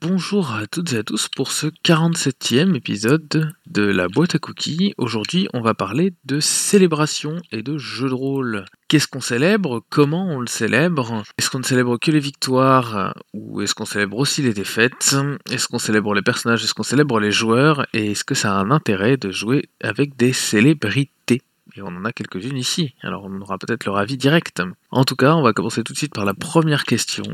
bonjour 0.00 0.52
à 0.52 0.66
toutes 0.66 0.92
et 0.94 0.98
à 0.98 1.02
tous 1.04 1.28
pour 1.28 1.52
ce 1.52 1.68
47e 1.84 2.74
épisode 2.74 3.52
de 3.66 3.82
la 3.82 4.08
boîte 4.08 4.34
à 4.34 4.38
cookies. 4.38 4.94
Aujourd'hui, 4.98 5.48
on 5.52 5.60
va 5.60 5.74
parler 5.74 6.12
de 6.24 6.40
célébration 6.40 7.40
et 7.52 7.62
de 7.62 7.78
jeux 7.78 8.08
de 8.08 8.14
rôle. 8.14 8.64
Qu'est-ce 8.88 9.06
qu'on 9.06 9.20
célèbre? 9.20 9.84
Comment 9.90 10.26
on 10.26 10.40
le 10.40 10.48
célèbre? 10.48 11.22
Est-ce 11.38 11.50
qu'on 11.50 11.60
ne 11.60 11.64
célèbre 11.64 11.98
que 11.98 12.10
les 12.10 12.18
victoires 12.18 13.14
ou 13.32 13.60
est-ce 13.60 13.74
qu'on 13.74 13.84
célèbre 13.84 14.18
aussi 14.18 14.42
les 14.42 14.54
défaites? 14.54 15.14
Est-ce 15.50 15.68
qu'on 15.68 15.78
célèbre 15.78 16.14
les 16.14 16.22
personnages? 16.22 16.64
Est-ce 16.64 16.74
qu'on 16.74 16.82
célèbre 16.82 17.20
les 17.20 17.30
joueurs? 17.30 17.86
Et 17.92 18.10
est-ce 18.10 18.24
que 18.24 18.34
ça 18.34 18.56
a 18.56 18.60
un 18.60 18.72
intérêt 18.72 19.16
de 19.16 19.30
jouer 19.30 19.68
avec 19.80 20.16
des 20.16 20.32
célébrités? 20.32 21.42
Et 21.76 21.82
on 21.82 21.88
en 21.88 22.04
a 22.04 22.12
quelques-unes 22.12 22.56
ici, 22.56 22.94
alors 23.02 23.24
on 23.24 23.40
aura 23.40 23.58
peut-être 23.58 23.84
leur 23.84 23.98
avis 23.98 24.16
direct. 24.16 24.62
En 24.90 25.04
tout 25.04 25.16
cas, 25.16 25.34
on 25.34 25.42
va 25.42 25.52
commencer 25.52 25.82
tout 25.82 25.92
de 25.92 25.98
suite 25.98 26.14
par 26.14 26.24
la 26.24 26.34
première 26.34 26.84
question. 26.84 27.24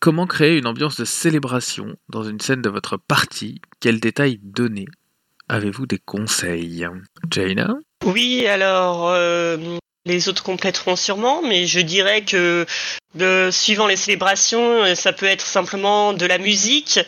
Comment 0.00 0.26
créer 0.26 0.56
une 0.56 0.66
ambiance 0.66 0.96
de 0.96 1.04
célébration 1.04 1.94
dans 2.08 2.24
une 2.24 2.40
scène 2.40 2.62
de 2.62 2.70
votre 2.70 2.96
partie 2.96 3.60
Quels 3.80 4.00
détails 4.00 4.40
donner? 4.42 4.86
Avez-vous 5.50 5.84
des 5.84 5.98
conseils? 5.98 6.86
Jaina? 7.30 7.74
Oui, 8.06 8.46
alors 8.46 9.10
euh, 9.10 9.58
les 10.06 10.30
autres 10.30 10.42
compléteront 10.42 10.96
sûrement, 10.96 11.42
mais 11.42 11.66
je 11.66 11.80
dirais 11.80 12.24
que 12.24 12.64
de, 13.14 13.50
suivant 13.52 13.86
les 13.86 13.96
célébrations, 13.96 14.94
ça 14.94 15.12
peut 15.12 15.26
être 15.26 15.44
simplement 15.44 16.14
de 16.14 16.24
la 16.24 16.38
musique, 16.38 17.00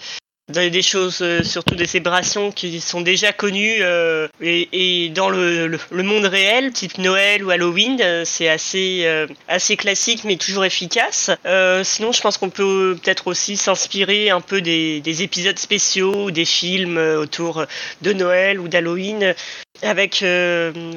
des 0.49 0.83
choses, 0.83 1.19
euh, 1.23 1.43
surtout 1.43 1.75
des 1.75 1.87
célébrations 1.87 2.51
qui 2.51 2.81
sont 2.81 3.01
déjà 3.01 3.33
connues 3.33 3.79
euh, 3.81 4.29
et, 4.41 5.09
dans 5.15 5.31
le, 5.31 5.67
le, 5.69 6.03
monde 6.03 6.25
réel, 6.25 6.73
type 6.73 6.99
Noël 6.99 7.45
ou 7.45 7.51
Halloween, 7.51 7.99
euh, 8.01 8.25
c'est 8.25 8.49
assez, 8.49 9.07
assez 9.49 9.77
classique 9.77 10.25
mais 10.25 10.37
toujours 10.37 10.65
efficace. 10.65 11.31
sinon, 11.85 12.13
je 12.13 12.21
pense 12.21 12.39
qu'on 12.39 12.51
peut 12.51 12.97
peut-être 13.03 13.29
aussi 13.29 13.57
s'inspirer 13.57 14.31
un 14.31 14.41
peu 14.41 14.61
des, 14.61 15.01
des, 15.01 15.23
épisodes 15.23 15.59
spéciaux, 15.59 16.31
des 16.31 16.45
films 16.45 16.99
autour 16.99 17.65
de 18.03 18.13
Noël 18.13 18.59
ou 18.61 18.69
d'Halloween, 18.69 19.35
avec 19.83 20.25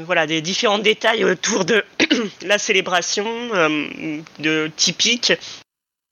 voilà 0.05 0.27
des 0.27 0.41
différents 0.41 0.79
détails 0.79 1.23
autour 1.23 1.65
de 1.65 1.83
la 2.45 2.57
célébration 2.57 3.25
de 4.39 4.71
typique 4.75 5.33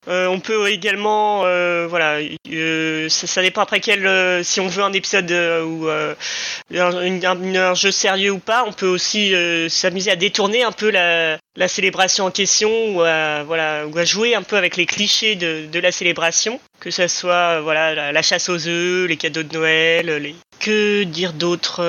euh, 0.07 0.27
on 0.27 0.39
peut 0.39 0.69
également, 0.69 1.43
euh, 1.45 1.87
voilà, 1.89 2.19
euh, 2.51 3.07
ça, 3.09 3.41
dépend 3.41 3.61
après 3.61 3.79
quel, 3.79 4.43
si 4.43 4.59
on 4.59 4.67
veut 4.67 4.83
un 4.83 4.91
épisode 4.91 5.31
ou 5.31 5.87
un, 5.87 7.73
jeu 7.73 7.91
sérieux 7.91 8.31
ou 8.31 8.39
pas, 8.39 8.65
on 8.67 8.73
peut 8.73 8.87
aussi 8.87 9.33
s'amuser 9.69 10.11
à 10.11 10.15
détourner 10.15 10.63
un 10.63 10.71
peu 10.71 10.89
la, 10.89 11.37
célébration 11.67 12.25
en 12.25 12.31
question 12.31 12.69
ou 12.89 13.01
à, 13.01 13.43
voilà, 13.43 13.87
ou 13.87 13.97
à 13.97 14.03
jouer 14.03 14.35
un 14.35 14.43
peu 14.43 14.57
avec 14.57 14.75
les 14.75 14.85
clichés 14.85 15.35
de, 15.35 15.79
la 15.79 15.91
célébration, 15.91 16.59
que 16.79 16.91
ce 16.91 17.07
soit 17.07 17.61
voilà 17.61 18.11
la, 18.11 18.21
chasse 18.21 18.49
aux 18.49 18.67
œufs, 18.67 19.07
les 19.07 19.17
cadeaux 19.17 19.43
de 19.43 19.53
Noël, 19.53 20.07
les... 20.17 20.35
que 20.59 21.03
dire 21.03 21.31
d'autre 21.33 21.81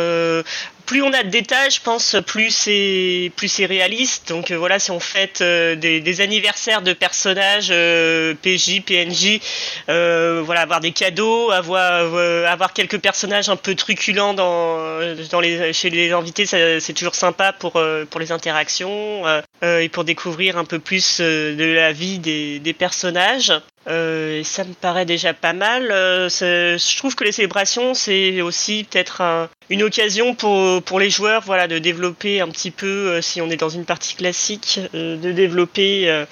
plus 0.86 1.02
on 1.02 1.12
a 1.12 1.22
de 1.22 1.28
détails, 1.28 1.70
je 1.70 1.80
pense, 1.80 2.16
plus 2.26 2.50
c'est 2.50 3.32
plus 3.36 3.48
c'est 3.48 3.66
réaliste. 3.66 4.28
Donc 4.28 4.50
euh, 4.50 4.56
voilà, 4.56 4.78
si 4.78 4.90
on 4.90 5.00
fête 5.00 5.40
euh, 5.40 5.74
des, 5.76 6.20
anniversaires 6.20 6.82
de 6.82 6.92
personnages 6.92 7.68
euh, 7.70 8.34
PJ, 8.34 8.82
PNJ, 8.84 9.40
voilà, 9.86 10.60
avoir 10.60 10.80
des 10.80 10.92
cadeaux, 10.92 11.50
avoir 11.50 12.14
avoir 12.46 12.72
quelques 12.72 12.98
personnages 12.98 13.48
un 13.48 13.56
peu 13.56 13.74
truculents 13.74 14.34
dans 14.34 14.98
dans 15.30 15.40
les 15.40 15.72
chez 15.72 15.90
les 15.90 16.12
invités, 16.12 16.46
c'est 16.46 16.92
toujours 16.92 17.14
sympa 17.14 17.52
pour 17.52 17.80
pour 18.10 18.20
les 18.20 18.32
interactions 18.32 19.22
et 19.62 19.88
pour 19.88 20.04
découvrir 20.04 20.58
un 20.58 20.64
peu 20.64 20.78
plus 20.78 21.20
de 21.20 21.74
la 21.74 21.92
vie 21.92 22.18
des, 22.18 22.58
des 22.58 22.72
personnages. 22.72 23.52
Euh, 23.86 24.42
ça 24.44 24.64
me 24.64 24.72
paraît 24.72 25.04
déjà 25.04 25.34
pas 25.34 25.52
mal. 25.52 25.90
Euh, 25.90 26.28
je 26.28 26.96
trouve 26.96 27.14
que 27.14 27.24
les 27.24 27.32
célébrations, 27.32 27.94
c'est 27.94 28.40
aussi 28.40 28.86
peut-être 28.90 29.48
une 29.70 29.82
occasion 29.82 30.34
pour, 30.34 30.82
pour 30.82 31.00
les 31.00 31.10
joueurs 31.10 31.42
voilà, 31.42 31.68
de 31.68 31.78
développer 31.78 32.40
un 32.40 32.48
petit 32.48 32.70
peu, 32.70 32.86
euh, 32.86 33.22
si 33.22 33.40
on 33.40 33.50
est 33.50 33.56
dans 33.56 33.68
une 33.68 33.84
partie 33.84 34.14
classique, 34.14 34.80
de 34.92 35.32
développer 35.32 36.24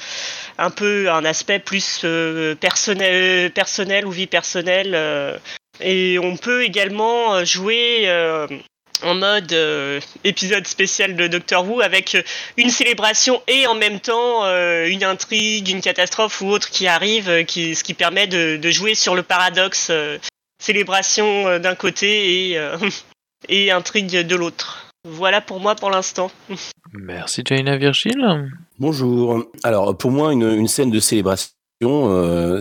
un 0.58 0.70
peu 0.70 1.10
un 1.10 1.24
aspect 1.24 1.58
plus 1.58 2.04
personnel, 2.60 3.50
personnel 3.52 4.06
ou 4.06 4.10
vie 4.10 4.26
personnelle. 4.26 5.40
et 5.80 6.19
on 6.19 6.36
peut 6.36 6.64
également 6.64 7.44
jouer 7.44 8.08
en 9.04 9.14
mode 9.14 9.52
euh, 9.52 10.00
épisode 10.24 10.66
spécial 10.66 11.16
de 11.16 11.26
Doctor 11.26 11.68
Who 11.68 11.80
avec 11.80 12.14
euh, 12.14 12.22
une 12.56 12.70
célébration 12.70 13.42
et 13.48 13.66
en 13.66 13.74
même 13.74 14.00
temps 14.00 14.44
euh, 14.44 14.86
une 14.86 15.04
intrigue, 15.04 15.68
une 15.68 15.80
catastrophe 15.80 16.40
ou 16.40 16.46
autre 16.46 16.70
qui 16.70 16.86
arrive, 16.86 17.44
qui, 17.44 17.74
ce 17.74 17.84
qui 17.84 17.94
permet 17.94 18.26
de, 18.26 18.70
jouer 18.70 18.94
sur 18.94 19.14
le 19.14 19.22
paradoxe 19.22 19.92
célébration 20.58 21.58
d'un 21.58 21.74
côté 21.74 22.52
et, 22.52 22.68
et 23.48 23.70
intrigue 23.70 24.26
de 24.26 24.36
l'autre. 24.36 24.86
Voilà 25.04 25.40
pour 25.40 25.60
moi 25.60 25.74
pour 25.74 25.90
l'instant. 25.90 26.30
Merci 26.92 27.42
Jaina 27.44 27.76
Virgil. 27.76 28.50
Bonjour. 28.78 29.44
Alors 29.62 29.96
pour 29.96 30.10
moi 30.10 30.32
une, 30.32 30.48
une 30.48 30.69
scène 30.69 30.90
de 30.90 31.00
célébration 31.00 31.50
euh, 31.88 32.60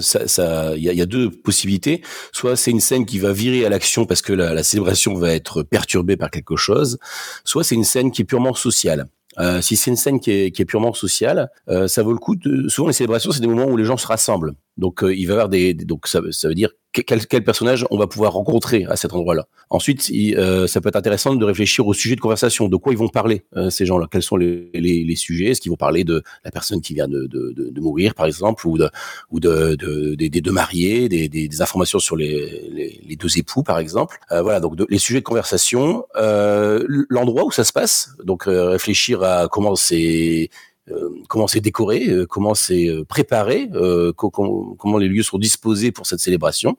il 0.76 0.84
y 0.84 1.02
a, 1.02 1.06
deux 1.06 1.30
possibilités. 1.30 2.02
Soit 2.32 2.56
c'est 2.56 2.72
une 2.72 2.80
scène 2.80 3.06
qui 3.06 3.20
va 3.20 3.32
virer 3.34 3.66
à 3.66 3.70
l'action 3.70 4.06
parce 4.06 4.22
que 4.22 4.34
la, 4.34 4.64
célébration 4.64 5.14
va 5.16 5.34
être 5.34 5.64
perturbée 5.64 6.18
par 6.18 6.32
quelque 6.32 6.56
chose. 6.56 6.98
Soit 7.44 7.64
c'est 7.64 7.76
une 7.76 7.84
scène 7.84 8.12
qui 8.12 8.24
est 8.24 8.26
purement 8.26 8.54
sociale. 8.54 9.08
Euh, 9.40 9.62
si 9.62 9.76
c'est 9.76 9.92
une 9.92 9.98
scène 9.98 10.20
qui 10.20 10.32
est, 10.32 10.66
purement 10.66 10.94
sociale, 10.94 11.50
euh, 11.70 11.88
ça 11.88 12.04
vaut 12.04 12.14
le 12.14 12.20
coup. 12.20 12.36
De, 12.36 12.68
souvent 12.68 12.88
les 12.88 12.94
célébrations, 12.94 13.32
c'est 13.32 13.42
des 13.42 13.48
moments 13.48 13.66
où 13.66 13.78
les 13.78 13.86
gens 13.86 13.98
se 13.98 14.08
rassemblent. 14.08 14.54
Donc 14.78 15.02
il 15.04 15.26
va 15.26 15.32
y 15.32 15.36
avoir 15.36 15.50
des, 15.50 15.74
donc 15.74 16.08
ça, 16.08 16.22
veut 16.22 16.56
dire 16.56 16.72
quel, 16.92 17.26
quel, 17.26 17.44
personnage 17.44 17.86
on 17.90 17.98
va 17.98 18.08
pouvoir 18.08 18.34
rencontrer 18.34 18.86
à 18.90 18.96
cet 18.96 19.14
endroit-là. 19.14 19.48
Ensuite, 19.70 20.12
euh, 20.14 20.68
ça 20.68 20.82
peut 20.82 20.90
être 20.90 20.98
intéressant 20.98 21.34
de 21.36 21.46
réfléchir 21.46 21.88
au 21.88 21.94
sujet 21.94 22.16
de 22.16 22.20
conversation, 22.20 22.68
de 22.68 22.76
quoi 22.76 22.92
ils 22.92 22.98
vont 22.98 23.08
parler 23.08 23.46
euh, 23.56 23.70
ces 23.70 23.86
gens-là, 23.86 24.08
quels 24.12 24.22
sont 24.22 24.36
les, 24.36 24.70
les, 24.74 25.04
les 25.04 25.16
sujets, 25.16 25.52
est-ce 25.52 25.62
qu'ils 25.62 25.72
vont 25.72 25.78
parler 25.78 26.04
de 26.04 26.22
la 26.44 26.52
personne 26.52 26.82
qui 26.82 26.94
vient 26.94 27.08
de, 27.08 27.28
de, 27.28 27.54
de, 27.56 27.82
mourir, 27.82 28.14
par 28.14 28.26
exemple, 28.26 28.68
ou 28.68 28.78
de, 28.78 28.90
ou 29.30 29.40
de, 29.40 29.76
des 30.16 30.30
deux 30.30 30.52
mariés, 30.52 31.08
des, 31.08 31.30
des, 31.30 31.62
informations 31.62 32.00
sur 32.00 32.18
les, 32.18 33.00
les, 33.08 33.16
deux 33.16 33.38
époux, 33.38 33.64
par 33.64 33.80
exemple? 33.80 34.18
Euh, 34.32 34.42
voilà, 34.42 34.60
donc 34.60 34.74
les 34.90 34.98
sujets 34.98 35.20
de 35.20 35.26
conversation, 35.26 36.06
euh, 36.18 36.86
l'endroit 37.10 37.46
où 37.46 37.52
ça 37.52 37.64
se 37.64 37.72
passe, 37.72 38.10
donc 38.26 38.44
réfléchir 38.46 39.24
à 39.24 39.31
comment 39.52 39.76
c'est 39.76 40.50
euh, 40.90 41.10
comment 41.28 41.48
c'est 41.48 41.62
décoré, 41.62 42.08
euh, 42.10 42.26
comment 42.26 42.56
c'est 42.56 42.88
euh, 42.88 43.04
préparé, 43.06 43.70
comment 44.16 44.98
les 44.98 45.08
lieux 45.08 45.24
sont 45.24 45.38
disposés 45.38 45.92
pour 45.92 46.06
cette 46.06 46.20
célébration. 46.20 46.78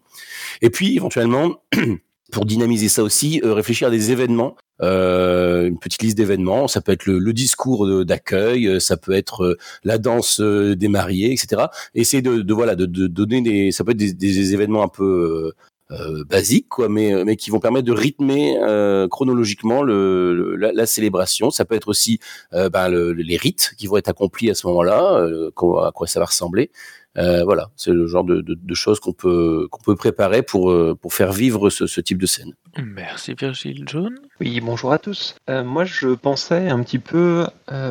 Et 0.61 0.71
puis 0.71 0.97
éventuellement, 0.97 1.63
pour 2.33 2.45
dynamiser 2.45 2.89
ça 2.89 3.03
aussi, 3.03 3.41
réfléchir 3.45 3.89
à 3.89 3.91
des 3.91 4.11
événements, 4.11 4.57
une 4.81 5.79
petite 5.79 6.03
liste 6.03 6.17
d'événements. 6.17 6.67
Ça 6.67 6.81
peut 6.81 6.93
être 6.93 7.07
le, 7.07 7.33
discours 7.33 8.05
d'accueil, 8.05 8.81
ça 8.81 8.97
peut 8.97 9.13
être 9.13 9.59
la 9.85 9.99
danse 9.99 10.41
des 10.41 10.89
mariés, 10.89 11.33
etc. 11.33 11.67
Essayer 11.95 12.23
de, 12.23 12.53
voilà 12.53 12.75
de, 12.75 12.87
donner 12.87 13.43
des, 13.43 13.71
ça 13.71 13.85
peut 13.85 13.93
être 13.93 13.99
des 13.99 14.55
événements 14.55 14.83
un 14.83 14.89
peu 14.89 15.53
euh, 15.93 16.25
basiques, 16.25 16.69
quoi, 16.69 16.89
mais, 16.89 17.13
euh, 17.13 17.25
mais 17.25 17.37
qui 17.37 17.51
vont 17.51 17.61
permettre 17.61 17.87
de 17.87 17.93
rythmer 17.93 18.57
euh, 18.63 19.09
chronologiquement 19.09 19.83
le, 19.83 20.57
la, 20.57 20.87
célébration. 20.87 21.51
Ça 21.51 21.65
peut 21.65 21.75
être 21.75 21.89
aussi 21.89 22.19
ben, 22.53 22.89
les 22.89 23.37
rites 23.37 23.75
qui 23.77 23.87
vont 23.87 23.97
être 23.97 24.09
accomplis 24.09 24.51
à 24.51 24.55
ce 24.55 24.67
moment-là, 24.69 25.27
à 25.27 25.93
quoi 25.93 26.07
ça 26.07 26.21
va 26.21 26.27
ressembler. 26.27 26.71
voilà, 27.17 27.71
c'est 27.77 27.93
le 27.93 28.07
genre 28.07 28.25
de, 28.25 28.41
de, 28.41 28.75
choses 28.75 29.01
qu'on 29.01 29.13
peut 29.13 29.69
qu'on 29.71 29.83
peut 29.83 29.97
préparer 29.97 30.43
pour 30.43 30.75
pour 31.01 31.15
faire 31.15 31.33
vivre 31.33 31.71
ce, 31.71 31.87
ce 31.87 32.01
type 32.01 32.19
de 32.19 32.27
scène. 32.27 32.55
Merci 32.83 33.35
Virgile 33.35 33.85
John. 33.87 34.15
Oui, 34.41 34.61
bonjour 34.61 34.93
à 34.93 34.99
tous. 34.99 35.37
moi, 35.49 35.85
je 35.85 36.09
pensais 36.09 36.69
un 36.69 36.83
petit 36.83 36.99
peu 36.99 37.47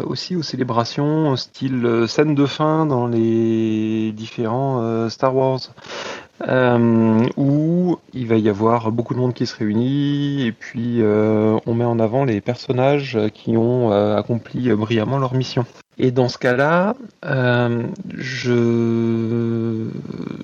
aussi 0.05 0.35
aux 0.35 0.43
célébrations, 0.43 1.35
style 1.35 2.05
scène 2.07 2.35
de 2.35 2.45
fin 2.45 2.85
dans 2.85 3.07
les 3.07 4.11
différents 4.11 5.09
Star 5.09 5.35
Wars 5.35 5.61
euh, 6.47 7.27
où 7.37 7.97
il 8.13 8.27
va 8.27 8.37
y 8.37 8.49
avoir 8.49 8.91
beaucoup 8.91 9.13
de 9.13 9.19
monde 9.19 9.33
qui 9.33 9.45
se 9.45 9.55
réunit 9.55 10.47
et 10.47 10.51
puis 10.51 11.01
euh, 11.01 11.59
on 11.65 11.73
met 11.73 11.85
en 11.85 11.99
avant 11.99 12.25
les 12.25 12.41
personnages 12.41 13.17
qui 13.33 13.57
ont 13.57 13.91
euh, 13.91 14.17
accompli 14.17 14.69
brillamment 14.73 15.19
leur 15.19 15.33
mission. 15.33 15.65
Et 15.97 16.09
dans 16.09 16.29
ce 16.29 16.39
cas-là, 16.39 16.95
je, 17.23 18.49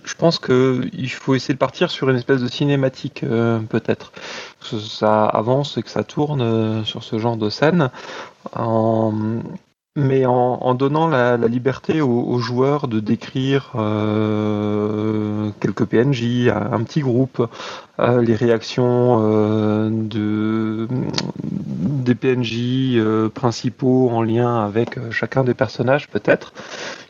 je 0.04 0.16
pense 0.16 0.38
qu'il 0.40 1.10
faut 1.10 1.34
essayer 1.34 1.54
de 1.56 1.60
partir 1.60 1.90
sur 1.90 2.10
une 2.10 2.18
espèce 2.18 2.42
de 2.42 2.48
cinématique 2.48 3.26
peut-être. 3.70 4.12
Que 4.60 4.78
ça 4.78 5.26
avance 5.26 5.78
et 5.78 5.84
que 5.84 5.90
ça 5.90 6.04
tourne 6.04 6.86
sur 6.86 7.04
ce 7.04 7.18
genre 7.18 7.38
de 7.38 7.50
scène 7.50 7.90
mais 9.98 10.28
en, 10.28 10.76
donnant 10.76 11.08
la, 11.08 11.38
liberté 11.38 12.02
aux, 12.02 12.38
joueurs 12.38 12.88
de 12.88 13.00
décrire 13.00 13.72
euh, 13.76 15.50
quelques 15.60 15.86
PNJ, 15.86 16.50
un, 16.50 16.84
petit 16.84 17.02
groupe, 17.02 17.44
euh, 18.00 18.22
les 18.22 18.36
réactions 18.36 19.18
euh, 19.24 19.90
de, 19.92 20.88
des 21.42 22.14
PNJ 22.14 23.02
principaux 23.34 24.12
en 24.12 24.22
lien 24.22 24.64
avec 24.64 25.00
chacun 25.10 25.44
des 25.44 25.56
personnages 25.56 26.08
peut-être, 26.10 26.54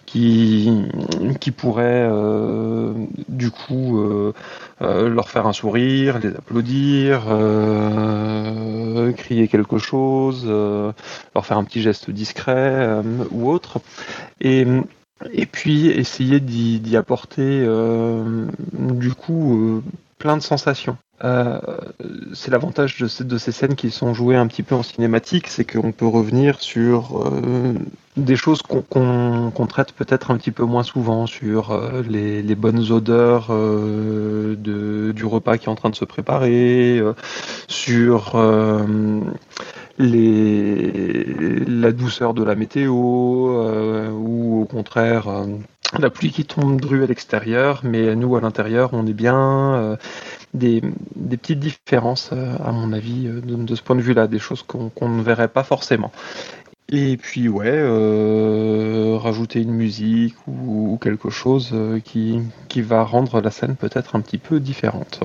qui, 0.06 0.86
qui 1.42 1.52
pourrait 1.52 2.10
du 3.28 3.52
coup 3.52 4.02
leur 4.80 5.30
faire 5.30 5.46
un 5.46 5.52
sourire, 5.52 6.20
les 6.20 6.30
applaudir, 6.30 7.26
crier 9.28 9.48
quelque 9.50 9.78
chose, 9.78 10.46
leur 10.46 11.46
faire 11.46 11.58
un 11.58 11.64
petit 11.66 11.82
geste 11.82 12.10
discret 12.10 13.02
ou 13.32 13.50
autre. 13.52 13.80
Et 14.40 14.66
et 15.32 15.46
puis 15.46 15.88
essayer 15.88 16.40
d'y 16.40 16.96
apporter 16.96 17.42
euh, 17.42 18.48
du 18.74 19.14
coup 19.14 19.58
euh, 19.58 19.84
plein 20.20 20.38
de 20.38 20.42
sensations. 20.42 20.98
Euh, 21.24 21.60
c'est 22.34 22.52
l'avantage 22.52 22.98
de, 22.98 23.38
ces 23.38 23.52
scènes 23.52 23.76
qui 23.76 23.90
sont 23.90 24.14
jouées 24.14 24.36
un 24.36 24.46
petit 24.48 24.64
peu 24.64 24.76
en 24.76 24.84
cinématique, 24.84 25.48
c'est 25.48 25.66
qu'on 25.66 25.92
peut 25.92 26.06
revenir 26.06 26.60
sur 26.62 27.32
des 28.16 28.36
choses 28.36 28.62
qu'on 28.62 29.68
traite 29.68 29.94
peut-être 29.94 30.30
un 30.30 30.38
petit 30.38 30.52
peu 30.52 30.64
moins 30.64 30.84
souvent, 30.84 31.26
sur 31.26 31.80
les, 32.08 32.44
les, 32.44 32.56
bonnes 32.56 32.92
odeurs 32.92 33.48
de, 33.50 35.12
du 35.16 35.26
repas 35.26 35.58
qui 35.58 35.66
est 35.66 35.70
en 35.70 35.76
train 35.76 35.90
de 35.90 35.96
se 35.96 36.06
préparer, 36.06 37.02
sur 37.68 38.38
la 39.98 41.92
douceur 41.92 42.34
de 42.34 42.44
la 42.44 42.56
météo, 42.56 42.94
euh, 43.50 44.10
ou 44.12 44.62
au 44.62 44.66
contraire 44.66 45.28
euh, 45.28 45.46
la 45.98 46.10
pluie 46.10 46.32
qui 46.32 46.46
tombe 46.46 46.80
drue 46.80 47.04
à 47.04 47.08
l'extérieur, 47.08 47.82
mais 47.84 48.16
nous 48.16 48.36
à 48.36 48.42
l'intérieur 48.42 48.90
on 48.94 49.06
est 49.06 49.14
bien. 49.14 49.76
Euh, 49.76 49.96
des, 50.54 50.82
petites 51.30 51.60
différences, 51.60 52.32
à 52.32 52.72
mon 52.72 52.94
avis, 52.94 53.26
de, 53.28 53.76
ce 53.76 53.82
point 53.82 53.96
de 53.96 54.02
vue-là, 54.02 54.28
des 54.28 54.40
choses 54.40 54.64
qu'on 54.64 55.10
ne 55.10 55.22
verrait 55.22 55.50
pas 55.50 55.64
forcément. 55.64 56.12
Et 56.90 57.18
puis 57.18 57.50
ouais, 57.50 57.68
euh, 57.68 59.18
rajouter 59.18 59.62
une 59.62 59.74
musique 59.74 60.36
ou, 60.48 60.94
ou 60.94 60.98
quelque 60.98 61.30
chose 61.30 61.76
qui, 62.06 62.40
qui, 62.70 62.82
va 62.82 63.04
rendre 63.04 63.42
la 63.42 63.52
scène 63.52 63.76
peut-être 63.76 64.16
un 64.16 64.22
petit 64.22 64.38
peu 64.38 64.60
différente. 64.60 65.20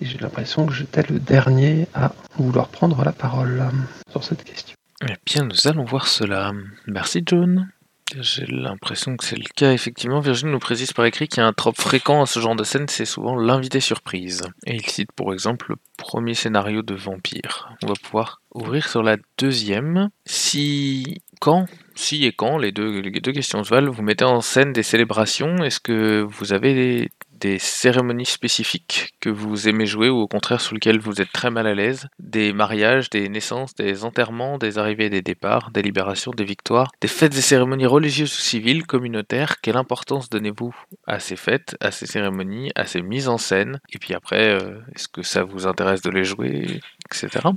Et 0.00 0.04
j'ai 0.04 0.18
l'impression 0.18 0.66
que 0.66 0.74
j'étais 0.74 1.02
le 1.08 1.18
dernier 1.18 1.88
à 1.94 2.12
vouloir 2.36 2.68
prendre 2.68 3.02
la 3.02 3.12
parole 3.12 3.64
sur 4.10 4.22
cette 4.22 4.44
question. 4.44 4.76
Eh 5.02 5.14
bien, 5.24 5.44
nous 5.44 5.68
allons 5.68 5.84
voir 5.84 6.06
cela. 6.06 6.52
Merci, 6.86 7.22
John. 7.24 7.68
J'ai 8.14 8.46
l'impression 8.46 9.16
que 9.16 9.24
c'est 9.24 9.36
le 9.36 9.48
cas, 9.56 9.72
effectivement. 9.72 10.20
Virginie 10.20 10.52
nous 10.52 10.60
précise 10.60 10.92
par 10.92 11.04
écrit 11.06 11.26
qu'il 11.26 11.38
y 11.38 11.44
a 11.44 11.46
un 11.46 11.52
trope 11.52 11.80
fréquent 11.80 12.22
à 12.22 12.26
ce 12.26 12.38
genre 12.38 12.54
de 12.54 12.62
scène, 12.62 12.86
c'est 12.88 13.04
souvent 13.04 13.34
l'invité 13.34 13.80
surprise. 13.80 14.42
Et 14.64 14.76
il 14.76 14.86
cite 14.86 15.10
pour 15.12 15.32
exemple 15.32 15.70
le 15.70 15.76
premier 15.96 16.34
scénario 16.34 16.82
de 16.82 16.94
Vampire. 16.94 17.68
On 17.82 17.88
va 17.88 17.94
pouvoir 18.00 18.40
ouvrir 18.54 18.88
sur 18.88 19.02
la 19.02 19.16
deuxième. 19.38 20.10
Si. 20.24 21.20
Quand 21.40 21.66
Si 21.94 22.24
et 22.24 22.32
quand, 22.32 22.56
les 22.56 22.72
deux, 22.72 23.02
questions 23.32 23.62
se 23.62 23.70
valent, 23.70 23.92
vous 23.92 24.02
mettez 24.02 24.24
en 24.24 24.40
scène 24.40 24.72
des 24.72 24.82
célébrations, 24.82 25.56
est-ce 25.64 25.80
que 25.80 26.22
vous 26.22 26.52
avez 26.52 27.10
des, 27.40 27.58
cérémonies 27.58 28.26
spécifiques 28.26 29.14
que 29.20 29.30
vous 29.30 29.68
aimez 29.68 29.86
jouer 29.86 30.08
ou 30.08 30.18
au 30.18 30.28
contraire 30.28 30.60
sur 30.60 30.74
lesquelles 30.74 30.98
vous 30.98 31.20
êtes 31.20 31.32
très 31.32 31.50
mal 31.50 31.66
à 31.66 31.74
l'aise, 31.74 32.08
des 32.18 32.52
mariages, 32.52 33.10
des 33.10 33.28
naissances, 33.28 33.74
des 33.74 34.04
enterrements, 34.04 34.58
des 34.58 34.78
arrivées 34.78 35.06
et 35.06 35.10
des 35.10 35.22
départs, 35.22 35.70
des 35.70 35.82
libérations, 35.82 36.32
des 36.32 36.44
victoires, 36.44 36.90
des 37.00 37.08
fêtes 37.08 37.36
et 37.36 37.40
cérémonies 37.40 37.86
religieuses 37.86 38.32
ou 38.32 38.40
civiles, 38.40 38.86
communautaires, 38.86 39.60
quelle 39.60 39.76
importance 39.76 40.28
donnez-vous 40.28 40.74
à 41.06 41.18
ces 41.20 41.36
fêtes, 41.36 41.76
à 41.80 41.90
ces 41.90 42.06
cérémonies, 42.06 42.70
à 42.74 42.86
ces 42.86 43.02
mises 43.02 43.28
en 43.28 43.38
scène, 43.38 43.80
et 43.92 43.98
puis 43.98 44.14
après, 44.14 44.50
euh, 44.50 44.80
est-ce 44.94 45.08
que 45.08 45.22
ça 45.22 45.44
vous 45.44 45.66
intéresse 45.66 46.02
de 46.02 46.10
les 46.10 46.24
jouer, 46.24 46.80
etc. 47.06 47.48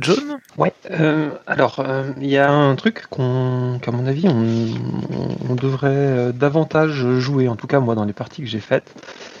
John? 0.00 0.38
Ouais, 0.56 0.72
euh, 0.90 1.30
alors 1.46 1.80
euh, 1.80 2.12
il 2.20 2.28
y 2.28 2.38
a 2.38 2.50
un 2.50 2.74
truc 2.76 3.04
qu'à 3.10 3.22
mon 3.92 4.06
avis 4.06 4.26
on 4.28 5.54
devrait 5.54 6.32
davantage 6.32 7.18
jouer, 7.18 7.48
en 7.48 7.56
tout 7.56 7.66
cas 7.66 7.80
moi 7.80 7.94
dans 7.94 8.04
les 8.04 8.12
parties 8.12 8.42
que 8.42 8.48
j'ai 8.48 8.60
faites, 8.60 8.94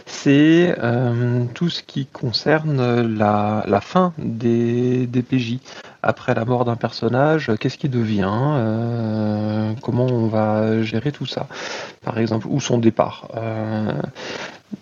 c'est 0.08 0.74
euh, 0.78 1.44
tout 1.54 1.68
ce 1.68 1.82
qui 1.82 2.06
concerne 2.06 3.02
la, 3.16 3.80
fin 3.80 4.12
des, 4.18 5.06
PJ. 5.28 5.58
Après 6.02 6.34
la 6.34 6.44
mort 6.44 6.64
d'un 6.64 6.76
personnage, 6.76 7.52
qu'est-ce 7.60 7.76
qui 7.76 7.88
devient 7.88 8.30
euh, 8.30 9.72
Comment 9.82 10.06
on 10.06 10.26
va 10.26 10.82
gérer 10.82 11.12
tout 11.12 11.26
ça 11.26 11.46
Par 12.02 12.18
exemple, 12.18 12.46
ou 12.48 12.60
son 12.60 12.78
départ 12.78 13.28
euh, 13.36 13.92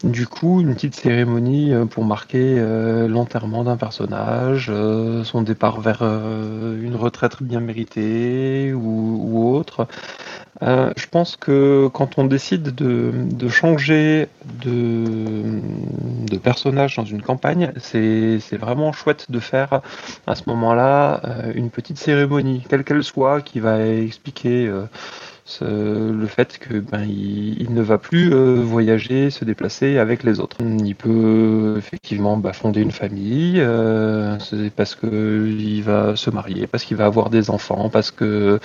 du 0.03 0.27
coup, 0.27 0.61
une 0.61 0.75
petite 0.75 0.97
cérémonie 0.97 1.73
pour 1.91 2.05
marquer 2.05 2.57
l'enterrement 3.09 3.63
d'un 3.63 3.77
personnage, 3.77 4.67
son 5.23 5.43
départ 5.43 5.81
vers 5.81 6.03
une 6.03 6.97
retraite 6.97 7.41
bien 7.41 7.61
méritée 7.61 8.73
ou 8.75 9.55
autre. 9.55 9.87
Euh, 10.63 10.93
je 10.97 11.07
pense 11.07 11.37
que 11.37 11.89
quand 11.93 12.19
on 12.19 12.25
décide 12.25 12.75
de, 12.75 13.49
changer 13.49 14.29
de, 14.65 15.61
de, 16.31 16.39
personnage 16.39 16.97
dans 16.97 17.05
une 17.05 17.23
campagne, 17.23 17.73
c'est 17.79 18.57
vraiment 18.57 18.93
chouette 18.93 19.31
de 19.31 19.39
faire 19.39 19.83
à 20.27 20.35
ce 20.35 20.43
moment-là 20.47 21.21
euh, 21.25 21.53
une 21.55 21.71
petite 21.71 21.99
cérémonie, 21.99 22.65
quelle 22.69 22.85
qu'elle 22.85 23.05
soit, 23.05 23.43
qui 23.43 23.61
va 23.61 23.87
expliquer 23.87 24.67
euh, 24.67 24.85
le 25.61 26.27
fait 26.27 26.59
que 26.59 26.79
ben, 26.79 27.05
il, 27.05 27.73
ne 27.73 27.83
va 27.83 27.99
plus 27.99 28.33
euh, 28.33 28.61
voyager, 28.63 29.31
se 29.31 29.45
déplacer 29.45 29.99
avec 29.99 30.25
les 30.25 30.41
autres. 30.41 30.57
Il 30.61 30.95
peut 30.95 31.75
effectivement 31.79 32.37
bah, 32.37 32.53
fonder 32.53 32.81
une 32.81 32.91
famille, 32.91 33.57
euh, 33.59 34.37
parce 34.75 34.95
que 34.95 35.47
il 35.49 35.83
va 35.83 36.17
se 36.17 36.31
marier, 36.31 36.67
parce 36.67 36.85
qu'il 36.85 36.97
va 36.97 37.07
avoir 37.07 37.31
des 37.31 37.51
enfants, 37.51 37.89
parce 37.91 38.11
que 38.11 38.59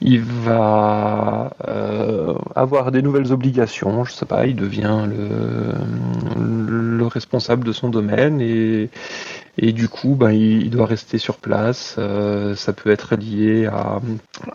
il 0.00 0.20
va 0.22 1.50
euh, 1.68 2.34
avoir 2.54 2.92
des 2.92 3.02
nouvelles 3.02 3.32
obligations. 3.32 4.04
Je 4.04 4.12
sais 4.12 4.26
pas, 4.26 4.46
il 4.46 4.56
devient 4.56 5.06
le, 5.08 6.96
le 6.96 7.06
responsable 7.06 7.64
de 7.64 7.72
son 7.72 7.88
domaine 7.88 8.40
et 8.40 8.90
et 9.58 9.72
du 9.72 9.88
coup, 9.88 10.14
ben, 10.14 10.30
il, 10.30 10.70
doit 10.70 10.86
rester 10.86 11.18
sur 11.18 11.36
place. 11.36 11.96
Euh, 11.98 12.56
ça 12.56 12.72
peut 12.72 12.90
être 12.90 13.16
lié 13.16 13.66
à, 13.66 14.00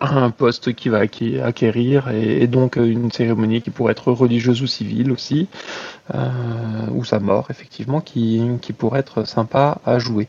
un 0.01 0.31
poste 0.31 0.73
qu'il 0.73 0.91
va 0.91 0.99
acquérir 0.99 2.09
et, 2.09 2.47
donc 2.47 2.77
une 2.77 3.11
cérémonie 3.11 3.61
qui 3.61 3.69
pourrait 3.69 3.91
être 3.91 4.11
religieuse 4.11 4.61
ou 4.63 4.67
civile 4.67 5.11
aussi, 5.11 5.47
euh, 6.15 6.29
ou 6.91 7.05
sa 7.05 7.19
mort 7.19 7.47
effectivement, 7.51 8.01
qui, 8.01 8.41
qui 8.61 8.73
pourrait 8.73 9.01
être 9.01 9.25
sympa 9.25 9.79
à 9.85 9.99
jouer. 9.99 10.27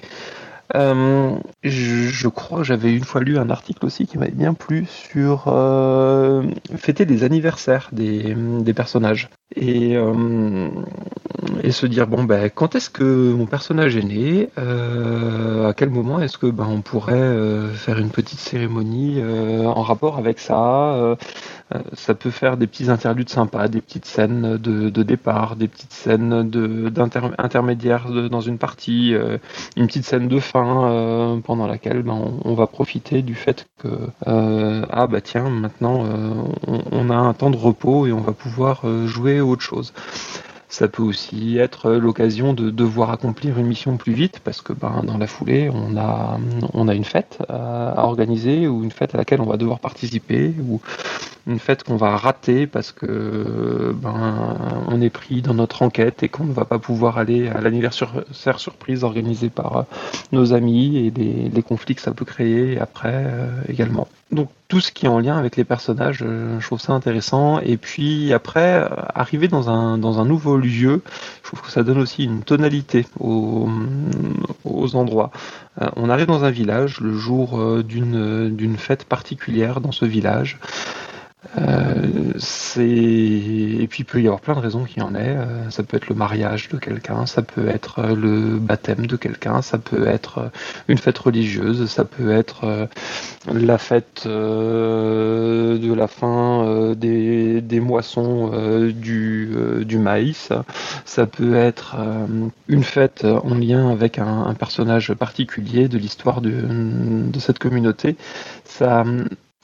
Euh, 0.75 1.37
je, 1.63 2.29
crois 2.29 2.59
que 2.59 2.65
j'avais 2.65 2.95
une 2.95 3.05
fois 3.05 3.23
lu 3.23 3.39
un 3.39 3.49
article 3.51 3.87
aussi 3.87 4.07
qui 4.07 4.19
m'avait 4.19 4.31
bien 4.31 4.55
plu 4.55 4.87
sur 4.87 5.45
euh, 5.47 6.43
fêter 6.77 7.05
les 7.05 7.25
anniversaires 7.25 7.89
des, 7.93 8.35
des 8.35 8.75
personnages. 8.75 9.31
Et, 9.57 9.97
euh, 9.97 10.69
et 11.63 11.73
se 11.73 11.87
dire 11.87 12.07
bon 12.07 12.25
ben 12.25 12.51
quand 12.51 12.75
est-ce 12.75 12.91
que 12.91 13.33
mon 13.33 13.47
personnage 13.47 13.97
est 13.97 14.03
né? 14.03 14.51
À 14.57 15.73
quel 15.75 15.89
moment 15.91 16.21
est-ce 16.21 16.37
que 16.37 16.47
ben 16.47 16.67
on 16.69 16.83
pourrait 16.83 17.73
faire 17.75 17.99
une 17.99 18.11
petite 18.11 18.39
cérémonie 18.39 19.23
en 19.65 19.83
rapport 19.83 20.19
avec 20.19 20.39
ça? 20.39 20.95
Euh, 20.95 21.17
ça 21.93 22.15
peut 22.15 22.31
faire 22.31 22.57
des 22.57 22.67
petits 22.67 22.91
interludes 22.91 23.29
sympas, 23.29 23.69
des 23.69 23.81
petites 23.81 24.07
scènes 24.07 24.57
de, 24.57 25.03
départ, 25.03 25.57
des 25.57 25.69
petites 25.69 25.93
scènes 25.93 26.49
d'intermédiaire 26.49 28.11
dans 28.31 28.41
une 28.41 28.59
partie, 28.59 29.15
euh, 29.15 29.39
une 29.77 29.87
petite 29.87 30.05
scène 30.05 30.29
de 30.29 30.41
fin 30.41 30.91
euh, 30.91 31.37
pendant 31.41 31.67
laquelle 31.67 32.03
ben, 32.03 32.19
on, 32.45 32.55
va 32.55 32.67
profiter 32.67 33.23
du 33.23 33.35
fait 33.35 33.67
que 33.79 33.89
ah 34.27 35.07
bah 35.07 35.21
tiens 35.21 35.49
maintenant 35.49 36.05
on, 36.67 37.11
a 37.11 37.15
un 37.15 37.33
temps 37.35 37.51
de 37.51 37.57
repos 37.57 38.07
et 38.07 38.13
on 38.13 38.21
va 38.21 38.33
pouvoir 38.33 38.83
jouer 39.07 39.41
autre 39.41 39.63
chose. 39.63 39.93
Ça 40.71 40.87
peut 40.87 41.03
aussi 41.03 41.57
être 41.57 41.93
l'occasion 41.93 42.53
de 42.53 42.69
devoir 42.69 43.11
accomplir 43.11 43.59
une 43.59 43.67
mission 43.67 43.97
plus 43.97 44.13
vite 44.13 44.41
parce 44.41 44.61
que 44.61 44.75
ben, 44.75 45.03
dans 45.03 45.17
la 45.17 45.27
foulée, 45.27 45.71
on 45.73 45.97
a, 45.97 46.39
on 46.75 46.89
a 46.89 46.95
une 46.95 47.05
fête 47.05 47.39
à, 47.49 48.05
organiser 48.05 48.69
ou 48.69 48.85
une 48.85 48.91
fête 48.91 49.15
à 49.15 49.19
laquelle 49.19 49.41
on 49.41 49.47
va 49.47 49.57
devoir 49.57 49.81
participer 49.81 50.55
ou 50.69 50.83
une 51.49 51.59
fête 51.59 51.83
qu'on 51.83 51.97
va 51.97 52.17
rater 52.17 52.67
parce 52.67 52.93
que 52.93 53.93
ben, 53.95 54.57
on 54.87 55.01
est 55.01 55.11
pris 55.11 55.43
dans 55.43 55.55
notre 55.55 55.83
enquête 55.83 56.23
et 56.23 56.29
qu'on 56.29 56.45
ne 56.45 56.53
va 56.53 56.65
pas 56.65 56.79
pouvoir 56.79 57.19
aller 57.19 57.49
à 57.49 57.61
l'anniversaire 57.61 58.13
surprise 58.59 59.03
organisé 59.03 59.49
par 59.49 59.87
nos 60.33 60.53
amis 60.53 60.99
et 60.99 61.11
les, 61.11 61.63
conflits 61.63 61.95
que 61.95 62.03
ça 62.03 62.13
peut 62.13 62.25
créer 62.25 62.79
après 62.79 63.25
euh, 63.27 63.49
également. 63.69 64.09
Donc 64.31 64.51
tout 64.69 64.81
ce 64.81 64.93
qui 64.93 65.07
est 65.07 65.09
en 65.09 65.19
lien 65.19 65.39
avec 65.39 65.57
les 65.57 65.65
personnages, 65.65 66.23
euh, 66.23 66.61
je 66.61 66.67
trouve 66.67 66.81
ça 66.81 66.93
intéressant. 66.93 67.61
Et 67.61 67.79
puis 67.79 68.35
après, 68.35 68.75
euh, 68.75 68.89
arriver 69.15 69.49
dans 69.49 69.71
un, 69.71 69.97
dans 69.97 70.21
un 70.21 70.27
nouveau 70.27 70.59
lieu, 70.59 71.03
je 71.43 71.49
trouve 71.49 71.63
que 71.63 71.71
ça 71.71 71.83
donne 71.83 71.99
aussi 71.99 72.25
une 72.25 72.43
tonalité 72.43 73.07
aux, 73.19 73.71
aux 74.65 74.97
endroits. 74.97 75.31
Euh, 75.81 75.87
on 75.97 76.11
arrive 76.11 76.27
dans 76.27 76.45
un 76.45 76.51
village 76.51 77.01
le 77.01 77.15
jour 77.15 77.83
d'une 77.83 78.77
fête 78.77 79.05
particulière 79.05 79.81
dans 79.81 79.93
ce 79.93 80.05
village. 80.05 80.59
Euh, 81.57 82.35
et 82.81 83.87
puis 83.89 84.01
il 84.01 84.05
peut 84.05 84.21
y 84.21 84.27
avoir 84.27 84.41
plein 84.41 84.55
de 84.55 84.61
raisons 84.61 84.85
qu'il 84.85 84.99
y 84.99 85.03
en 85.03 85.15
ait. 85.15 85.37
Euh, 85.37 85.71
ça 85.71 85.83
peut 85.83 85.97
être 85.97 86.09
le 86.09 86.15
mariage 86.15 86.69
de 86.69 86.77
quelqu'un, 86.77 87.27
ça 87.27 87.43
peut 87.43 87.69
être 87.69 88.01
euh, 88.01 88.15
le 88.15 88.59
baptême 88.59 89.07
de 89.07 89.17
quelqu'un, 89.17 89.63
ça 89.63 89.79
peut 89.79 90.07
être 90.07 90.51
une 90.89 90.99
fête 90.99 91.19
religieuse, 91.19 91.87
ça 91.87 92.05
peut 92.05 92.31
être 92.31 92.89
la 93.53 93.79
fête 93.79 94.27
de 94.27 95.95
la 95.95 96.07
fin 96.07 96.95
des, 96.95 97.81
moissons 97.81 98.51
du, 98.91 99.99
maïs, 99.99 100.51
ça 101.05 101.27
peut 101.27 101.57
être 101.57 101.97
une 102.69 102.83
fête 102.83 103.25
en 103.25 103.55
lien 103.55 103.91
avec 103.91 104.19
un, 104.19 104.45
un 104.45 104.55
personnage 104.55 105.13
particulier 105.15 105.89
de 105.89 105.99
l'histoire 105.99 106.41
de, 106.41 106.51
de 106.51 107.39
cette 107.41 107.59
communauté. 107.59 108.17
Ça 108.65 109.05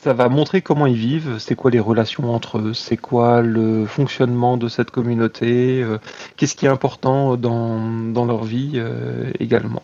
ça 0.04 0.12
va 0.12 0.28
montrer 0.28 0.60
comment 0.60 0.84
ils 0.84 0.98
vivent, 0.98 1.38
c'est 1.38 1.54
quoi 1.54 1.70
les 1.70 1.80
relations 1.80 2.34
entre 2.34 2.58
eux, 2.58 2.74
c'est 2.74 2.98
quoi 2.98 3.40
le 3.40 3.86
fonctionnement 3.86 4.58
de 4.58 4.68
cette 4.68 4.90
communauté, 4.90 5.82
euh, 5.82 5.96
qu'est-ce 6.36 6.54
qui 6.56 6.66
est 6.66 6.68
important 6.68 7.38
dans, 7.38 8.26
leur 8.26 8.44
vie 8.44 8.72
euh, 8.74 9.32
également. 9.40 9.82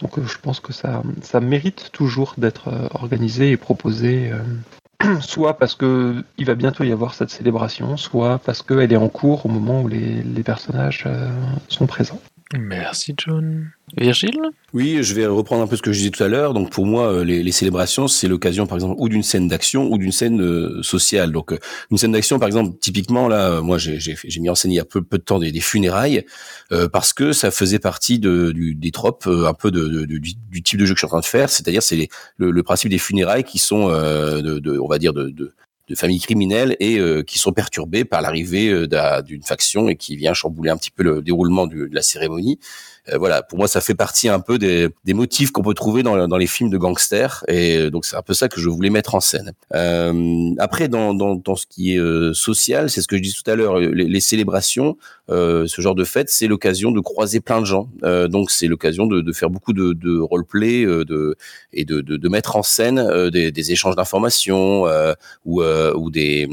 Donc 0.00 0.18
euh, 0.18 0.24
je 0.26 0.38
pense 0.38 0.58
que 0.58 0.72
ça, 0.72 1.04
ça 1.22 1.38
mérite 1.38 1.90
toujours 1.92 2.34
d'être 2.36 2.68
organisé 2.94 3.52
et 3.52 3.56
proposé, 3.56 4.32
soit 5.20 5.56
parce 5.56 5.76
qu'il 5.76 6.24
va 6.40 6.56
bientôt 6.56 6.82
y 6.82 6.90
avoir 6.90 7.14
cette 7.14 7.30
célébration, 7.30 7.96
soit 7.96 8.38
parce 8.38 8.60
qu'elle 8.60 8.92
est 8.92 8.96
en 8.96 9.08
cours 9.08 9.46
au 9.46 9.48
moment 9.48 9.82
où 9.82 9.86
les 9.86 10.42
personnages 10.42 11.06
sont 11.68 11.86
présents. 11.86 12.20
Merci 12.58 13.14
John. 13.16 13.70
Virgile? 13.96 14.40
Oui, 14.72 15.02
je 15.02 15.14
vais 15.14 15.26
reprendre 15.26 15.62
un 15.62 15.66
peu 15.66 15.76
ce 15.76 15.82
que 15.82 15.92
je 15.92 15.98
disais 15.98 16.10
tout 16.10 16.22
à 16.22 16.28
l'heure. 16.28 16.54
Donc 16.54 16.70
pour 16.70 16.86
moi, 16.86 17.12
euh, 17.12 17.24
les, 17.24 17.52
célébrations, 17.52 18.08
c'est 18.08 18.28
l'occasion, 18.28 18.66
par 18.66 18.76
exemple, 18.76 18.94
ou 18.98 19.08
d'une 19.08 19.22
scène 19.22 19.46
d'action 19.48 19.90
ou 19.90 19.98
d'une 19.98 20.12
scène 20.12 20.40
euh, 20.40 20.82
sociale. 20.82 21.32
Donc 21.32 21.52
euh, 21.52 21.58
une 21.90 21.98
scène 21.98 22.12
d'action, 22.12 22.38
par 22.38 22.46
exemple, 22.46 22.76
typiquement 22.80 23.28
là, 23.28 23.60
moi 23.60 23.78
j'ai 23.78 24.40
mis 24.40 24.48
en 24.48 24.54
scène 24.54 24.72
il 24.72 24.76
y 24.76 24.80
a 24.80 24.84
peu, 24.84 25.02
peu 25.02 25.18
de 25.18 25.22
temps 25.22 25.38
des, 25.38 25.52
funérailles 25.60 26.24
parce 26.92 27.12
que 27.12 27.32
ça 27.32 27.50
faisait 27.50 27.78
partie 27.78 28.18
de, 28.18 28.52
du, 28.52 28.74
des 28.74 28.90
tropes 28.90 29.26
un 29.26 29.54
peu 29.54 29.70
de, 29.70 30.04
du, 30.04 30.62
type 30.62 30.78
de 30.78 30.84
jeu 30.84 30.94
que 30.94 30.98
je 30.98 31.00
suis 31.00 31.06
en 31.06 31.10
train 31.10 31.20
de 31.20 31.24
faire. 31.24 31.48
C'est-à-dire 31.48 31.82
c'est 31.82 32.08
le, 32.36 32.50
le, 32.50 32.62
principe 32.62 32.90
des 32.90 32.98
funérailles 32.98 33.44
qui 33.44 33.58
sont, 33.58 33.88
de, 33.88 34.78
on 34.78 34.88
va 34.88 34.98
dire, 34.98 35.12
de, 35.12 35.54
de 35.88 35.94
familles 35.94 36.20
criminelles 36.20 36.76
et 36.80 36.98
qui 37.26 37.38
sont 37.38 37.52
perturbées 37.52 38.04
par 38.04 38.22
l'arrivée 38.22 38.86
d'une 39.24 39.42
faction 39.42 39.88
et 39.88 39.96
qui 39.96 40.16
vient 40.16 40.34
chambouler 40.34 40.70
un 40.70 40.76
petit 40.76 40.90
peu 40.90 41.02
le 41.02 41.22
déroulement 41.22 41.66
de 41.66 41.88
la 41.92 42.02
cérémonie. 42.02 42.58
Euh, 43.12 43.18
voilà, 43.18 43.42
pour 43.42 43.58
moi, 43.58 43.68
ça 43.68 43.80
fait 43.80 43.94
partie 43.94 44.28
un 44.28 44.40
peu 44.40 44.58
des, 44.58 44.88
des 45.04 45.12
motifs 45.12 45.50
qu'on 45.50 45.62
peut 45.62 45.74
trouver 45.74 46.02
dans, 46.02 46.26
dans, 46.26 46.36
les 46.36 46.46
films 46.46 46.70
de 46.70 46.78
gangsters, 46.78 47.44
et 47.48 47.76
euh, 47.76 47.90
donc 47.90 48.06
c'est 48.06 48.16
un 48.16 48.22
peu 48.22 48.32
ça 48.32 48.48
que 48.48 48.60
je 48.60 48.68
voulais 48.68 48.88
mettre 48.88 49.14
en 49.14 49.20
scène. 49.20 49.52
Euh, 49.74 50.50
après, 50.58 50.88
dans, 50.88 51.12
dans, 51.12 51.34
dans, 51.34 51.56
ce 51.56 51.66
qui 51.66 51.94
est 51.94 51.98
euh, 51.98 52.32
social, 52.32 52.88
c'est 52.88 53.02
ce 53.02 53.08
que 53.08 53.16
je 53.16 53.22
dis 53.22 53.34
tout 53.34 53.48
à 53.50 53.56
l'heure, 53.56 53.78
les, 53.78 54.04
les, 54.04 54.20
célébrations, 54.20 54.96
euh, 55.30 55.66
ce 55.66 55.80
genre 55.80 55.94
de 55.94 56.04
fête, 56.04 56.30
c'est 56.30 56.46
l'occasion 56.46 56.90
de 56.90 57.00
croiser 57.00 57.40
plein 57.40 57.60
de 57.60 57.66
gens. 57.66 57.88
donc 58.28 58.50
c'est 58.50 58.66
l'occasion 58.66 59.06
de, 59.06 59.20
de, 59.20 59.32
faire 59.32 59.50
beaucoup 59.50 59.72
de, 59.72 59.92
de 59.92 60.18
roleplay 60.18 60.84
de, 60.84 61.36
et 61.72 61.84
de, 61.84 62.00
de, 62.00 62.28
mettre 62.28 62.56
en 62.56 62.62
scène 62.62 63.30
des, 63.30 63.50
des, 63.50 63.72
échanges 63.72 63.96
d'informations 63.96 64.84
ou, 65.44 65.62
ou 65.62 66.10
des, 66.10 66.48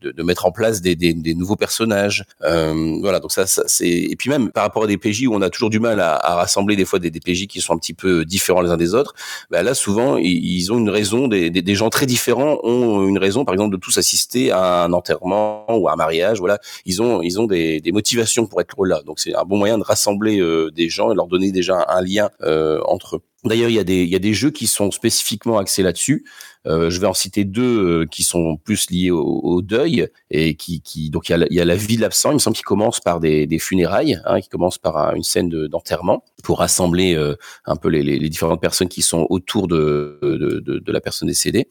de, 0.00 0.22
mettre 0.22 0.46
en 0.46 0.52
place 0.52 0.80
des, 0.80 0.96
des, 0.96 1.14
des 1.14 1.34
nouveaux 1.34 1.56
personnages. 1.56 2.24
voilà, 2.40 3.20
donc 3.20 3.32
ça, 3.32 3.46
ça 3.46 3.62
c'est 3.66 3.88
et 3.88 4.16
puis 4.16 4.30
même 4.30 4.50
par 4.50 4.64
rapport 4.64 4.84
à 4.84 4.86
des 4.86 4.98
PJ 4.98 5.26
où 5.26 5.34
on 5.34 5.42
a 5.42 5.50
toujours 5.50 5.70
du 5.70 5.80
mal 5.80 6.00
à, 6.00 6.14
à 6.14 6.34
rassembler 6.34 6.76
des 6.76 6.84
fois 6.84 6.98
des 6.98 7.10
DPJ 7.10 7.46
qui 7.46 7.60
sont 7.60 7.74
un 7.74 7.78
petit 7.78 7.94
peu 7.94 8.24
différents 8.24 8.62
les 8.62 8.70
uns 8.70 8.76
des 8.76 8.94
autres, 8.94 9.14
bah 9.50 9.62
là 9.62 9.74
souvent 9.74 10.16
ils, 10.16 10.72
ont 10.72 10.78
une 10.78 10.90
raison, 10.90 11.28
des, 11.28 11.50
des, 11.50 11.74
gens 11.74 11.90
très 11.90 12.06
différents 12.06 12.58
ont 12.62 13.06
une 13.06 13.18
raison, 13.18 13.44
par 13.44 13.54
exemple 13.54 13.74
de 13.74 13.80
tous 13.80 13.98
assister 13.98 14.50
à 14.50 14.84
un 14.84 14.92
enterrement 14.92 15.66
ou 15.76 15.88
à 15.88 15.92
un 15.92 15.96
mariage, 15.96 16.38
voilà, 16.38 16.58
ils 16.84 17.02
ont 17.02 17.22
ils 17.22 17.40
ont 17.40 17.46
des, 17.46 17.80
des 17.80 17.91
motivations 17.92 18.46
pour 18.46 18.60
être 18.60 18.84
là, 18.84 19.02
donc 19.02 19.20
c'est 19.20 19.34
un 19.34 19.44
bon 19.44 19.58
moyen 19.58 19.78
de 19.78 19.84
rassembler 19.84 20.40
euh, 20.40 20.70
des 20.70 20.88
gens 20.88 21.12
et 21.12 21.14
leur 21.14 21.28
donner 21.28 21.52
déjà 21.52 21.84
un, 21.88 22.00
lien 22.02 22.30
euh, 22.42 22.80
entre 22.86 23.16
eux. 23.16 23.22
D'ailleurs, 23.44 23.70
il 23.70 23.74
y 23.74 23.78
a 23.78 23.84
des 23.84 24.02
il 24.02 24.08
y 24.08 24.16
a 24.16 24.20
des 24.20 24.34
jeux 24.34 24.50
qui 24.50 24.66
sont 24.66 24.90
spécifiquement 24.90 25.58
axés 25.58 25.82
là-dessus. 25.82 26.24
Euh, 26.66 26.90
je 26.90 27.00
vais 27.00 27.08
en 27.08 27.14
citer 27.14 27.44
deux 27.44 28.02
euh, 28.02 28.06
qui 28.06 28.22
sont 28.22 28.56
plus 28.56 28.88
liés 28.90 29.10
au, 29.10 29.62
deuil 29.62 30.08
et 30.30 30.54
qui, 30.54 30.80
qui 30.80 31.10
donc 31.10 31.28
il 31.28 31.32
y, 31.32 31.34
a, 31.34 31.46
y 31.50 31.60
a 31.60 31.64
la 31.64 31.74
vie 31.74 31.96
de 31.96 32.00
l'absent. 32.00 32.30
Il 32.30 32.34
me 32.34 32.38
semble 32.38 32.56
qu'il 32.56 32.64
commence 32.64 33.00
par 33.00 33.20
des, 33.20 33.46
des 33.46 33.58
funérailles, 33.58 34.20
hein, 34.24 34.40
qui 34.40 34.48
commence 34.48 34.78
par 34.78 35.14
une 35.14 35.22
scène 35.22 35.48
d'enterrement 35.48 36.24
pour 36.42 36.58
rassembler 36.58 37.14
euh, 37.14 37.36
un 37.64 37.76
peu 37.76 37.88
les, 37.88 38.02
les, 38.02 38.28
différentes 38.28 38.60
personnes 38.60 38.88
qui 38.88 39.02
sont 39.02 39.26
autour 39.28 39.68
de, 39.68 40.18
de, 40.22 40.60
de, 40.60 40.78
de 40.78 40.92
la 40.92 41.00
personne 41.00 41.28
décédée. 41.28 41.68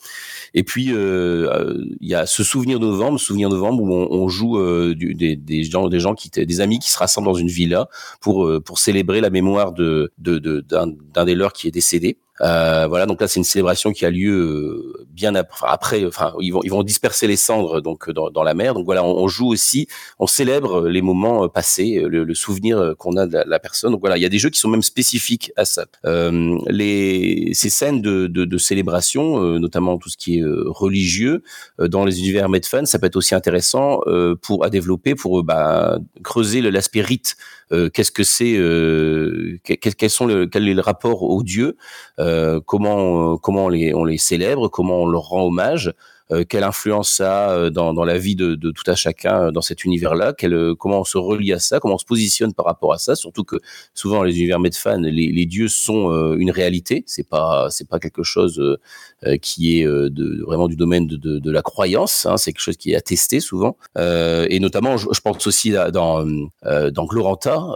Et 0.54 0.64
puis 0.64 0.88
il 0.88 1.98
y 2.02 2.16
a 2.16 2.26
ce 2.26 2.44
souvenir 2.44 2.80
novembre, 2.80 3.20
souvenir 3.20 3.50
novembre 3.50 3.84
où 3.84 3.94
on, 3.94 4.08
on 4.12 4.28
joue 4.28 4.94
du, 4.94 5.14
des, 5.14 5.36
des 5.36 5.64
gens, 5.64 5.88
des 5.88 6.00
gens 6.00 6.16
qui, 6.16 6.30
des 6.30 6.62
amis 6.62 6.80
qui 6.80 6.92
se 6.92 6.98
rassemblent 6.98 7.28
dans 7.28 7.34
une 7.34 7.48
villa 7.48 7.88
pour 8.20 8.50
pour 8.64 8.80
célébrer 8.80 9.22
la 9.22 9.30
mémoire 9.30 9.72
de 9.72 10.12
d'un 10.18 10.40
de, 10.40 10.66
d'un 11.14 11.26
des 11.26 11.36
leurs 11.36 11.54
qui 11.54 11.68
est 11.68 11.72
décédé. 11.72 12.18
Euh, 12.42 12.88
voilà, 12.88 13.06
donc 13.06 13.22
là 13.22 13.28
c'est 13.28 13.40
une 13.40 13.44
célébration 13.44 13.92
qui 13.92 14.06
a 14.06 14.10
lieu 14.10 14.34
euh, 14.34 15.06
bien 15.10 15.36
après. 15.36 16.06
Enfin, 16.06 16.34
ils 16.40 16.52
vont 16.52 16.62
ils 16.64 16.72
vont 16.72 16.84
disperser 16.84 17.28
les 17.28 17.36
cendres 17.36 17.82
donc 17.82 18.10
dans, 18.10 18.30
dans 18.30 18.44
la 18.44 18.54
mer. 18.54 18.74
Donc 18.74 18.86
voilà, 18.86 19.04
on, 19.04 19.28
joue 19.28 19.48
aussi, 19.48 19.88
on 20.20 20.28
célèbre 20.28 20.88
les 20.88 21.02
moments 21.02 21.46
euh, 21.46 21.48
passés, 21.48 22.04
le, 22.08 22.34
souvenir 22.34 22.96
qu'on 22.98 23.18
a 23.18 23.28
de 23.28 23.44
la, 23.46 23.60
personne. 23.60 23.92
Donc 23.92 24.00
voilà, 24.00 24.18
il 24.18 24.22
y 24.22 24.26
a 24.26 24.30
des 24.30 24.40
jeux 24.40 24.50
qui 24.50 24.60
sont 24.60 24.70
même 24.70 24.82
spécifiques 24.82 25.52
à 25.56 25.66
ça. 25.66 25.86
Euh, 26.06 26.58
les 26.68 27.52
ces 27.54 27.70
scènes 27.70 28.02
de, 28.02 28.28
de, 28.28 28.46
de 28.46 28.58
célébration, 28.58 29.40
notamment 29.60 29.98
tout 29.98 30.10
ce 30.10 30.18
qui 30.18 30.40
est 30.40 30.44
religieux 30.46 31.44
dans 31.80 32.06
les 32.06 32.20
univers 32.20 32.50
Medfun, 32.50 32.86
ça 32.86 33.00
peut 33.00 33.08
être 33.08 33.16
aussi 33.16 33.36
intéressant 33.36 34.02
pour 34.42 34.66
à 34.66 34.70
développer 34.70 35.16
pour 35.16 35.44
bah, 35.44 36.00
creuser 36.24 36.62
l'aspect 36.62 37.02
rite 37.02 37.36
euh, 37.36 37.61
qu'est-ce 37.94 38.12
que 38.12 38.24
c'est, 38.24 38.56
euh, 38.58 39.58
quels 39.64 40.10
sont 40.10 40.26
le, 40.26 40.46
quel 40.48 40.68
est 40.68 40.74
le 40.74 40.82
rapport 40.82 41.24
aux 41.24 41.44
dieux, 41.44 41.78
euh, 42.20 42.60
comment 42.66 43.38
comment 43.38 43.66
on 43.66 43.70
les, 43.70 44.18
célèbre, 44.18 44.68
comment 44.68 45.04
on 45.04 45.06
leur 45.08 45.24
rend 45.24 45.46
hommage, 45.48 45.88
euh, 45.88 45.94
quelle 46.48 46.64
influence 46.64 47.10
ça 47.10 47.48
a 47.48 47.52
euh, 47.52 47.70
dans, 47.70 48.04
la 48.04 48.18
vie 48.18 48.36
de, 48.36 48.56
tout 48.56 48.84
à 48.88 48.96
chacun 48.96 49.48
euh, 49.48 49.52
dans 49.52 49.62
cet 49.62 49.84
univers-là, 49.84 50.34
comment 50.80 51.02
on 51.02 51.04
se 51.04 51.18
relie 51.18 51.54
à 51.54 51.60
ça, 51.60 51.80
comment 51.80 51.96
on 51.96 52.00
se 52.00 52.06
positionne 52.06 52.54
par 52.54 52.66
rapport 52.66 52.94
à 52.94 52.98
ça, 52.98 53.16
surtout 53.16 53.44
que 53.44 53.58
souvent 53.94 54.24
les 54.24 54.38
univers 54.38 54.60
Medfan, 54.60 55.00
les, 55.02 55.32
les 55.32 55.46
dieux 55.46 55.68
sont 55.68 56.36
une 56.36 56.52
réalité, 56.52 57.04
c'est 57.08 57.28
pas 57.28 57.70
pas 57.90 58.00
quelque 58.00 58.24
chose 58.24 58.78
qui 59.42 59.80
est 59.80 59.86
vraiment 59.86 60.68
du 60.68 60.76
domaine 60.76 61.08
de, 61.08 61.52
la 61.52 61.62
croyance, 61.62 62.26
hein, 62.26 62.38
c'est 62.38 62.54
quelque 62.54 62.62
chose 62.62 62.78
qui 62.78 62.92
est 62.92 62.96
attesté 62.96 63.40
souvent, 63.40 63.78
et 63.98 64.60
notamment 64.60 64.98
je, 64.98 65.22
pense 65.22 65.46
aussi 65.48 65.72
dans 65.72 66.26
dans 66.64 67.06
Gloranta, 67.06 67.76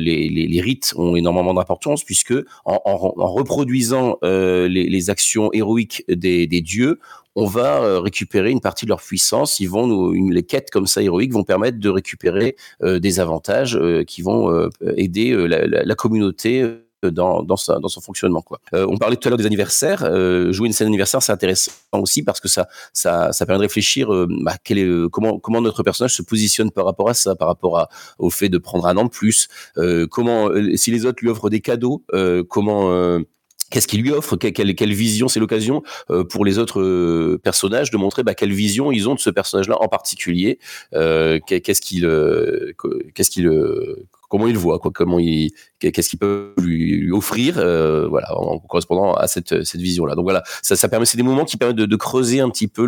les, 0.00 0.60
rites 0.60 0.92
ont 0.96 1.16
énormément 1.16 1.54
d'importance 1.54 2.04
puisque 2.04 2.34
en, 2.64 2.96
reproduisant 3.16 4.18
les, 4.22 5.10
actions 5.10 5.50
héroïques 5.52 6.04
des 6.08 6.60
dieux, 6.60 6.98
on 7.36 7.46
va 7.46 7.82
euh, 7.82 8.00
récupérer 8.00 8.50
une 8.50 8.60
partie 8.60 8.86
de 8.86 8.90
leur 8.90 9.00
puissance. 9.00 9.60
Ils 9.60 9.68
vont 9.68 9.86
nous, 9.86 10.30
les 10.30 10.42
quêtes 10.42 10.70
comme 10.70 10.86
ça 10.86 11.02
héroïques 11.02 11.32
vont 11.32 11.44
permettre 11.44 11.78
de 11.78 11.88
récupérer 11.88 12.56
euh, 12.82 12.98
des 12.98 13.20
avantages 13.20 13.76
euh, 13.76 14.04
qui 14.04 14.22
vont 14.22 14.68
aider 14.96 15.34
la, 15.34 15.94
communauté 15.94 16.66
dans, 17.02 17.56
son 17.56 18.00
fonctionnement. 18.00 18.44
On 18.72 18.96
parlait 18.96 19.16
tout 19.16 19.28
à 19.28 19.30
l'heure 19.30 19.38
des 19.38 19.46
anniversaires. 19.46 20.00
jouer 20.52 20.66
une 20.66 20.72
scène 20.72 20.86
d'anniversaire, 20.86 21.22
c'est 21.22 21.32
intéressant 21.32 21.72
aussi 21.92 22.22
parce 22.22 22.40
que 22.40 22.48
ça, 22.48 22.68
ça, 22.92 23.32
ça 23.32 23.46
permet 23.46 23.58
de 23.58 23.64
réfléchir 23.64 24.08
bah, 24.42 24.54
comment, 25.10 25.60
notre 25.60 25.82
personnage 25.82 26.14
se 26.14 26.22
positionne 26.22 26.70
par 26.70 26.84
rapport 26.84 27.08
à 27.08 27.14
ça, 27.14 27.34
par 27.34 27.48
rapport 27.48 27.88
au 28.18 28.30
fait 28.30 28.48
de 28.48 28.58
prendre 28.58 28.86
un 28.86 28.96
an 28.96 29.04
de 29.04 29.10
plus. 29.10 29.48
comment, 30.10 30.50
si 30.74 30.90
les 30.90 31.06
autres 31.06 31.18
lui 31.22 31.28
offrent 31.28 31.50
des 31.50 31.60
cadeaux, 31.60 32.04
comment 32.48 33.20
Qu'est-ce 33.74 33.88
qu'il 33.88 34.02
lui 34.02 34.12
offre? 34.12 34.36
Quelle, 34.36 34.92
vision 34.92 35.26
C'est 35.26 35.40
l'occasion 35.40 35.82
euh, 36.08 36.22
pour 36.22 36.44
les 36.44 36.60
autres 36.60 36.80
euh, 36.80 37.40
personnages 37.42 37.90
de 37.90 37.96
montrer 37.96 38.22
bah, 38.22 38.32
quelle 38.32 38.52
vision 38.52 38.92
ils 38.92 39.08
ont 39.08 39.16
de 39.16 39.18
ce 39.18 39.30
personnage-là 39.30 39.78
en 39.80 39.88
particulier? 39.88 40.60
Euh, 40.92 41.40
qu'est-ce 41.44 41.80
qu'il, 41.80 42.08
qu'est-ce 43.16 43.30
qu'il, 43.30 43.50
comment 44.28 44.46
il 44.46 44.56
voit, 44.56 44.78
quoi, 44.78 44.92
comment 44.94 45.18
il, 45.18 45.50
qu'est-ce 45.80 46.08
qu'il 46.08 46.20
peut 46.20 46.54
lui, 46.56 47.10
offrir, 47.10 47.54
voilà, 47.56 48.38
en 48.38 48.60
correspondant 48.60 49.14
à 49.14 49.26
cette, 49.26 49.52
vision-là. 49.74 50.14
Donc 50.14 50.22
voilà, 50.22 50.44
ça, 50.62 50.88
permet, 50.88 51.04
c'est 51.04 51.16
des 51.16 51.24
moments 51.24 51.44
qui 51.44 51.56
permettent 51.56 51.74
de, 51.74 51.96
creuser 51.96 52.38
un 52.38 52.50
petit 52.50 52.68
peu 52.68 52.86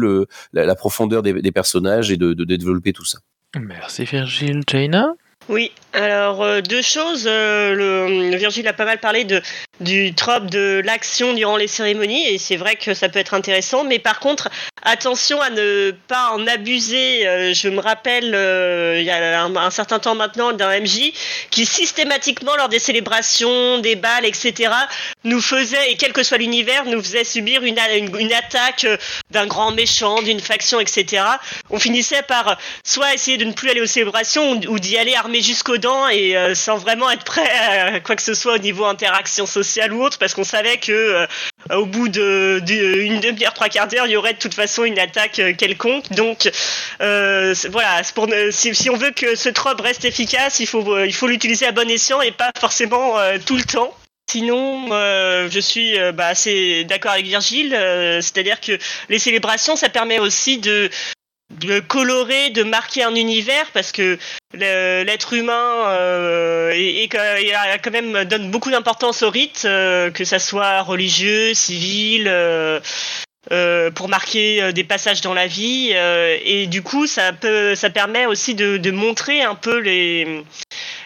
la, 0.52 0.75
profondeur 0.76 1.23
des, 1.23 1.33
des 1.33 1.52
personnages 1.52 2.12
et 2.12 2.16
de, 2.16 2.33
de, 2.33 2.45
développer 2.45 2.93
tout 2.93 3.05
ça. 3.05 3.19
Merci 3.59 4.05
Virgile, 4.05 4.62
Jaina? 4.69 5.16
Oui, 5.49 5.71
alors 5.93 6.43
euh, 6.43 6.61
deux 6.61 6.83
choses. 6.83 7.25
Euh, 7.26 7.73
le, 7.75 8.37
Virgile 8.37 8.67
a 8.67 8.73
pas 8.73 8.85
mal 8.85 8.99
parlé 8.99 9.25
du 9.79 10.12
trope 10.15 10.47
de 10.47 10.83
l'action 10.85 11.35
durant 11.35 11.57
les 11.57 11.69
cérémonies 11.69 12.26
et 12.26 12.38
c'est 12.38 12.57
vrai 12.57 12.75
que 12.75 12.95
ça 12.95 13.09
peut 13.09 13.21
être 13.21 13.33
intéressant. 13.33 13.85
Mais 13.85 14.00
par 14.00 14.19
contre, 14.19 14.49
attention 14.83 15.41
à 15.41 15.50
ne 15.50 15.93
pas 16.09 16.33
en 16.33 16.45
abuser. 16.49 17.29
Euh, 17.29 17.55
je 17.55 17.69
me 17.69 17.79
rappelle, 17.79 18.25
il 18.99 19.05
y 19.05 19.11
a 19.11 19.45
un, 19.45 19.71
certain 19.71 20.00
temps 20.00 20.17
maintenant, 20.17 20.53
d'un 20.53 20.81
MJ 20.81 21.12
qui 21.50 21.65
systématiquement 21.65 22.57
lors 22.57 22.69
des 22.69 22.81
célébrations, 22.81 23.79
des 23.79 23.95
balles, 23.95 24.25
etc., 24.25 24.73
nous 25.23 25.41
faisait, 25.41 25.93
et 25.93 25.97
quel 25.97 26.12
que 26.12 26.25
soit 26.25 26.38
l'univers, 26.38 26.87
nous 26.87 27.00
faisait 27.00 27.25
subir 27.25 27.62
une, 27.62 27.79
une, 27.95 28.17
une 28.19 28.33
attaque 28.33 28.87
d'un 29.31 29.47
grand 29.47 29.71
méchant, 29.71 30.23
d'une 30.23 30.41
faction, 30.41 30.81
etc. 30.81 31.23
On 31.71 31.79
finissait 31.79 32.23
par 32.23 32.59
soit 32.85 33.15
essayer 33.15 33.37
de 33.37 33.45
ne 33.45 33.53
plus 33.53 33.71
aller 33.71 33.81
aux 33.81 33.87
célébrations 33.87 34.53
ou, 34.53 34.73
ou 34.73 34.79
d'y 34.81 34.99
aller 34.99 35.15
armé 35.15 35.36
jusqu'aux 35.43 35.78
dents 35.78 36.09
et 36.09 36.37
euh, 36.37 36.55
sans 36.55 36.76
vraiment 36.76 37.11
être 37.11 37.25
prêt 37.25 37.49
à 37.49 38.00
quoi 38.00 38.16
que 38.16 38.23
ce 38.23 38.35
soit 38.35 38.55
au 38.55 38.59
niveau 38.59 38.85
interaction 38.85 39.47
sociale 39.47 39.93
ou 39.93 40.02
autre, 40.02 40.19
parce 40.19 40.35
qu'on 40.35 40.45
savait 40.45 40.78
que 40.78 40.93
euh, 40.93 41.26
au 41.75 41.87
bout 41.87 42.09
de, 42.09 42.61
demi-heure, 42.61 43.55
trois 43.55 43.69
quarts 43.69 43.88
d'heure, 43.88 44.07
il 44.07 44.12
y 44.12 44.16
aurait 44.16 44.35
de 44.35 44.38
toute 44.38 44.55
façon 44.55 44.85
une 44.85 44.99
attaque 44.99 45.38
euh, 45.38 45.52
quelconque. 45.55 46.11
Donc 46.11 46.50
voilà, 46.99 48.02
si, 48.50 48.90
on 48.90 48.97
veut 48.97 49.11
que 49.11 49.35
ce 49.35 49.49
trope 49.49 49.81
reste 49.81 50.05
efficace, 50.05 50.61
il 50.61 50.66
faut 50.66 51.05
il 51.05 51.14
faut 51.14 51.26
l'utiliser 51.26 51.66
à 51.66 51.73
bon 51.73 51.88
escient 51.90 52.21
et 52.21 52.33
pas 52.33 52.50
forcément 52.59 53.16
tout 53.45 53.57
le 53.57 53.64
temps. 53.64 53.95
Sinon, 54.28 54.88
je 54.90 55.61
suis 55.61 55.97
bah, 56.14 56.28
assez 56.28 56.85
d'accord 56.85 57.12
avec 57.12 57.26
Virgile, 57.26 57.71
c'est-à-dire 58.21 58.61
que 58.61 58.78
les 59.09 59.19
célébrations, 59.19 59.76
ça 59.76 59.88
permet 59.88 60.19
aussi 60.19 60.59
de, 60.59 60.90
de 61.61 61.81
colorer, 61.81 62.51
de 62.51 62.63
marquer 62.63 63.03
un 63.03 63.15
univers 63.15 63.71
parce 63.73 63.93
que 63.93 64.19
l'être 64.55 65.33
humain 65.33 65.89
euh, 65.89 66.71
est, 66.75 67.09
quand 67.83 67.91
même 67.91 68.25
donne 68.25 68.51
beaucoup 68.51 68.71
d'importance 68.71 69.23
au 69.23 69.31
rite, 69.31 69.63
euh, 69.65 70.11
que 70.11 70.25
ça 70.25 70.39
soit 70.39 70.83
religieux, 70.83 71.55
civil, 71.55 72.25
euh, 72.29 72.81
euh, 73.53 73.91
pour 73.91 74.09
marquer 74.09 74.73
des 74.73 74.85
passages 74.85 75.21
dans 75.21 75.35
la 75.35 75.47
vie 75.47 75.93
et 76.45 76.67
du 76.67 76.83
coup 76.83 77.07
ça 77.07 77.33
peut 77.33 77.77
ça 77.77 77.91
permet 77.91 78.27
aussi 78.27 78.57
de, 78.57 78.77
de 78.77 78.91
montrer 78.91 79.43
un 79.43 79.55
peu 79.55 79.79
les 79.79 80.43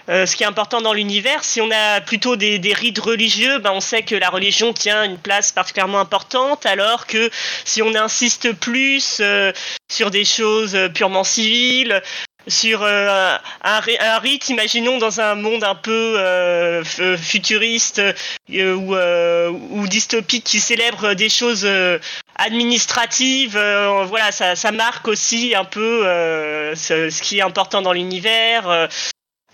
euh, 0.09 0.27
ce 0.27 0.37
qui 0.37 0.43
est 0.43 0.47
important 0.47 0.81
dans 0.81 0.93
l'univers. 0.93 1.45
Si 1.45 1.61
on 1.61 1.71
a 1.71 2.01
plutôt 2.01 2.37
des, 2.37 2.59
rites 2.75 2.99
religieux, 2.99 3.59
ben 3.59 3.73
on 3.73 3.81
sait 3.81 4.03
que 4.03 4.15
la 4.15 4.29
religion 4.29 4.73
tient 4.73 5.05
une 5.05 5.19
place 5.19 5.53
particulièrement 5.53 6.01
importante, 6.01 6.67
alors 6.67 7.07
que 7.07 7.31
si 7.65 7.83
on 7.83 7.95
insiste 7.95 8.53
plus 8.53 9.19
euh, 9.21 9.53
sur 9.91 10.11
des 10.11 10.25
choses 10.25 10.77
purement 10.95 11.25
civiles, 11.25 12.03
sur 12.47 12.83
euh, 12.83 13.37
un, 13.63 13.81
un, 14.01 14.19
rite, 14.19 14.49
imaginons 14.49 14.99
dans 14.99 15.21
un 15.21 15.35
monde 15.35 15.63
un 15.63 15.75
peu 15.75 16.83
futuriste 17.19 18.01
ou, 18.49 18.95
ou, 18.95 19.89
dystopique 19.89 20.45
qui 20.45 20.61
célèbre 20.61 21.15
des 21.15 21.29
choses 21.29 21.69
administratives, 22.37 23.59
voilà, 24.07 24.33
ça, 24.33 24.57
ça, 24.57 24.73
marque 24.73 25.07
aussi 25.09 25.55
un 25.55 25.65
peu 25.65 26.03
ce, 26.75 27.11
ce, 27.11 27.23
qui 27.23 27.39
est 27.39 27.43
important 27.43 27.83
dans 27.83 27.93
l'univers. 27.93 28.89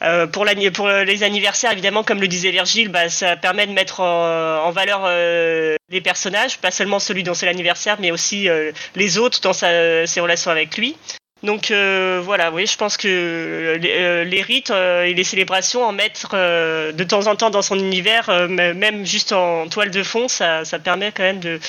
Euh, 0.02 0.26
pour, 0.26 0.44
pour, 0.74 0.88
les 0.88 1.22
anniversaires, 1.22 1.72
évidemment, 1.72 2.02
comme 2.02 2.20
le 2.20 2.28
disait 2.28 2.50
Virgile, 2.50 2.90
bah, 2.90 3.08
ça 3.08 3.36
permet 3.36 3.66
de 3.66 3.72
mettre 3.72 4.00
en, 4.00 4.70
valeur 4.70 5.02
euh, 5.04 5.76
les 5.88 6.00
personnages, 6.00 6.58
pas 6.58 6.70
seulement 6.70 6.98
celui 6.98 7.22
dont 7.22 7.34
c'est 7.34 7.46
l'anniversaire, 7.46 7.96
mais 8.00 8.10
aussi 8.10 8.48
euh, 8.48 8.72
les 8.94 9.16
autres 9.16 9.40
dans 9.40 9.54
ses 9.54 10.20
relations 10.20 10.50
avec 10.50 10.76
lui. 10.76 10.96
Donc 11.42 11.70
voilà, 11.70 12.50
oui, 12.50 12.66
je 12.66 12.76
pense 12.76 12.96
que 12.96 13.78
les, 13.80 14.42
rites 14.42 14.70
et 14.70 15.14
les 15.14 15.24
célébrations, 15.24 15.84
en 15.84 15.92
mettre 15.92 16.34
de 16.34 17.04
temps 17.04 17.26
en 17.26 17.36
temps 17.36 17.50
dans 17.50 17.62
son 17.62 17.78
univers, 17.78 18.48
même 18.48 19.06
juste 19.06 19.32
en 19.32 19.68
toile 19.68 19.90
de 19.90 20.02
fond, 20.02 20.28
ça, 20.28 20.64
permet 20.82 21.12
quand 21.12 21.22
même 21.22 21.40
de 21.40 21.60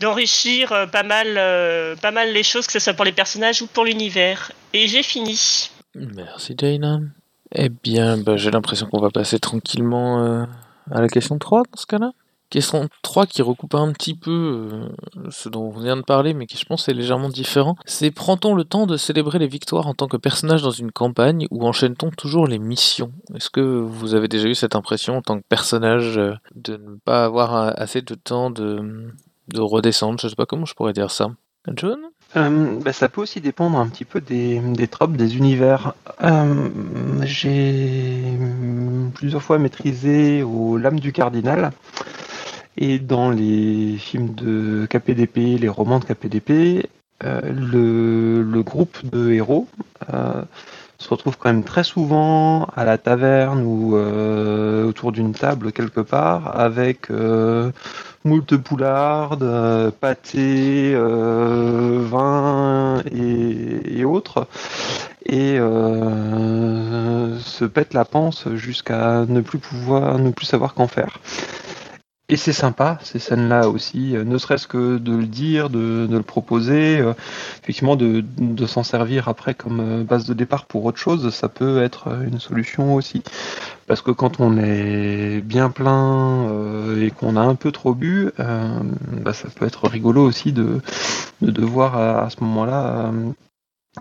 d'enrichir 0.00 0.88
pas 0.90 1.02
mal, 1.02 1.34
pas 2.00 2.10
mal 2.10 2.32
les 2.32 2.42
choses, 2.42 2.66
que 2.66 2.72
ce 2.72 2.78
soit 2.78 2.94
pour 2.94 3.04
les 3.04 3.12
personnages 3.12 3.62
ou 3.62 3.66
pour 3.66 3.84
l'univers. 3.84 4.52
Et 4.72 4.88
j'ai 4.88 5.02
fini. 5.02 5.70
Merci 5.94 6.54
Dana. 6.54 7.00
Eh 7.52 7.68
bien, 7.68 8.16
bah, 8.16 8.36
j'ai 8.36 8.50
l'impression 8.50 8.86
qu'on 8.86 9.00
va 9.00 9.10
passer 9.10 9.38
tranquillement 9.38 10.24
euh, 10.24 10.44
à 10.90 11.00
la 11.00 11.08
question 11.08 11.38
3 11.38 11.62
dans 11.62 11.80
ce 11.80 11.86
cas-là. 11.86 12.12
Question 12.48 12.88
3 13.02 13.26
qui 13.26 13.42
recoupe 13.42 13.76
un 13.76 13.92
petit 13.92 14.14
peu 14.14 14.68
euh, 14.72 14.88
ce 15.30 15.48
dont 15.48 15.72
on 15.72 15.78
vient 15.78 15.96
de 15.96 16.02
parler, 16.02 16.34
mais 16.34 16.46
qui 16.46 16.56
je 16.56 16.64
pense 16.64 16.88
est 16.88 16.94
légèrement 16.94 17.28
différent. 17.28 17.76
C'est 17.86 18.10
prend-on 18.10 18.54
le 18.54 18.64
temps 18.64 18.86
de 18.86 18.96
célébrer 18.96 19.38
les 19.38 19.46
victoires 19.46 19.86
en 19.86 19.94
tant 19.94 20.08
que 20.08 20.16
personnage 20.16 20.62
dans 20.62 20.72
une 20.72 20.90
campagne 20.90 21.46
ou 21.50 21.66
enchaîne-t-on 21.66 22.10
toujours 22.10 22.48
les 22.48 22.58
missions? 22.58 23.12
Est-ce 23.34 23.50
que 23.50 23.60
vous 23.60 24.14
avez 24.14 24.26
déjà 24.26 24.48
eu 24.48 24.54
cette 24.56 24.74
impression 24.74 25.16
en 25.16 25.22
tant 25.22 25.38
que 25.38 25.44
personnage 25.48 26.18
euh, 26.18 26.34
de 26.56 26.76
ne 26.76 26.96
pas 27.04 27.24
avoir 27.24 27.54
assez 27.80 28.02
de 28.02 28.14
temps 28.14 28.50
de, 28.50 29.12
de 29.48 29.60
redescendre? 29.60 30.18
Je 30.20 30.26
sais 30.26 30.36
pas 30.36 30.46
comment 30.46 30.66
je 30.66 30.74
pourrais 30.74 30.92
dire 30.92 31.10
ça. 31.10 31.30
John? 31.76 32.09
Euh, 32.36 32.78
bah, 32.80 32.92
ça 32.92 33.08
peut 33.08 33.20
aussi 33.20 33.40
dépendre 33.40 33.78
un 33.78 33.88
petit 33.88 34.04
peu 34.04 34.20
des, 34.20 34.60
des 34.60 34.86
tropes, 34.86 35.16
des 35.16 35.36
univers. 35.36 35.94
Euh, 36.22 36.68
j'ai 37.22 38.22
plusieurs 39.14 39.42
fois 39.42 39.58
maîtrisé 39.58 40.42
au 40.42 40.76
Lame 40.76 41.00
du 41.00 41.12
Cardinal. 41.12 41.72
Et 42.76 42.98
dans 42.98 43.30
les 43.30 43.96
films 43.98 44.34
de 44.34 44.86
KPDP, 44.88 45.58
les 45.60 45.68
romans 45.68 45.98
de 45.98 46.04
KPDP, 46.04 46.88
euh, 47.24 47.40
le, 47.52 48.42
le, 48.42 48.62
groupe 48.62 48.98
de 49.04 49.30
héros 49.32 49.66
se 50.98 51.08
retrouve 51.08 51.36
quand 51.36 51.50
même 51.50 51.64
très 51.64 51.84
souvent 51.84 52.66
à 52.76 52.84
la 52.84 52.96
taverne 52.96 53.62
ou 53.62 53.94
autour 53.94 55.12
d'une 55.12 55.32
table 55.32 55.72
quelque 55.72 56.00
part 56.00 56.58
avec 56.58 57.08
moult 58.24 58.56
poulardes, 58.58 59.42
euh, 59.42 59.90
pâté, 59.90 60.92
euh, 60.94 62.00
vin 62.02 63.02
et, 63.10 64.04
autres, 64.04 64.46
et 65.24 65.58
euh, 65.58 67.38
se 67.38 67.64
pète 67.64 67.94
la 67.94 68.04
panse 68.04 68.48
jusqu'à 68.54 69.24
ne 69.26 69.40
plus 69.40 69.58
pouvoir, 69.58 70.18
ne 70.18 70.30
plus 70.30 70.46
savoir 70.46 70.74
qu'en 70.74 70.88
faire. 70.88 71.18
Et 72.28 72.36
c'est 72.36 72.52
sympa, 72.52 72.98
ces 73.02 73.18
scènes-là 73.18 73.68
aussi, 73.68 74.12
ne 74.12 74.38
serait-ce 74.38 74.68
que 74.68 74.98
de 74.98 75.16
le 75.16 75.26
dire, 75.26 75.68
de, 75.68 76.06
le 76.08 76.22
proposer, 76.22 77.02
effectivement 77.60 77.96
de, 77.96 78.22
de 78.38 78.66
s'en 78.66 78.84
servir 78.84 79.28
après 79.28 79.54
comme 79.54 80.04
base 80.04 80.26
de 80.26 80.34
départ 80.34 80.66
pour 80.66 80.84
autre 80.84 80.98
chose, 80.98 81.34
ça 81.34 81.48
peut 81.48 81.82
être 81.82 82.06
une 82.24 82.38
solution 82.38 82.94
aussi. 82.94 83.24
Parce 83.90 84.02
que 84.02 84.12
quand 84.12 84.38
on 84.38 84.56
est 84.56 85.40
bien 85.40 85.68
plein 85.68 86.48
euh, 86.48 87.04
et 87.04 87.10
qu'on 87.10 87.34
a 87.34 87.40
un 87.40 87.56
peu 87.56 87.72
trop 87.72 87.92
bu, 87.92 88.30
euh, 88.38 88.68
bah, 89.20 89.32
ça 89.32 89.48
peut 89.48 89.66
être 89.66 89.88
rigolo 89.88 90.22
aussi 90.22 90.52
de, 90.52 90.80
devoir 91.42 91.96
à, 91.96 92.30
ce 92.30 92.36
moment-là 92.44 93.08
euh, 93.08 93.32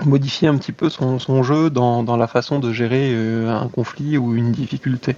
modifier 0.06 0.48
un 0.48 0.58
petit 0.58 0.74
peu 0.74 0.90
son, 0.90 1.42
jeu 1.42 1.72
dans, 1.72 2.18
la 2.18 2.28
façon 2.28 2.60
de 2.60 2.72
gérer 2.72 3.16
un 3.48 3.68
conflit 3.68 4.20
ou 4.20 4.36
une 4.36 4.52
difficulté. 4.52 5.16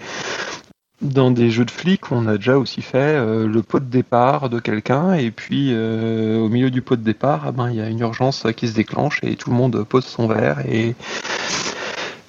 Dans 1.02 1.32
des 1.32 1.52
jeux 1.52 1.66
de 1.66 1.72
flics, 1.72 2.10
on 2.10 2.26
a 2.26 2.38
déjà 2.38 2.58
aussi 2.58 2.82
fait 2.82 3.20
le 3.46 3.62
pot 3.64 3.82
de 3.82 3.90
départ 3.90 4.50
de 4.50 4.62
quelqu'un 4.62 5.16
et 5.16 5.32
puis 5.32 5.76
au 5.76 6.48
milieu 6.48 6.72
du 6.72 6.82
pot 6.82 6.96
de 6.96 7.04
départ, 7.04 7.42
ah 7.46 7.52
ben, 7.52 7.70
il 7.72 7.76
y 7.76 7.82
a 7.82 7.90
une 7.90 8.00
urgence 8.00 8.48
qui 8.56 8.70
se 8.70 8.74
déclenche 8.74 9.20
et 9.22 9.36
tout 9.36 9.50
le 9.50 9.58
monde 9.58 9.84
pose 9.84 10.06
son 10.06 10.28
verre 10.28 10.60
et 10.66 10.96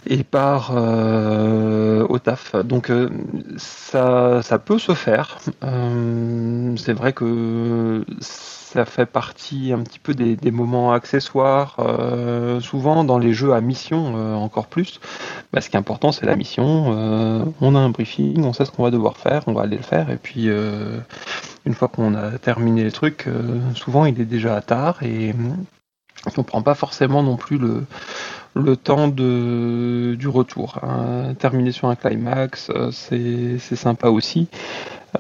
et 0.07 0.25
part 0.25 0.73
euh, 0.75 2.07
au 2.09 2.19
taf. 2.19 2.57
Donc 2.57 2.91
euh, 2.91 3.11
ça, 3.57 4.43
ça 4.43 4.59
peut 4.59 4.79
se 4.79 4.95
faire. 4.95 5.39
Euh, 5.63 6.75
c'est 6.77 6.93
vrai 6.93 7.13
que 7.13 8.05
ça 8.21 8.85
fait 8.85 9.07
partie 9.07 9.73
un 9.73 9.81
petit 9.81 9.99
peu 9.99 10.15
des, 10.15 10.35
des 10.35 10.51
moments 10.51 10.93
accessoires, 10.93 11.77
souvent 12.61 13.05
dans 13.05 13.19
les 13.19 13.35
jeux 13.35 13.53
à 13.53 13.61
mission 13.61 14.15
encore 14.43 14.67
plus. 14.67 14.99
Bah, 15.53 15.61
ce 15.61 15.69
qui 15.69 15.77
est 15.77 15.79
important, 15.79 16.11
c'est 16.11 16.25
la 16.25 16.37
mission. 16.37 16.87
on 17.61 17.75
a 17.75 17.79
un 17.79 17.91
briefing, 17.91 18.45
on 18.45 18.55
sait 18.55 18.65
ce 18.65 18.71
qu'on 18.71 18.85
va 18.85 18.91
devoir 18.91 19.19
faire, 19.19 19.43
on 19.47 19.53
va 19.53 19.63
aller 19.63 19.77
le 19.77 19.83
faire, 19.83 20.09
et 20.09 20.17
puis 20.17 20.47
une 20.47 21.75
fois 21.75 21.89
qu'on 21.89 22.15
a 22.15 22.39
terminé 22.39 22.83
les 22.83 22.93
trucs, 22.93 23.29
souvent 23.75 24.07
il 24.07 24.19
est 24.19 24.25
déjà 24.25 24.59
tard 24.63 25.03
et 25.03 25.35
on 26.39 26.43
prend 26.43 26.63
pas 26.63 26.75
forcément 26.75 27.23
non 27.23 27.37
plus 27.37 27.59
le 27.59 27.85
le 28.55 28.77
temps 28.77 29.09
de, 29.09 30.15
du 30.19 30.29
retour. 30.29 30.79
Hein. 30.83 31.35
Terminer 31.39 31.73
sur 31.73 31.89
un 31.89 31.97
climax, 31.97 32.71
euh, 32.71 32.91
c'est 32.91 33.59
sympa 33.77 34.09
aussi. 34.09 34.49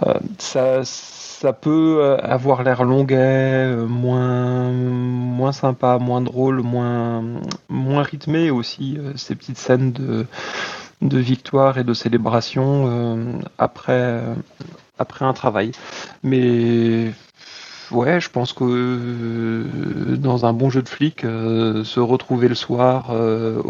Euh, 0.06 0.14
ça, 0.38 0.84
ça 0.84 1.52
peut 1.52 1.98
euh, 2.00 2.18
avoir 2.18 2.62
l'air 2.62 2.84
longuet, 2.84 3.74
moins, 3.76 4.70
moins 4.70 5.52
sympa, 5.52 5.98
moins 5.98 6.20
drôle, 6.20 6.62
moins, 6.62 7.24
moins 7.68 8.02
rythmé 8.02 8.50
aussi, 8.50 8.98
ces 9.16 9.34
petites 9.34 9.58
scènes 9.58 9.92
de, 9.92 10.26
de 11.00 11.18
victoire 11.18 11.78
et 11.78 11.84
de 11.84 11.94
célébration 11.94 13.40
après, 13.58 14.22
après 14.98 15.24
un 15.24 15.32
travail. 15.32 15.72
Mais 16.22 17.12
ouais, 17.92 18.20
je 18.20 18.30
pense 18.30 18.52
que 18.52 18.64
euh, 18.64 20.16
dans 20.16 20.46
un 20.46 20.52
bon 20.52 20.70
jeu 20.70 20.82
de 20.82 20.88
flic, 20.88 21.24
euh, 21.24 21.84
se 21.84 22.00
retrouver 22.00 22.48
le 22.48 22.54
soir 22.54 23.08
euh, 23.10 23.62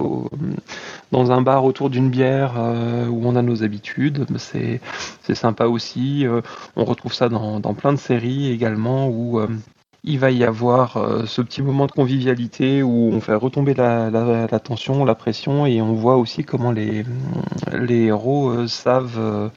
dans 1.11 1.33
un 1.33 1.43
bar 1.43 1.65
autour 1.65 1.91
d'une 1.91 2.11
bière 2.11 2.55
où 3.11 3.27
on 3.27 3.37
a 3.37 3.43
nos 3.43 3.63
habitudes, 3.63 4.27
c'est 4.39 4.81
sympa 5.35 5.67
aussi. 5.67 6.27
on 6.77 6.85
retrouve 6.85 7.13
ça 7.13 7.29
dans, 7.29 7.61
plein 7.75 7.93
de 7.93 7.99
séries 7.99 8.51
également 8.51 9.09
où 9.09 9.41
il 10.05 10.19
va 10.19 10.31
y 10.31 10.43
avoir 10.43 11.27
ce 11.27 11.43
petit 11.43 11.63
moment 11.63 11.87
de 11.87 11.93
convivialité 11.93 12.83
où 12.83 13.11
on 13.13 13.21
fait 13.21 13.35
retomber 13.35 13.75
la, 13.75 14.11
la, 14.11 14.61
tension, 14.61 15.05
la 15.05 15.15
pression 15.15 15.67
et 15.67 15.83
on 15.83 15.93
voit 15.93 16.17
aussi 16.17 16.45
comment 16.45 16.73
les, 16.73 17.05
les 17.73 18.05
héros 18.05 18.67
savent 18.67 19.51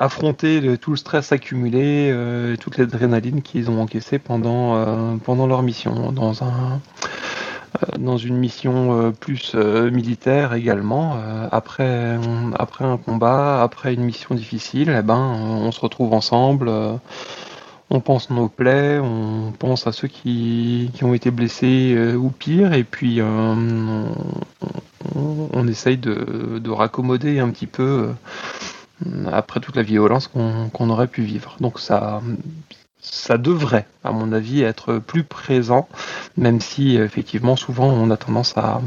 affronter 0.00 0.78
tout 0.78 0.92
le 0.92 0.96
stress 0.96 1.30
accumulé, 1.30 2.10
euh, 2.10 2.56
toute 2.56 2.78
l'adrénaline 2.78 3.42
qu'ils 3.42 3.70
ont 3.70 3.80
encaissé 3.82 4.18
pendant, 4.18 4.74
euh, 4.74 5.16
pendant 5.22 5.46
leur 5.46 5.62
mission. 5.62 6.10
Dans, 6.10 6.42
un, 6.42 6.80
euh, 7.82 7.98
dans 7.98 8.16
une 8.16 8.38
mission 8.38 9.12
plus 9.20 9.54
militaire 9.54 10.54
également, 10.54 11.18
après, 11.52 12.18
après 12.58 12.86
un 12.86 12.96
combat, 12.96 13.62
après 13.62 13.92
une 13.92 14.02
mission 14.02 14.34
difficile, 14.34 14.96
eh 14.98 15.02
ben, 15.02 15.18
on 15.18 15.70
se 15.70 15.80
retrouve 15.80 16.14
ensemble. 16.14 16.70
on 17.90 18.00
pense 18.00 18.30
nos 18.30 18.48
plaies, 18.48 18.98
on 19.00 19.52
pense 19.58 19.86
à 19.86 19.92
ceux 19.92 20.08
qui, 20.08 20.90
qui 20.94 21.04
ont 21.04 21.12
été 21.12 21.30
blessés 21.30 22.14
ou 22.16 22.30
pire, 22.30 22.72
et 22.72 22.84
puis 22.84 23.20
on, 23.20 24.14
on, 25.52 25.68
essaye 25.68 25.98
de, 25.98 26.58
de 26.58 26.70
raccommoder 26.70 27.38
un 27.40 27.50
petit 27.50 27.66
peu 27.66 28.08
après 29.32 29.60
toute 29.60 29.76
la 29.76 29.82
violence 29.82 30.28
qu'on 30.28 30.90
aurait 30.90 31.08
pu 31.08 31.22
vivre. 31.22 31.56
Donc 31.60 31.80
ça, 31.80 32.20
ça 33.00 33.38
devrait, 33.38 33.86
à 34.04 34.12
mon 34.12 34.32
avis, 34.32 34.62
être 34.62 34.98
plus 34.98 35.24
présent, 35.24 35.88
même 36.36 36.60
si 36.60 36.96
effectivement 36.96 37.56
souvent 37.56 37.88
on 37.88 38.10
a 38.10 38.16
tendance 38.16 38.54
à, 38.56 38.80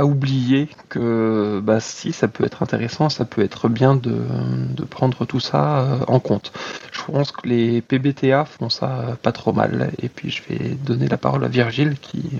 oublier 0.00 0.68
que 0.88 1.60
bah, 1.62 1.80
si 1.80 2.12
ça 2.12 2.28
peut 2.28 2.44
être 2.44 2.62
intéressant, 2.62 3.08
ça 3.08 3.24
peut 3.24 3.42
être 3.42 3.68
bien 3.68 3.96
de, 3.96 4.22
de, 4.70 4.84
prendre 4.84 5.24
tout 5.24 5.40
ça 5.40 5.80
euh, 5.80 5.98
en 6.06 6.20
compte. 6.20 6.52
Je 6.92 7.02
pense 7.02 7.32
que 7.32 7.48
les 7.48 7.80
PBTA 7.82 8.44
font 8.44 8.68
ça 8.70 9.16
pas 9.22 9.32
trop 9.32 9.52
mal. 9.52 9.90
Et 10.00 10.08
puis 10.08 10.30
je 10.30 10.42
vais 10.44 10.74
donner 10.74 11.08
la 11.08 11.16
parole 11.16 11.42
à 11.42 11.48
Virgile 11.48 11.96
qui 12.00 12.38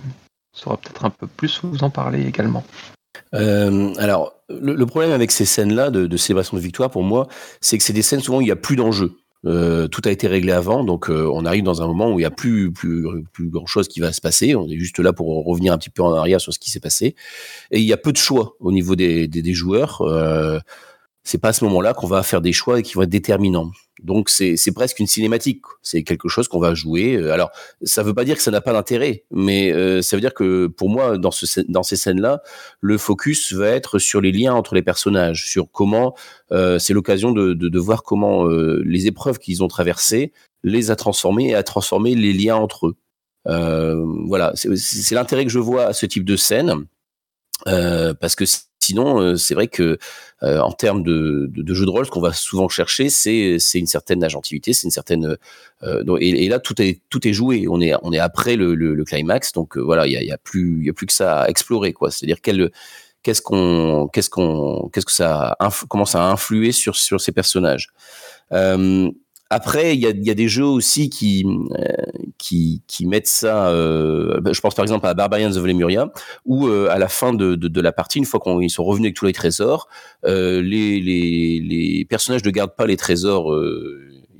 saura 0.53 0.77
peut-être 0.77 1.05
un 1.05 1.11
peu 1.11 1.27
plus 1.27 1.61
vous 1.65 1.83
en 1.83 1.91
parler 1.91 2.27
également. 2.27 2.63
Euh, 3.35 3.93
alors, 3.99 4.35
le, 4.49 4.85
problème 4.87 5.13
avec 5.13 5.31
ces 5.31 5.45
scènes-là 5.45 5.91
de, 5.91 6.17
célébration 6.17 6.57
de 6.57 6.63
victoire, 6.63 6.91
pour 6.91 7.03
moi, 7.03 7.29
c'est 7.61 7.79
que 7.79 7.85
c'est 7.85 7.93
des 7.93 8.03
scènes 8.03 8.21
souvent 8.21 8.39
où 8.39 8.43
il 8.43 8.47
n'y 8.47 8.51
a 8.51 8.57
plus 8.57 8.77
d'enjeu. 8.77 9.13
Euh, 9.47 9.87
tout 9.87 10.03
a 10.05 10.11
été 10.11 10.27
réglé 10.27 10.51
avant, 10.51 10.83
donc 10.83 11.09
euh, 11.09 11.31
on 11.33 11.45
arrive 11.45 11.63
dans 11.63 11.81
un 11.81 11.87
moment 11.87 12.09
où 12.13 12.15
il 12.15 12.23
n'y 12.23 12.25
a 12.25 12.31
plus, 12.31 12.73
plus, 12.73 13.07
plus 13.33 13.49
grand 13.49 13.67
chose 13.67 13.87
qui 13.87 14.01
va 14.01 14.13
se 14.13 14.21
passer. 14.21 14.57
On 14.57 14.69
est 14.69 14.79
juste 14.79 14.99
là 14.99 15.13
pour 15.13 15.45
revenir 15.47 15.73
un 15.73 15.79
petit 15.79 15.91
peu 15.91 16.03
en 16.03 16.13
arrière 16.13 16.41
sur 16.41 16.53
ce 16.53 16.59
qui 16.59 16.71
s'est 16.71 16.81
passé. 16.81 17.15
Et 17.71 17.79
il 17.79 17.85
y 17.85 17.93
a 17.93 17.97
peu 17.97 18.13
de 18.13 18.17
choix 18.17 18.57
au 18.59 18.73
niveau 18.73 18.97
des, 18.97 19.29
des 19.29 19.55
joueurs. 19.55 20.03
Euh, 21.29 21.31
c'est 21.31 21.39
pas 21.39 21.49
à 21.49 21.53
ce 21.53 21.65
moment-là 21.65 21.95
qu'on 21.95 22.07
va 22.07 22.23
faire 22.23 22.41
des 22.41 22.53
choix 22.53 22.81
qui 22.83 22.95
vont 22.95 23.03
être 23.03 23.11
déterminants. 23.11 23.71
Donc 24.03 24.29
c'est 24.31 24.73
presque 24.75 25.01
une 25.01 25.07
cinématique. 25.07 25.63
C'est 25.83 26.05
quelque 26.05 26.29
chose 26.29 26.49
qu'on 26.49 26.61
va 26.61 26.75
jouer. 26.75 27.17
Euh, 27.17 27.33
alors 27.33 27.51
ça 27.83 28.03
veut 28.03 28.15
pas 28.15 28.25
dire 28.25 28.37
que 28.37 28.43
ça 28.43 28.51
n'a 28.51 28.61
pas 28.61 28.73
d'intérêt, 28.73 29.25
mais 29.31 29.73
euh, 29.73 30.03
ça 30.03 30.17
veut 30.17 30.21
dire 30.21 30.35
que 30.35 30.67
pour 30.69 30.89
moi 30.89 31.19
dans 31.19 31.31
ce 31.31 31.61
dans 31.69 31.83
ces 31.83 31.97
scènes-là, 31.97 32.43
le 32.81 32.99
focus 32.99 33.53
va 33.53 33.69
être 33.69 33.99
sur 33.99 34.21
les 34.21 34.33
liens 34.33 34.55
entre 34.55 34.75
les 34.75 34.83
personnages, 34.83 35.47
sur 35.47 35.71
comment 35.71 36.15
euh, 36.53 36.79
c'est 36.79 36.95
l'occasion 36.95 37.33
de, 37.33 37.55
de, 37.55 37.69
de, 37.69 37.79
voir 37.79 38.03
comment 38.03 38.47
les 38.47 39.07
épreuves 39.07 39.39
qu'ils 39.39 39.63
ont 39.63 39.69
traversées 39.69 40.33
les 40.65 40.91
a 40.91 40.97
transformées 40.97 41.51
et 41.51 41.55
a 41.55 41.63
transformé 41.63 42.15
les 42.15 42.33
liens 42.33 42.57
entre 42.57 42.89
eux. 42.89 42.97
voilà, 44.27 44.53
c'est 44.55 45.15
l'intérêt 45.15 45.45
que 45.45 45.51
je 45.51 45.59
vois 45.59 45.87
à 45.87 45.93
ce 45.93 46.07
type 46.07 46.25
de 46.25 46.37
scène. 46.37 46.87
parce 47.65 48.37
que 48.37 48.45
sinon, 48.89 49.21
euh, 49.21 49.37
c'est 49.37 49.55
vrai 49.55 49.69
que 49.69 49.99
euh, 50.43 50.61
en 50.61 50.73
termes 50.73 51.03
de, 51.03 51.51
jeu 51.75 51.85
de 51.85 51.91
rôle, 51.91 52.07
ce 52.07 52.11
qu'on 52.11 52.21
va 52.21 52.33
souvent 52.33 52.69
chercher, 52.69 53.11
c'est 53.11 53.59
une 53.75 53.87
certaine 53.87 54.25
agentivité, 54.25 54.73
c'est 54.73 54.85
une 54.85 54.91
certaine 54.91 55.37
euh, 55.83 56.17
et, 56.21 56.49
là 56.49 56.59
tout 56.59 56.81
est 56.81 57.01
tout 57.11 57.27
est 57.29 57.33
joué. 57.33 57.67
On 57.69 57.81
est 57.81 57.93
on 58.03 58.13
est 58.13 58.19
après 58.19 58.57
le, 58.57 59.05
climax, 59.05 59.53
donc 59.53 59.77
voilà, 59.77 60.07
il 60.07 60.13
y 60.13 60.33
a, 60.33 60.39
plus 60.39 60.89
a 60.89 60.93
plus 60.93 61.07
que 61.07 61.13
ça 61.13 61.43
à 61.43 61.49
explorer. 61.49 61.95
C'est-à-dire 62.11 62.41
qu'est-ce 62.41 63.43
qu'on 63.43 64.09
qu'est-ce 64.09 64.31
qu'on 64.31 64.89
qu'est-ce 64.93 65.07
que 65.07 65.13
ça 65.13 65.57
comment 65.89 66.07
ça 66.07 66.27
a 66.27 66.31
influé 66.31 66.73
sur 66.73 66.97
sur 66.97 67.21
ces 67.21 67.33
personnages. 67.33 67.91
Après, 69.51 69.95
il 69.95 70.01
y 70.01 70.07
a, 70.07 70.11
y 70.11 70.31
a, 70.31 70.35
des 70.35 70.49
jeux 70.49 70.67
aussi 70.67 71.09
qui 71.09 71.47
euh, 71.47 71.85
qui, 72.37 72.83
qui 72.87 73.07
mettent 73.07 73.27
ça. 73.27 73.69
Euh, 73.71 74.41
je 74.53 74.61
pense 74.61 74.75
par 74.75 74.85
exemple 74.85 75.07
à 75.07 75.15
Barbarians 75.15 75.57
of 75.57 75.65
Lemuria, 75.65 76.13
où 76.45 76.67
euh, 76.67 76.89
à 76.91 76.99
la 76.99 77.09
fin 77.09 77.33
de, 77.33 77.55
de, 77.55 77.69
de, 77.69 77.81
la 77.81 77.93
partie, 77.93 78.19
une 78.19 78.27
fois 78.27 78.41
qu'ils 78.41 78.71
sont 78.71 78.85
revenus 78.85 79.07
avec 79.07 79.17
tous 79.17 79.25
les 79.25 79.33
trésors, 79.33 79.89
les, 80.25 80.61
les, 80.63 81.61
les 81.61 82.05
personnages 82.05 82.45
ne 82.45 82.51
gardent 82.51 82.77
pas 82.77 82.87
les 82.87 82.97
trésors. 82.99 83.55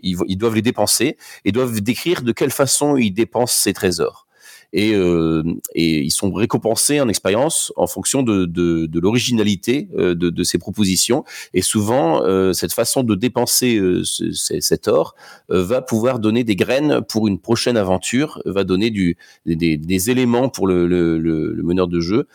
Ils, 0.03 0.17
ils, 0.29 0.37
doivent 0.37 0.55
les 0.55 0.63
dépenser 0.63 1.17
et 1.45 1.53
doivent 1.53 1.81
décrire 1.81 2.23
de 2.23 2.33
quelle 2.33 2.53
façon 2.53 2.97
ils 2.97 3.11
dépensent 3.11 3.63
ces 3.63 3.73
trésors 3.73 4.28
et, 4.73 4.95
euh, 4.95 5.43
et 5.75 6.01
ils 6.01 6.11
sont 6.11 6.33
récompensés 6.33 7.01
en 7.01 7.09
expérience 7.09 7.73
en 7.77 7.87
fonction 7.87 8.23
de, 8.23 8.45
de, 8.45 8.87
de 8.87 9.01
l'originalité 9.01 9.89
euh, 9.97 10.15
de, 10.15 10.31
de, 10.31 10.45
ces 10.45 10.59
propositions. 10.59 11.25
Et 11.55 11.63
souvent, 11.63 12.23
euh, 12.23 12.53
cette 12.53 12.73
façon 12.73 13.03
de 13.03 13.15
dépenser 13.15 13.77
euh, 13.77 14.03
ce, 14.05 14.33
cet 14.61 14.89
or 14.89 15.15
va 15.49 15.81
pouvoir 15.81 16.19
donner 16.19 16.45
des 16.45 16.57
graines 16.57 17.01
pour 17.09 17.29
une 17.29 17.39
prochaine 17.39 17.77
aventure, 17.77 18.43
va 18.45 18.65
donner 18.65 18.91
du, 18.91 19.17
des, 19.47 19.77
des 19.77 20.11
éléments 20.11 20.49
pour 20.49 20.67
le, 20.67 20.87
le, 20.87 21.19
le, 21.19 21.63
meneur 21.63 21.89
de 21.89 22.01
jeu 22.01 22.27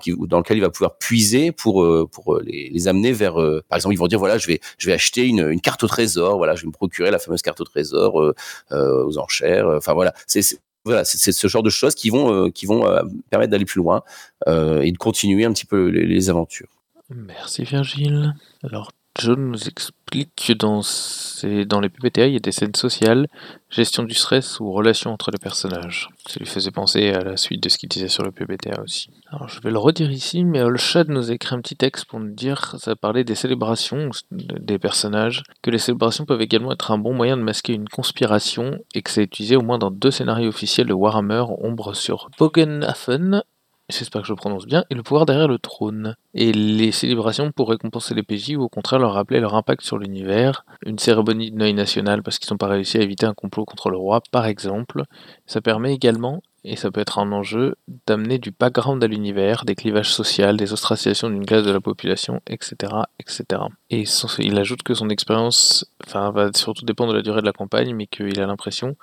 qui, 0.00 0.12
dans 0.28 0.38
lequel 0.38 0.58
il 0.58 0.60
va 0.60 0.70
pouvoir 0.70 0.98
puiser 0.98 1.52
pour, 1.52 1.86
pour 2.10 2.40
les, 2.40 2.68
les 2.70 2.88
amener 2.88 3.12
vers, 3.12 3.34
par 3.68 3.76
exemple, 3.76 3.94
ils 3.94 3.98
vont 3.98 4.06
dire 4.06 4.18
voilà, 4.18 4.38
je 4.38 4.46
vais, 4.46 4.60
je 4.78 4.86
vais 4.86 4.92
acheter 4.92 5.26
une, 5.26 5.48
une 5.48 5.60
carte 5.60 5.82
au 5.82 5.86
trésor, 5.86 6.36
voilà, 6.36 6.54
je 6.54 6.62
vais 6.62 6.66
me 6.66 6.72
procurer 6.72 7.10
la 7.10 7.18
fameuse 7.18 7.42
carte 7.42 7.60
au 7.60 7.64
trésor 7.64 8.32
aux 8.70 9.18
enchères. 9.18 9.68
Enfin 9.68 9.94
voilà, 9.94 10.12
c'est 10.26 10.42
voilà, 10.84 11.04
c'est 11.04 11.32
ce 11.32 11.46
genre 11.46 11.62
de 11.62 11.70
choses 11.70 11.94
qui 11.94 12.10
vont, 12.10 12.32
euh, 12.32 12.50
qui 12.50 12.66
vont 12.66 12.86
euh, 12.86 13.02
permettre 13.30 13.50
d'aller 13.50 13.64
plus 13.64 13.78
loin 13.78 14.02
euh, 14.48 14.80
et 14.80 14.90
de 14.90 14.98
continuer 14.98 15.44
un 15.44 15.52
petit 15.52 15.66
peu 15.66 15.86
les, 15.86 16.30
aventures. 16.30 16.68
Merci 17.10 17.64
Virgile. 17.64 18.34
Alors 18.64 18.90
John 19.18 19.50
nous 19.50 19.68
explique 19.68 20.02
que 20.36 20.52
dans, 20.54 21.80
les 21.80 21.88
PPTA, 21.88 22.26
il 22.26 22.32
y 22.32 22.36
a 22.36 22.40
des 22.40 22.52
scènes 22.52 22.74
sociales, 22.74 23.28
gestion 23.70 24.04
du 24.04 24.14
stress 24.14 24.58
ou 24.58 24.72
relations 24.72 25.12
entre 25.12 25.30
les 25.30 25.38
personnages. 25.38 26.08
Ça 26.26 26.38
lui 26.38 26.46
faisait 26.46 26.70
penser 26.70 27.10
à 27.10 27.22
la 27.22 27.36
suite 27.36 27.62
de 27.62 27.68
ce 27.68 27.76
qu'il 27.76 27.88
disait 27.88 28.08
sur 28.08 28.22
le 28.22 28.32
PPTA 28.32 28.80
aussi. 28.82 29.10
Alors 29.30 29.48
je 29.48 29.60
vais 29.60 29.70
le 29.70 29.78
redire 29.78 30.10
ici, 30.10 30.44
mais 30.44 30.62
Olshad 30.62 31.08
nous 31.08 31.30
écrit 31.30 31.54
un 31.54 31.60
petit 31.60 31.76
texte 31.76 32.06
pour 32.06 32.20
nous 32.20 32.32
dire, 32.34 32.74
ça 32.78 32.96
parlait 32.96 33.24
des 33.24 33.34
célébrations 33.34 34.10
des 34.30 34.78
personnages, 34.78 35.42
que 35.62 35.70
les 35.70 35.78
célébrations 35.78 36.24
peuvent 36.24 36.42
également 36.42 36.72
être 36.72 36.90
un 36.90 36.98
bon 36.98 37.14
moyen 37.14 37.36
de 37.36 37.42
masquer 37.42 37.74
une 37.74 37.88
conspiration 37.88 38.78
et 38.94 39.02
que 39.02 39.10
c'est 39.10 39.24
utilisé 39.24 39.56
au 39.56 39.62
moins 39.62 39.78
dans 39.78 39.90
deux 39.90 40.10
scénarios 40.10 40.48
officiels 40.48 40.86
de 40.86 40.94
Warhammer, 40.94 41.44
Ombre 41.58 41.94
sur 41.94 42.30
Bogenhafen 42.38 43.42
j'espère 43.88 44.22
que 44.22 44.28
je 44.28 44.34
prononce 44.34 44.66
bien, 44.66 44.84
et 44.90 44.94
le 44.94 45.02
pouvoir 45.02 45.26
derrière 45.26 45.48
le 45.48 45.58
trône. 45.58 46.16
Et 46.34 46.52
les 46.52 46.92
célébrations 46.92 47.52
pour 47.52 47.68
récompenser 47.68 48.14
les 48.14 48.22
PJ 48.22 48.56
ou 48.56 48.62
au 48.62 48.68
contraire 48.68 49.00
leur 49.00 49.12
rappeler 49.12 49.40
leur 49.40 49.54
impact 49.54 49.82
sur 49.82 49.98
l'univers. 49.98 50.64
Une 50.86 50.98
cérémonie 50.98 51.50
de 51.50 51.56
Noël 51.56 51.74
national 51.74 52.22
parce 52.22 52.38
qu'ils 52.38 52.52
n'ont 52.52 52.58
pas 52.58 52.68
réussi 52.68 52.98
à 52.98 53.02
éviter 53.02 53.26
un 53.26 53.34
complot 53.34 53.64
contre 53.64 53.90
le 53.90 53.96
roi, 53.96 54.20
par 54.30 54.46
exemple. 54.46 55.02
Ça 55.46 55.60
permet 55.60 55.92
également, 55.92 56.42
et 56.64 56.76
ça 56.76 56.90
peut 56.90 57.00
être 57.00 57.18
un 57.18 57.32
enjeu, 57.32 57.74
d'amener 58.06 58.38
du 58.38 58.52
background 58.52 59.02
à 59.02 59.06
l'univers, 59.06 59.64
des 59.64 59.74
clivages 59.74 60.12
sociaux, 60.12 60.52
des 60.52 60.72
ostracisations 60.72 61.28
d'une 61.28 61.44
classe 61.44 61.64
de 61.64 61.72
la 61.72 61.80
population, 61.80 62.40
etc. 62.46 62.92
etc. 63.18 63.62
Et 63.90 64.04
il 64.38 64.58
ajoute 64.58 64.82
que 64.82 64.94
son 64.94 65.10
expérience 65.10 65.84
enfin, 66.06 66.30
va 66.30 66.50
surtout 66.54 66.84
dépendre 66.84 67.12
de 67.12 67.16
la 67.18 67.22
durée 67.22 67.40
de 67.40 67.46
la 67.46 67.52
campagne, 67.52 67.94
mais 67.94 68.06
qu'il 68.06 68.40
a 68.40 68.46
l'impression 68.46 68.96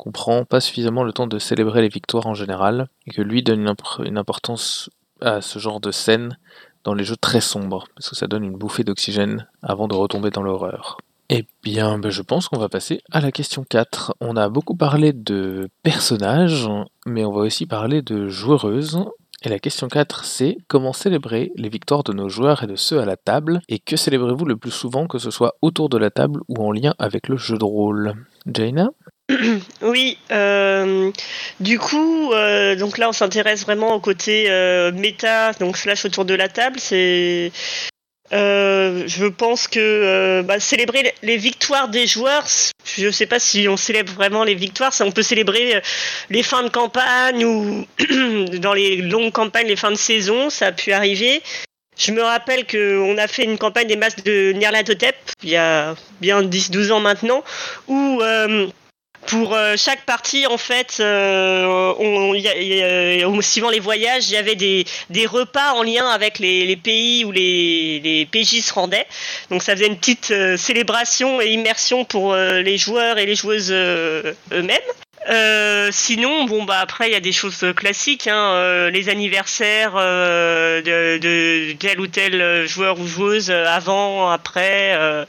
qu'on 0.00 0.12
prend 0.12 0.46
pas 0.46 0.60
suffisamment 0.60 1.04
le 1.04 1.12
temps 1.12 1.26
de 1.26 1.38
célébrer 1.38 1.82
les 1.82 1.88
victoires 1.88 2.26
en 2.26 2.32
général, 2.32 2.88
et 3.06 3.10
que 3.10 3.20
lui 3.20 3.42
donne 3.42 3.68
une, 3.98 4.16
importance 4.18 4.88
à 5.20 5.42
ce 5.42 5.58
genre 5.58 5.78
de 5.78 5.90
scène 5.90 6.38
dans 6.84 6.94
les 6.94 7.04
jeux 7.04 7.18
très 7.20 7.42
sombres, 7.42 7.84
parce 7.94 8.08
que 8.08 8.16
ça 8.16 8.26
donne 8.26 8.44
une 8.44 8.56
bouffée 8.56 8.82
d'oxygène 8.82 9.46
avant 9.62 9.88
de 9.88 9.94
retomber 9.94 10.30
dans 10.30 10.42
l'horreur. 10.42 10.96
Eh 11.28 11.44
bien, 11.62 11.98
ben, 11.98 12.10
je 12.10 12.22
pense 12.22 12.48
qu'on 12.48 12.58
va 12.58 12.70
passer 12.70 13.02
à 13.12 13.20
la 13.20 13.30
question 13.30 13.62
4. 13.68 14.14
On 14.22 14.36
a 14.36 14.48
beaucoup 14.48 14.74
parlé 14.74 15.12
de 15.12 15.68
personnages, 15.82 16.66
mais 17.04 17.26
on 17.26 17.32
va 17.32 17.42
aussi 17.42 17.66
parler 17.66 18.00
de 18.00 18.28
joueuses. 18.28 19.04
Et 19.42 19.50
la 19.50 19.58
question 19.58 19.88
4, 19.88 20.24
c'est 20.24 20.56
comment 20.66 20.94
célébrer 20.94 21.52
les 21.56 21.68
victoires 21.68 22.04
de 22.04 22.14
nos 22.14 22.30
joueurs 22.30 22.62
et 22.62 22.66
de 22.66 22.74
ceux 22.74 23.00
à 23.00 23.04
la 23.04 23.18
table, 23.18 23.60
et 23.68 23.78
que 23.78 23.96
célébrez-vous 23.96 24.46
le 24.46 24.56
plus 24.56 24.70
souvent, 24.70 25.06
que 25.06 25.18
ce 25.18 25.30
soit 25.30 25.56
autour 25.60 25.90
de 25.90 25.98
la 25.98 26.10
table 26.10 26.40
ou 26.48 26.64
en 26.64 26.72
lien 26.72 26.94
avec 26.98 27.28
le 27.28 27.36
jeu 27.36 27.58
de 27.58 27.64
rôle? 27.64 28.14
Jaina? 28.46 28.90
Oui, 29.82 30.18
euh, 30.30 31.10
du 31.60 31.78
coup, 31.78 32.32
euh, 32.32 32.76
donc 32.76 32.98
là 32.98 33.08
on 33.08 33.12
s'intéresse 33.12 33.62
vraiment 33.62 33.94
au 33.94 34.00
côté 34.00 34.46
euh, 34.48 34.92
méta, 34.92 35.52
donc 35.54 35.76
slash 35.76 36.04
autour 36.04 36.24
de 36.24 36.34
la 36.34 36.48
table. 36.48 36.78
C'est 36.80 37.52
Euh, 38.32 39.08
je 39.08 39.26
pense 39.26 39.66
que 39.66 40.42
bah, 40.42 40.60
célébrer 40.60 41.12
les 41.22 41.36
victoires 41.36 41.88
des 41.88 42.06
joueurs, 42.06 42.46
je 42.84 43.06
ne 43.06 43.10
sais 43.10 43.26
pas 43.26 43.40
si 43.40 43.66
on 43.68 43.76
célèbre 43.76 44.12
vraiment 44.12 44.44
les 44.44 44.54
victoires, 44.54 44.92
on 45.00 45.10
peut 45.10 45.24
célébrer 45.24 45.82
les 46.30 46.44
fins 46.44 46.62
de 46.62 46.68
campagne 46.68 47.44
ou 47.44 47.84
dans 48.58 48.72
les 48.72 48.98
longues 48.98 49.32
campagnes, 49.32 49.66
les 49.66 49.74
fins 49.74 49.90
de 49.90 49.96
saison, 49.96 50.48
ça 50.48 50.66
a 50.66 50.72
pu 50.72 50.92
arriver. 50.92 51.42
Je 51.98 52.12
me 52.12 52.22
rappelle 52.22 52.66
qu'on 52.68 53.18
a 53.18 53.26
fait 53.26 53.44
une 53.44 53.58
campagne 53.58 53.88
des 53.88 53.96
masques 53.96 54.22
de 54.24 54.52
Nyarlathotep 54.52 55.16
il 55.42 55.50
y 55.50 55.56
a 55.56 55.96
bien 56.20 56.42
10-12 56.42 56.92
ans 56.92 57.00
maintenant, 57.00 57.42
où 57.88 58.22
pour 59.26 59.54
euh, 59.54 59.74
chaque 59.76 60.04
partie, 60.04 60.46
en 60.46 60.58
fait, 60.58 60.96
euh, 61.00 61.94
on, 61.98 63.40
suivant 63.40 63.70
les 63.70 63.80
voyages, 63.80 64.28
il 64.28 64.34
y 64.34 64.36
avait 64.36 64.54
des, 64.54 64.84
des 65.10 65.26
repas 65.26 65.72
en 65.74 65.82
lien 65.82 66.08
avec 66.08 66.38
les, 66.38 66.66
les 66.66 66.76
pays 66.76 67.24
où 67.24 67.32
les, 67.32 68.00
les, 68.00 68.26
PJ 68.26 68.60
se 68.60 68.72
rendaient. 68.72 69.06
Donc 69.50 69.62
ça 69.62 69.74
faisait 69.74 69.86
une 69.86 69.96
petite 69.96 70.30
euh, 70.30 70.56
célébration 70.56 71.40
et 71.40 71.52
immersion 71.52 72.04
pour 72.04 72.34
les 72.34 72.78
joueurs 72.78 73.18
et 73.18 73.26
les 73.26 73.34
joueuses 73.34 73.72
eux-mêmes. 73.72 74.78
sinon, 75.92 76.44
bon 76.44 76.64
bah 76.64 76.78
après 76.80 77.08
il 77.08 77.12
y 77.12 77.16
a 77.16 77.20
des 77.20 77.32
choses 77.32 77.64
classiques, 77.76 78.26
hein, 78.26 78.90
les 78.90 79.08
anniversaires 79.08 79.94
de, 79.94 81.18
de, 81.18 81.72
tel 81.78 82.00
ou 82.00 82.06
tel 82.06 82.66
joueur 82.66 82.98
ou 82.98 83.06
joueuse 83.06 83.50
avant, 83.50 84.30
après. 84.30 85.26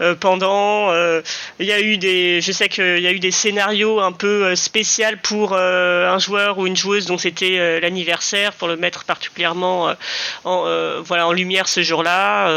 Euh, 0.00 0.14
pendant. 0.14 0.90
Euh, 0.90 1.20
il 1.58 1.66
y 1.66 1.72
a 1.72 1.80
eu 1.80 1.98
des, 1.98 2.40
je 2.40 2.52
sais 2.52 2.68
qu'il 2.68 3.00
y 3.00 3.06
a 3.06 3.12
eu 3.12 3.18
des 3.20 3.30
scénarios 3.30 4.00
un 4.00 4.12
peu 4.12 4.46
euh, 4.46 4.56
spéciaux 4.56 4.90
pour 5.22 5.54
un 5.54 6.18
joueur 6.18 6.58
ou 6.58 6.66
une 6.66 6.76
joueuse 6.76 7.06
dont 7.06 7.18
c'était 7.18 7.80
l'anniversaire 7.80 8.52
pour 8.52 8.68
le 8.68 8.76
mettre 8.76 9.04
particulièrement 9.04 9.94
en, 10.44 11.00
voilà, 11.02 11.26
en 11.26 11.32
lumière 11.32 11.68
ce 11.68 11.82
jour-là. 11.82 12.50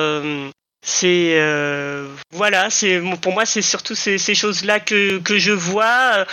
C'est 0.83 1.39
voilà, 2.31 2.69
c'est 2.69 3.01
pour 3.21 3.33
moi 3.33 3.45
c'est 3.45 3.61
surtout 3.61 3.95
ces, 3.95 4.17
choses-là 4.35 4.79
que, 4.79 5.19
que 5.19 5.37
je 5.37 5.51
vois 5.51 6.25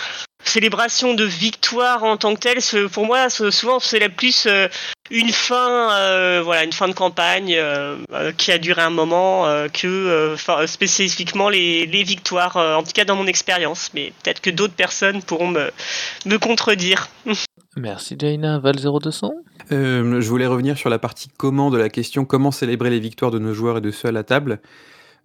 célébration 0.43 1.13
de 1.13 1.23
victoire 1.23 2.03
en 2.03 2.17
tant 2.17 2.35
que 2.35 2.39
telle, 2.39 2.89
pour 2.89 3.05
moi, 3.05 3.29
souvent, 3.29 3.79
c'est 3.79 4.09
plus 4.09 4.45
euh, 4.47 4.67
une 5.09 5.31
fin, 5.31 5.93
euh, 5.93 6.41
voilà, 6.43 6.63
une 6.63 6.73
fin 6.73 6.87
de 6.87 6.93
campagne 6.93 7.53
euh, 7.55 7.97
qui 8.37 8.51
a 8.51 8.57
duré 8.57 8.81
un 8.81 8.89
moment 8.89 9.45
que 9.73 10.35
spécifiquement 10.65 11.49
les, 11.49 11.85
victoires, 11.85 12.57
en 12.57 12.83
tout 12.83 12.91
cas 12.93 13.05
dans 13.05 13.15
mon 13.15 13.27
expérience. 13.27 13.91
Mais 13.93 14.13
peut-être 14.23 14.41
que 14.41 14.49
d'autres 14.49 14.73
personnes 14.73 15.21
pourront 15.21 15.49
me 16.25 16.37
contredire. 16.37 17.09
Merci 17.77 18.15
Jaina. 18.19 18.59
Val 18.59 18.75
0200 18.77 19.31
Je 19.69 20.27
voulais 20.29 20.47
revenir 20.47 20.77
sur 20.77 20.89
la 20.89 20.99
partie 20.99 21.29
comment 21.37 21.69
de 21.69 21.77
la 21.77 21.89
question 21.89 22.25
comment 22.25 22.51
célébrer 22.51 22.89
les 22.89 22.99
victoires 22.99 23.31
de 23.31 23.39
nos 23.39 23.53
joueurs 23.53 23.77
et 23.77 23.81
de 23.81 23.91
ceux 23.91 24.09
à 24.09 24.11
la 24.11 24.23
table. 24.23 24.61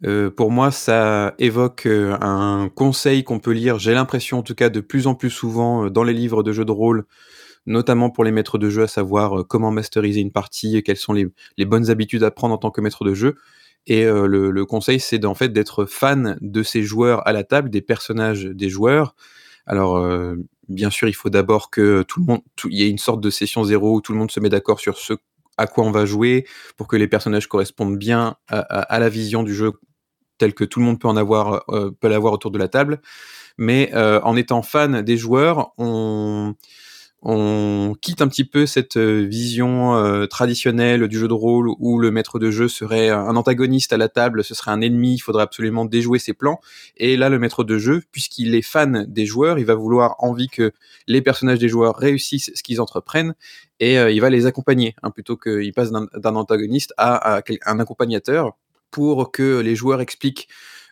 Euh, 0.05 0.31
pour 0.31 0.51
moi, 0.51 0.71
ça 0.71 1.35
évoque 1.39 1.87
euh, 1.87 2.17
un 2.21 2.69
conseil 2.75 3.25
qu'on 3.25 3.39
peut 3.39 3.53
lire, 3.53 3.79
j'ai 3.79 3.95
l'impression 3.95 4.39
en 4.39 4.43
tout 4.43 4.55
cas 4.55 4.69
de 4.69 4.81
plus 4.81 5.07
en 5.07 5.15
plus 5.15 5.31
souvent 5.31 5.87
euh, 5.87 5.91
dans 5.91 6.05
les 6.05 6.13
livres 6.13 6.43
de 6.43 6.53
jeux 6.53 6.67
de 6.67 6.73
rôle, 6.73 7.07
notamment 7.65 8.11
pour 8.11 8.23
les 8.23 8.31
maîtres 8.31 8.59
de 8.59 8.69
jeu, 8.69 8.83
à 8.83 8.89
savoir 8.89 9.47
comment 9.49 9.71
masteriser 9.71 10.21
une 10.21 10.33
partie, 10.33 10.83
quelles 10.83 10.99
sont 10.99 11.15
les, 11.15 11.65
bonnes 11.65 11.91
habitudes 11.91 12.23
à 12.25 12.31
prendre 12.31 12.55
en 12.55 12.59
tant 12.59 12.71
que 12.71 12.81
maître 12.81 13.05
de 13.05 13.15
jeu. 13.15 13.37
Et 13.87 14.05
le, 14.05 14.65
conseil, 14.65 14.99
c'est 14.99 15.25
en 15.25 15.35
fait 15.35 15.51
d'être 15.51 15.85
fan 15.85 16.37
de 16.41 16.63
ces 16.65 16.83
joueurs 16.83 17.27
à 17.27 17.33
la 17.33 17.45
table, 17.45 17.71
des 17.71 17.83
personnages 17.83 18.45
des 18.45 18.69
joueurs. 18.69 19.15
Alors, 19.65 19.97
bien 20.69 20.91
sûr, 20.91 21.09
il 21.09 21.15
faut 21.15 21.31
d'abord 21.31 21.71
que 21.71 22.03
tout 22.03 22.21
le 22.21 22.27
monde, 22.27 22.41
il 22.65 22.79
y 22.79 22.83
ait 22.83 22.89
une 22.89 22.99
sorte 22.99 23.21
de 23.21 23.31
session 23.31 23.65
zéro 23.65 23.97
où 23.97 24.01
tout 24.01 24.13
le 24.13 24.19
monde 24.19 24.31
se 24.31 24.41
met 24.41 24.49
d'accord 24.49 24.81
sur 24.81 24.99
ce 24.99 25.15
à 25.59 25.67
quoi 25.67 25.85
on 25.85 25.91
va 25.91 26.05
jouer 26.05 26.47
pour 26.77 26.87
que 26.87 26.97
les 26.97 27.09
personnages 27.09 27.47
correspondent 27.47 27.97
bien 27.97 28.37
à, 28.49 28.99
la 28.99 29.09
vision 29.09 29.43
du 29.43 29.55
jeu 29.55 29.73
tel 30.39 30.53
que 30.53 30.65
tout 30.65 30.81
le 30.81 30.85
monde 30.85 31.01
peut 31.01 31.09
en 31.09 31.17
avoir 31.17 31.65
euh, 31.71 31.91
peut 31.99 32.09
l'avoir 32.09 32.35
autour 32.35 32.51
de 32.51 32.59
la 32.59 32.69
table. 32.69 33.01
Mais 33.57 33.91
euh, 33.95 34.21
en 34.23 34.37
étant 34.37 34.63
fan 34.63 35.01
des 35.01 35.17
joueurs 35.17 35.73
on 35.79 36.55
on 37.23 37.95
quitte 38.01 38.23
un 38.23 38.29
petit 38.29 38.45
peu 38.45 38.67
cette 38.67 38.97
euh, 38.99 39.27
vision 39.27 39.97
euh, 39.97 40.27
traditionnelle 40.27 41.09
du 41.09 41.19
jeu 41.19 41.29
de 41.29 41.33
rôle 41.33 41.69
où 41.79 41.99
le 41.99 42.11
maître 42.11 42.39
de 42.39 42.51
jeu 42.51 42.69
serait 42.69 43.11
un 43.11 43.35
antagoniste 43.37 43.93
à 43.93 43.97
la 43.97 44.09
table, 44.09 44.45
ce 44.45 44.55
serait 44.55 44.71
un 44.71 44.81
ennemi, 44.81 45.15
il 45.15 45.19
faudrait 45.19 45.43
absolument 45.43 45.87
déjouer 45.87 46.19
ses 46.19 46.35
plans. 46.35 46.61
Et 46.99 47.17
là, 47.17 47.29
le 47.29 47.39
maître 47.39 47.65
de 47.65 47.79
jeu, 47.79 48.03
puisqu'il 48.13 48.55
est 48.55 48.63
fan 48.63 49.07
des 49.09 49.27
joueurs, 49.27 49.59
il 49.59 49.65
va 49.65 49.75
vouloir 49.75 50.17
envie 50.19 50.49
que 50.49 50.73
les 51.09 51.23
personnages 51.23 51.59
des 51.59 51.69
joueurs 51.69 51.97
réussissent 51.97 52.53
ce 52.55 52.63
qu'ils 52.63 52.81
entreprennent 52.81 53.35
et 53.81 53.99
euh, 53.99 54.11
il 54.11 54.21
va 54.21 54.31
les 54.31 54.47
accompagner, 54.47 54.95
hein, 55.03 55.11
plutôt 55.11 55.37
qu'il 55.37 55.73
passe 55.73 55.91
d'un 55.91 56.37
antagoniste 56.37 56.93
à, 56.97 57.43
un 57.65 57.81
accompagnateur 57.81 58.57
pour 58.91 59.33
que 59.33 59.61
les 59.61 59.75
joueurs 59.75 60.01
expliquent 60.01 60.49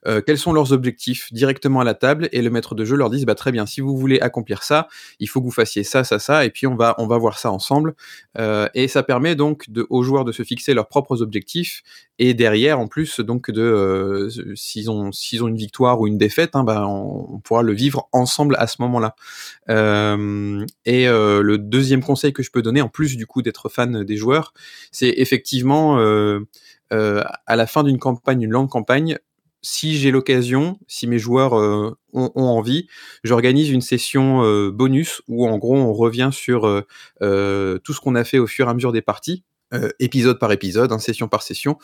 euh, 0.07 0.21
quels 0.21 0.39
sont 0.39 0.53
leurs 0.53 0.73
objectifs 0.73 1.33
directement 1.33 1.81
à 1.81 1.85
la 1.85 1.95
table 1.95 2.29
et 2.33 2.43
le 2.43 2.51
maître 2.51 2.75
de 2.75 2.85
jeu 2.85 2.97
leur 2.97 3.11
dit 3.11 3.25
bah, 3.25 3.35
très 3.35 3.53
bien, 3.53 3.67
si 3.67 3.81
vous 3.81 3.97
voulez 3.97 4.21
accomplir 4.21 4.63
ça, 4.63 4.89
il 5.19 5.29
faut 5.29 5.41
que 5.41 5.47
vous 5.47 5.51
fassiez 5.51 5.85
ça, 5.85 6.05
ça, 6.05 6.19
ça, 6.19 6.45
et 6.45 6.51
puis 6.51 6.67
on 6.67 6.77
va, 6.77 6.95
on 6.99 7.07
va 7.07 7.19
voir 7.19 7.39
ça 7.39 7.51
ensemble. 7.51 7.95
Euh, 8.39 8.69
et 8.75 8.89
ça 8.89 9.03
permet 9.03 9.35
donc 9.35 9.71
de, 9.71 9.87
aux 9.91 10.03
joueurs 10.03 10.25
de 10.25 10.33
se 10.33 10.43
fixer 10.43 10.75
leurs 10.75 10.89
propres 10.89 11.23
objectifs 11.23 11.83
et 12.19 12.35
derrière, 12.35 12.79
en 12.79 12.87
plus, 12.87 13.21
donc 13.21 13.51
de 13.51 13.63
euh, 13.63 14.29
s'ils 14.55 14.91
ont, 14.91 15.11
ont 15.11 15.49
une 15.49 15.57
victoire 15.57 16.01
ou 16.01 16.07
une 16.07 16.19
défaite, 16.19 16.55
hein, 16.55 16.65
bah, 16.65 16.87
on, 16.87 17.41
pourra 17.41 17.63
le 17.63 17.73
vivre 17.73 18.09
ensemble 18.13 18.57
à 18.59 18.67
ce 18.67 18.77
moment-là. 18.81 19.17
et 19.69 21.07
le 21.07 21.57
deuxième 21.57 22.03
conseil 22.03 22.33
que 22.33 22.43
je 22.43 22.51
peux 22.51 22.63
donner, 22.63 22.81
en 22.81 22.89
plus 22.89 23.17
du 23.17 23.27
coup 23.27 23.43
d'être 23.43 23.69
fan 23.69 24.05
des 24.05 24.17
joueurs, 24.17 24.55
c'est 24.93 25.15
effectivement 25.17 25.99
à 26.91 27.57
la 27.57 27.67
fin 27.67 27.83
d'une 27.83 27.99
campagne, 27.99 28.43
une 28.43 28.51
longue 28.51 28.69
campagne, 28.69 29.19
si 29.65 29.97
j'ai 29.97 30.11
l'occasion, 30.11 30.79
si 30.87 31.07
mes 31.07 31.19
joueurs 31.19 31.59
euh, 31.59 31.97
ont, 32.13 32.31
envie, 32.37 32.87
j'organise 33.25 33.71
une 33.71 33.81
session 33.81 34.45
euh, 34.45 34.71
bonus 34.71 35.23
où 35.27 35.49
en 35.49 35.57
gros 35.57 35.75
on 35.75 35.95
revient 35.95 36.29
sur 36.33 36.67
euh, 36.67 37.79
tout 37.79 37.95
ce 37.95 38.01
qu'on 38.01 38.15
a 38.15 38.25
fait 38.25 38.39
au 38.39 38.47
fur 38.47 38.67
et 38.67 38.71
à 38.71 38.75
mesure 38.75 38.93
des 38.93 39.03
parties. 39.03 39.43
épisode 39.99 40.39
par 40.39 40.53
épisode, 40.53 40.93
hein, 40.93 41.01
session 41.01 41.27
par 41.27 41.43
session, 41.43 41.79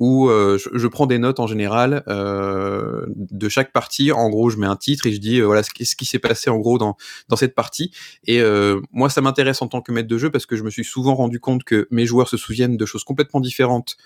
où 0.00 0.28
je, 0.28 0.86
prends 0.88 1.06
des 1.06 1.18
notes 1.18 1.38
en 1.38 1.46
général 1.46 2.02
de 2.08 3.48
chaque 3.48 3.72
partie. 3.72 4.10
En 4.10 4.30
gros, 4.30 4.50
je 4.50 4.56
mets 4.56 4.66
un 4.66 4.74
titre 4.74 5.06
et 5.06 5.12
je 5.12 5.20
dis 5.20 5.40
voilà 5.40 5.62
ce, 5.62 5.70
ce 5.84 5.94
qui 5.94 6.06
s'est 6.06 6.18
passé 6.18 6.50
en 6.50 6.58
gros 6.58 6.76
dans, 6.76 6.96
dans 7.28 7.36
cette 7.36 7.54
partie. 7.54 7.92
Et 8.24 8.42
moi, 8.90 9.10
ça 9.10 9.20
m'intéresse 9.20 9.62
en 9.62 9.68
tant 9.68 9.80
que 9.80 9.92
maître 9.92 10.08
de 10.08 10.18
jeu 10.18 10.30
parce 10.30 10.46
que 10.46 10.56
je 10.56 10.64
me 10.64 10.70
suis 10.70 10.84
souvent 10.84 11.14
rendu 11.14 11.38
compte 11.38 11.62
que 11.62 11.86
mes 11.92 12.06
joueurs 12.06 12.28
se 12.28 12.36
souviennent 12.36 12.76
de 12.76 12.86
choses 12.86 13.04
complètement 13.04 13.40
différentes 13.40 13.96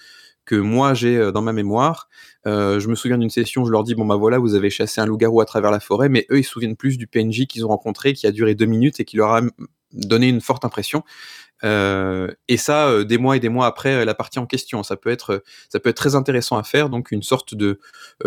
que 0.45 0.55
moi 0.55 0.95
j'ai 0.95 1.17
euh, 1.17 1.33
dans 1.33 1.43
ma 1.43 1.53
mémoire. 1.53 2.09
Euh, 2.47 2.81
je 2.81 2.89
me 2.89 2.95
souviens 2.95 3.19
d'une 3.19 3.31
session, 3.31 3.65
je 3.65 3.71
leur 3.71 3.85
dis 3.85 3.95
bon 3.95 4.05
bah 4.05 4.17
voilà, 4.17 4.39
vous 4.39 4.55
avez 4.55 4.71
chassé 4.71 5.01
un 5.01 5.07
loup-garou 5.07 5.41
à 5.41 5.45
travers 5.45 5.71
la 5.71 5.81
forêt, 5.81 6.09
mais 6.09 6.27
eux 6.31 6.39
ils 6.39 6.45
se 6.45 6.51
souviennent 6.51 6.77
plus 6.77 6.99
du 6.99 7.07
PNJ 7.07 7.47
qu'ils 7.47 7.65
ont 7.65 7.69
rencontré, 7.69 8.13
qui 8.13 8.27
a 8.27 8.33
duré 8.33 8.55
deux 8.55 8.67
minutes 8.67 9.01
et 9.01 9.05
qui 9.05 9.17
leur 9.17 9.33
a 9.33 9.43
donné 9.93 10.29
une 10.29 10.41
forte 10.41 10.65
impression. 10.65 11.03
Euh, 11.65 12.29
et 12.49 12.57
ça, 12.57 12.89
euh, 12.89 13.05
des 13.05 13.19
mois 13.19 13.37
et 13.37 13.41
des 13.41 13.49
mois 13.49 13.67
après 13.67 13.97
euh, 13.97 14.05
la 14.05 14.15
partie 14.15 14.39
en 14.39 14.47
question, 14.47 14.83
ça 14.83 14.97
peut 14.97 15.11
être, 15.11 15.43
ça 15.69 15.79
peut 15.81 15.91
être 15.91 15.97
très 15.97 16.15
intéressant 16.15 16.57
à 16.57 16.63
faire. 16.63 16.89
Donc 16.89 17.11
une 17.11 17.23
sorte 17.23 17.55
de 17.55 17.81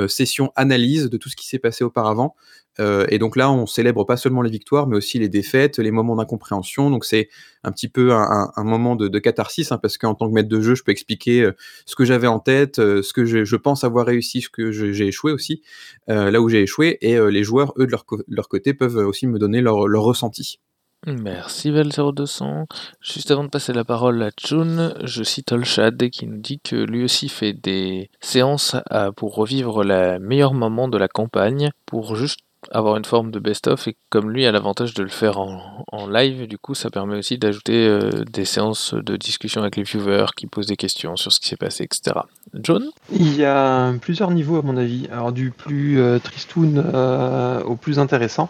session 0.08 0.52
analyse 0.56 1.10
de 1.10 1.18
tout 1.18 1.30
ce 1.30 1.36
qui 1.36 1.48
s'est 1.48 1.60
passé 1.60 1.84
auparavant. 1.84 2.36
et 2.80 3.20
donc 3.20 3.36
là, 3.36 3.52
on 3.52 3.66
célèbre 3.68 4.04
pas 4.06 4.18
seulement 4.18 4.42
les 4.42 4.50
victoires, 4.50 4.88
mais 4.88 4.98
aussi 4.98 5.20
les 5.20 5.30
défaites, 5.30 5.78
les 5.78 5.92
moments 5.92 6.16
d'incompréhension. 6.16 6.90
Donc 6.90 7.06
c'est 7.06 7.30
un 7.64 7.72
petit 7.72 7.88
peu 7.88 8.12
un, 8.14 8.64
moment 8.64 8.96
de, 8.96 9.20
catharsis, 9.20 9.72
hein, 9.72 9.78
parce 9.78 9.98
qu'en 9.98 10.16
tant 10.16 10.28
que 10.28 10.34
maître 10.34 10.50
de 10.50 10.62
jeu, 10.62 10.76
je 10.76 10.84
peux 10.84 10.92
expliquer 10.92 11.50
ce 11.86 11.96
que 11.96 12.06
j'avais 12.06 12.28
en 12.28 12.40
tête, 12.40 12.78
ce 12.78 13.14
que 13.14 13.26
je, 13.26 13.56
pense 13.56 13.84
avoir 13.84 14.06
réussi, 14.06 14.42
ce 14.42 14.50
que 14.50 14.72
j'ai 14.72 15.08
échoué 15.08 15.32
aussi, 15.32 15.62
là 16.08 16.42
où 16.42 16.50
j'ai 16.50 16.64
échoué, 16.64 16.98
et 17.02 17.20
les 17.20 17.44
joueurs, 17.44 17.74
eux, 17.78 17.86
de 17.86 17.92
leur, 17.92 18.50
côté, 18.50 18.74
peuvent 18.74 18.98
aussi 18.98 19.28
me 19.28 19.38
donner 19.38 19.62
leur, 19.62 19.88
leur 19.88 20.04
ressenti. 20.04 20.60
Merci 21.06 21.72
Val0200. 21.72 22.66
Juste 23.02 23.32
avant 23.32 23.44
de 23.44 23.50
passer 23.50 23.74
la 23.74 23.84
parole 23.84 24.24
à 24.24 24.30
June, 24.38 24.94
je 25.04 25.24
cite 25.24 25.52
Olshad 25.52 26.10
qui 26.10 26.28
nous 26.28 26.38
dit 26.38 26.60
que 26.60 26.76
lui 26.76 27.04
aussi 27.04 27.28
fait 27.30 27.54
des 27.54 28.10
séances 28.22 28.76
pour 29.18 29.36
revivre 29.36 29.84
les 29.84 30.18
meilleurs 30.20 30.54
moments 30.54 30.88
de 30.88 30.98
la 30.98 31.08
campagne, 31.10 31.72
pour 31.86 32.16
juste 32.16 32.40
avoir 32.72 32.98
une 32.98 33.06
forme 33.06 33.32
de 33.32 33.40
best-of 33.40 33.88
et 33.88 33.96
comme 34.10 34.32
lui 34.32 34.46
a 34.46 34.52
l'avantage 34.52 34.94
de 34.94 35.04
le 35.04 35.10
faire 35.10 35.40
en, 35.40 36.08
live, 36.08 36.48
du 36.48 36.58
coup 36.58 36.76
ça 36.76 36.90
permet 36.90 37.18
aussi 37.18 37.38
d'ajouter 37.38 37.88
euh, 37.88 38.24
des 38.32 38.46
séances 38.46 38.94
de 38.94 39.16
discussion 39.16 39.62
avec 39.62 39.78
les 39.78 39.84
viewers 39.84 40.28
qui 40.36 40.48
posent 40.48 40.68
des 40.68 40.76
questions 40.76 41.16
sur 41.16 41.32
ce 41.32 41.40
qui 41.40 41.48
s'est 41.48 41.58
passé, 41.58 41.84
etc. 41.84 42.20
John 42.54 42.90
Il 43.12 43.36
y 43.36 43.46
a 43.46 43.94
plusieurs 44.02 44.32
niveaux 44.32 44.58
à 44.58 44.62
mon 44.62 44.78
avis, 44.78 45.08
alors 45.12 45.32
du 45.32 45.52
plus 45.52 46.00
euh, 46.00 46.20
tristoun 46.20 46.84
euh, 46.94 47.62
au 47.64 47.76
plus 47.76 48.00
intéressant. 48.00 48.50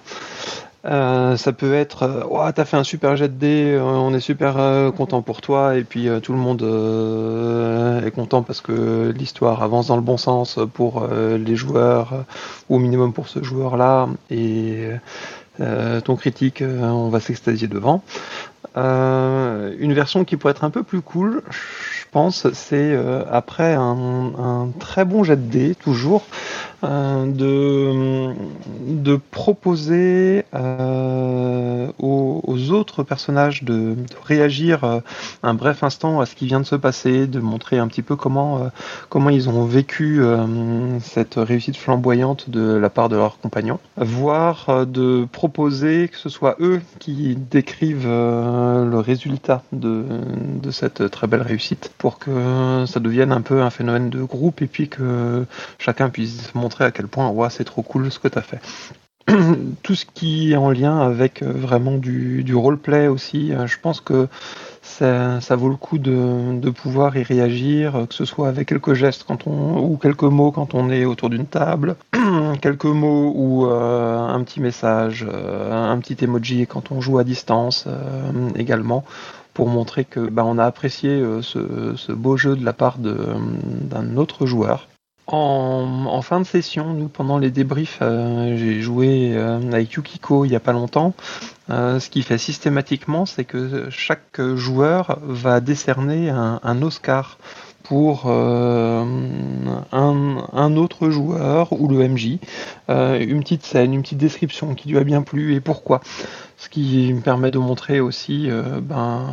Euh, 0.86 1.38
ça 1.38 1.54
peut 1.54 1.74
être 1.74 2.04
euh, 2.04 2.52
t'as 2.52 2.66
fait 2.66 2.76
un 2.76 2.84
super 2.84 3.16
jet 3.16 3.30
de 3.30 3.34
dés, 3.36 3.72
euh, 3.72 3.82
on 3.84 4.14
est 4.14 4.20
super 4.20 4.56
content 4.98 5.22
pour 5.22 5.40
toi, 5.40 5.78
et 5.78 5.84
puis 5.86 6.10
tout 6.22 6.34
le 6.34 6.40
monde 6.40 6.62
est 8.06 8.12
content 8.12 8.44
parce 8.44 8.62
que 8.62 9.14
l'histoire 9.16 9.64
avance 9.64 9.88
dans 9.88 9.96
le 9.96 10.02
bon 10.02 10.18
sens 10.18 10.60
pour 10.74 11.08
les 11.08 11.56
joueurs, 11.56 12.26
ou 12.70 12.76
au 12.76 12.80
minimum 12.80 13.14
pour 13.14 13.30
ce 13.30 13.44
joueur-là, 13.44 14.10
et 14.30 14.90
ton 15.58 16.16
critique, 16.16 16.62
on 16.62 17.10
va 17.10 17.20
s'extasier 17.20 17.68
devant. 17.68 18.04
une 18.76 19.94
version 19.94 20.26
qui 20.26 20.38
pourrait 20.38 20.52
être 20.52 20.64
un 20.64 20.70
peu 20.70 20.84
plus 20.84 21.02
cool, 21.02 21.44
je 21.50 22.06
pense, 22.12 22.52
c'est 22.54 22.98
après 23.32 23.74
un, 23.74 24.32
un, 24.38 24.70
très 24.80 25.06
bon 25.06 25.24
jet 25.24 25.38
de 25.38 25.50
dés, 25.50 25.76
toujours, 25.76 26.24
de, 26.84 28.34
de 28.88 29.20
proposer 29.32 30.46
euh, 30.54 31.88
aux, 32.00 32.72
autres 32.72 33.04
personnages 33.04 33.64
de, 33.64 33.96
réagir 34.26 34.84
euh, 34.84 35.00
un 35.44 35.54
bref 35.54 35.84
instant 35.84 36.20
à 36.20 36.26
ce 36.26 36.36
qui 36.36 36.46
vient 36.48 36.60
de 36.60 36.66
se 36.66 36.76
passer, 36.76 37.28
de 37.28 37.40
montrer 37.40 37.78
un 37.78 37.88
petit 37.88 38.02
peu 38.02 38.16
comment, 38.16 38.70
comment 39.10 39.30
ils 39.30 39.50
ont 39.50 39.66
vécu 39.66 40.22
cette 41.02 41.36
réussite 41.36 41.78
flamboyante 41.78 42.50
de 42.50 42.74
la 42.76 42.90
part 42.90 43.10
de 43.10 43.16
leurs 43.16 43.40
compagnons, 43.40 43.80
voire 43.98 44.86
de 44.86 45.28
proposer 45.32 46.10
que 46.10 46.18
ce 46.18 46.30
soit 46.30 46.56
eux 46.60 46.82
qui 47.00 47.36
décrivent 47.36 48.08
le 48.08 49.00
résultat 49.00 49.64
de, 49.72 50.06
de 50.62 50.72
cette 50.72 51.10
très 51.12 51.28
belle 51.28 51.42
réussite 51.42 51.92
pour 51.98 52.20
que 52.20 52.86
ça 52.88 53.00
devienne 53.00 53.32
un 53.32 53.42
peu 53.42 53.62
un 53.62 53.70
phénomène 53.70 54.10
de 54.10 54.24
groupe 54.24 54.62
et 54.62 54.68
puis 54.68 54.90
que 54.90 55.46
chacun 55.80 56.10
puisse 56.10 56.54
montrer 56.56 56.73
à 56.82 56.92
quel 56.92 57.08
point 57.08 57.30
ouais, 57.30 57.50
c'est 57.50 57.64
trop 57.64 57.82
cool 57.82 58.12
ce 58.12 58.20
que 58.20 58.28
tu 58.28 58.38
as 58.38 58.42
fait. 58.42 58.60
Tout 59.84 59.96
ce 59.96 60.06
qui 60.06 60.52
est 60.52 60.58
en 60.58 60.70
lien 60.70 61.00
avec 61.00 61.42
euh, 61.42 61.52
vraiment 61.52 61.98
du, 61.98 62.44
du 62.44 62.56
roleplay 62.56 63.08
aussi, 63.08 63.54
euh, 63.54 63.68
je 63.68 63.80
pense 63.80 64.02
que 64.02 64.28
ça, 64.82 65.40
ça 65.40 65.56
vaut 65.56 65.70
le 65.70 65.78
coup 65.78 65.98
de, 65.98 66.60
de, 66.60 66.70
pouvoir 66.70 67.16
y 67.16 67.24
réagir, 67.24 67.96
euh, 67.96 68.06
que 68.06 68.14
ce 68.14 68.26
soit 68.26 68.50
avec 68.50 68.68
quelques 68.68 68.94
gestes 68.94 69.24
quand 69.24 69.48
on, 69.48 69.80
ou 69.80 69.96
quelques 69.96 70.24
mots 70.24 70.52
quand 70.52 70.74
on 70.74 70.90
est 70.90 71.06
autour 71.06 71.30
d'une 71.30 71.46
table, 71.46 71.96
quelques 72.62 72.84
mots 72.84 73.32
ou 73.34 73.66
un 73.66 74.44
petit 74.44 74.60
message, 74.60 75.26
un 75.26 75.98
petit 76.00 76.22
emoji 76.24 76.68
quand 76.68 76.92
on 76.92 77.00
joue 77.00 77.18
à 77.18 77.24
distance 77.24 77.88
également 78.56 79.06
pour 79.54 79.68
montrer 79.70 80.04
que 80.04 80.20
bah, 80.20 80.44
on 80.46 80.58
a 80.58 80.66
apprécié 80.66 81.24
ce, 81.42 81.94
ce, 81.96 82.12
beau 82.12 82.38
jeu 82.38 82.56
de 82.56 82.66
la 82.66 82.74
part 82.74 82.98
d'un 82.98 84.18
autre 84.18 84.46
joueur. 84.46 84.88
En, 85.26 86.22
fin 86.22 86.42
de 86.42 86.46
session, 86.46 86.94
nous, 86.94 87.08
pendant 87.08 87.38
les 87.38 87.50
débriefs, 87.50 88.00
euh, 88.02 88.58
j'ai 88.58 88.82
joué 88.82 89.32
euh, 89.34 89.72
avec 89.72 89.94
Yukiko 89.94 90.44
il 90.44 90.50
n'y 90.50 90.56
a 90.56 90.60
pas 90.60 90.74
longtemps. 90.74 91.14
Euh, 91.70 92.00
ce 92.02 92.10
qui 92.10 92.24
fait 92.24 92.38
systématiquement, 92.38 93.26
c'est 93.26 93.46
que 93.46 93.90
chaque 93.90 94.42
joueur 94.56 95.20
va 95.24 95.62
décerner 95.62 96.30
un, 96.30 96.82
Oscar 96.82 97.38
pour 97.84 98.30
un, 98.30 99.08
un, 99.92 100.76
autre 100.76 101.10
joueur 101.10 101.72
ou 101.72 101.88
le 101.88 102.08
MJ. 102.08 102.40
une 102.90 103.40
petite 103.42 103.64
scène, 103.64 103.94
une 103.94 104.02
petite 104.02 104.18
description 104.18 104.76
qui 104.76 104.90
lui 104.90 104.98
a 104.98 105.04
bien 105.04 105.22
plu 105.22 105.56
et 105.56 105.62
pourquoi. 105.62 106.02
Ce 106.58 106.70
qui 106.70 107.12
me 107.14 107.22
permet 107.22 107.52
de 107.52 107.58
montrer 107.58 108.00
aussi, 108.00 108.50
euh, 108.50 108.80
ben, 108.82 109.28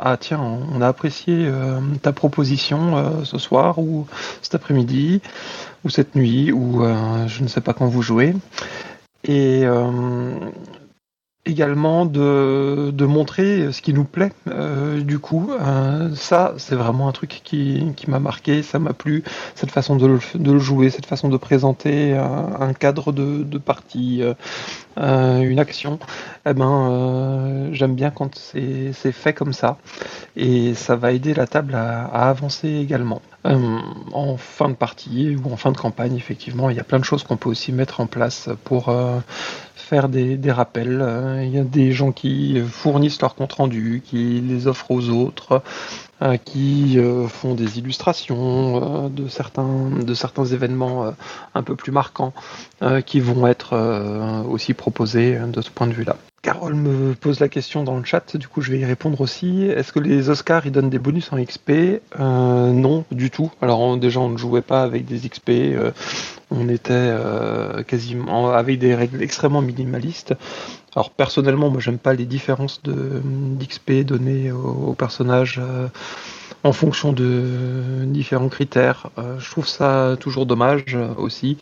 ah 0.00 0.16
tiens, 0.18 0.40
on 0.40 0.80
a 0.82 0.88
apprécié 0.88 1.46
euh, 1.46 1.80
ta 2.02 2.12
proposition 2.12 2.96
euh, 2.96 3.24
ce 3.24 3.38
soir 3.38 3.78
ou 3.78 4.06
cet 4.42 4.54
après-midi 4.54 5.22
ou 5.84 5.90
cette 5.90 6.14
nuit 6.14 6.52
ou 6.52 6.82
je 7.26 7.42
ne 7.42 7.48
sais 7.48 7.60
pas 7.60 7.74
quand 7.74 7.86
vous 7.86 8.02
jouez. 8.02 8.34
Et 9.24 9.64
également 11.46 12.06
de, 12.06 12.90
de, 12.92 13.04
montrer 13.04 13.70
ce 13.72 13.82
qui 13.82 13.92
nous 13.92 14.04
plaît. 14.04 14.32
Euh, 14.48 15.00
du 15.02 15.18
coup, 15.18 15.50
euh, 15.52 16.14
ça, 16.14 16.54
c'est 16.56 16.74
vraiment 16.74 17.08
un 17.08 17.12
truc 17.12 17.42
qui, 17.44 17.92
qui 17.96 18.10
m'a 18.10 18.18
marqué, 18.18 18.62
ça 18.62 18.78
m'a 18.78 18.94
plu, 18.94 19.22
cette 19.54 19.70
façon 19.70 19.96
de 19.96 20.06
le, 20.06 20.18
de 20.34 20.58
jouer, 20.58 20.88
cette 20.88 21.06
façon 21.06 21.28
de 21.28 21.36
présenter 21.36 22.16
un, 22.16 22.72
cadre 22.72 23.12
de, 23.12 23.42
de 23.42 23.58
partie, 23.58 24.22
euh, 24.98 25.40
une 25.40 25.58
action. 25.58 25.98
Eh 26.46 26.54
ben, 26.54 27.68
j'aime 27.72 27.94
bien 27.94 28.10
quand 28.10 28.34
c'est 28.36 29.12
fait 29.12 29.34
comme 29.34 29.52
ça, 29.52 29.76
et 30.36 30.74
ça 30.74 30.96
va 30.96 31.12
aider 31.12 31.34
la 31.34 31.46
table 31.46 31.74
à 31.74 32.28
avancer 32.28 32.68
également. 32.68 33.20
en 33.44 34.36
fin 34.38 34.70
de 34.70 34.74
partie 34.74 35.36
ou 35.36 35.52
en 35.52 35.56
fin 35.56 35.72
de 35.72 35.76
campagne, 35.76 36.16
effectivement, 36.16 36.70
il 36.70 36.76
y 36.76 36.80
a 36.80 36.84
plein 36.84 36.98
de 36.98 37.04
choses 37.04 37.22
qu'on 37.22 37.36
peut 37.36 37.50
aussi 37.50 37.72
mettre 37.72 38.00
en 38.00 38.06
place 38.06 38.48
pour 38.64 38.90
faire 39.84 40.08
des, 40.08 40.38
rappels. 40.50 41.00
Euh, 41.02 41.44
il 41.44 41.50
y 41.50 41.58
a 41.58 41.64
des 41.64 41.92
gens 41.92 42.10
qui 42.10 42.60
fournissent 42.66 43.20
leurs 43.20 43.34
comptes 43.34 43.52
rendus, 43.52 44.02
qui 44.04 44.40
les 44.40 44.66
offrent 44.66 44.90
aux 44.90 45.10
autres, 45.10 45.62
euh, 46.22 46.36
qui 46.38 46.98
euh, 46.98 47.28
font 47.28 47.54
des 47.54 47.78
illustrations 47.78 49.08
de, 49.10 49.28
certains, 49.28 49.90
de 49.90 50.14
certains 50.14 50.46
événements 50.46 51.12
un 51.54 51.62
peu 51.62 51.76
plus 51.76 51.92
marquants, 51.92 52.32
qui 53.06 53.20
vont 53.20 53.46
être 53.46 53.76
aussi 54.48 54.74
proposés 54.74 55.38
de 55.46 55.60
ce 55.60 55.70
point 55.70 55.86
de 55.86 55.92
vue-là. 55.92 56.16
Carole 56.42 56.74
me 56.74 57.14
pose 57.14 57.40
la 57.40 57.48
question 57.48 57.84
dans 57.84 57.96
le 57.96 58.04
chat, 58.04 58.36
du 58.36 58.48
coup 58.48 58.60
je 58.60 58.70
vais 58.70 58.78
y 58.78 58.84
répondre 58.84 59.20
aussi. 59.22 59.64
Est-ce 59.64 59.92
que 59.92 59.98
les 59.98 60.28
Oscars 60.28 60.66
ils 60.66 60.72
donnent 60.72 60.90
des 60.90 60.98
bonus 60.98 61.32
en 61.32 61.42
XP 61.42 62.00
Non, 62.18 63.04
du 63.10 63.30
tout. 63.30 63.50
Alors 63.62 63.96
déjà 63.96 64.20
on 64.20 64.30
ne 64.30 64.36
jouait 64.36 64.62
pas 64.62 64.82
avec 64.82 65.06
des 65.06 65.26
XP, 65.28 65.50
on 66.50 66.68
était 66.68 66.92
euh, 66.92 67.82
quasiment 67.82 68.52
avec 68.52 68.78
des 68.78 68.94
règles 68.94 69.22
extrêmement 69.22 69.62
minimalistes. 69.62 70.34
Alors 70.94 71.10
personnellement 71.10 71.70
moi 71.70 71.80
j'aime 71.80 71.98
pas 71.98 72.14
les 72.14 72.26
différences 72.26 72.80
d'XP 72.84 74.04
données 74.04 74.52
aux 74.52 74.94
personnages 74.94 75.60
en 76.64 76.72
fonction 76.72 77.12
de 77.12 78.04
différents 78.06 78.48
critères. 78.48 79.10
Euh, 79.18 79.38
je 79.38 79.50
trouve 79.50 79.68
ça 79.68 80.16
toujours 80.18 80.46
dommage 80.46 80.94
euh, 80.94 81.14
aussi. 81.18 81.58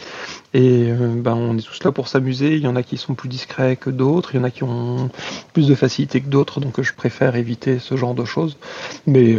Et 0.55 0.91
euh, 0.91 1.15
ben, 1.17 1.35
on 1.35 1.59
est 1.59 1.67
tous 1.67 1.83
là 1.83 1.91
pour 1.91 2.07
s'amuser. 2.07 2.55
Il 2.55 2.63
y 2.63 2.69
en 2.69 2.77
a 2.77 2.85
qui 2.85 2.97
sont 2.97 3.15
plus 3.15 3.29
discrets 3.29 3.75
que 3.75 3.91
d'autres, 3.91 4.35
il 4.35 4.39
y 4.39 4.41
en 4.41 4.45
a 4.45 4.51
qui 4.51 4.63
ont 4.63 5.11
plus 5.53 5.67
de 5.67 5.75
facilité 5.75 6.21
que 6.21 6.29
d'autres, 6.29 6.61
donc 6.61 6.81
je 6.81 6.95
préfère 6.95 7.35
éviter 7.35 7.81
ce 7.81 7.97
genre 7.97 8.15
de 8.15 8.25
choses. 8.25 8.57
Mais 9.07 9.39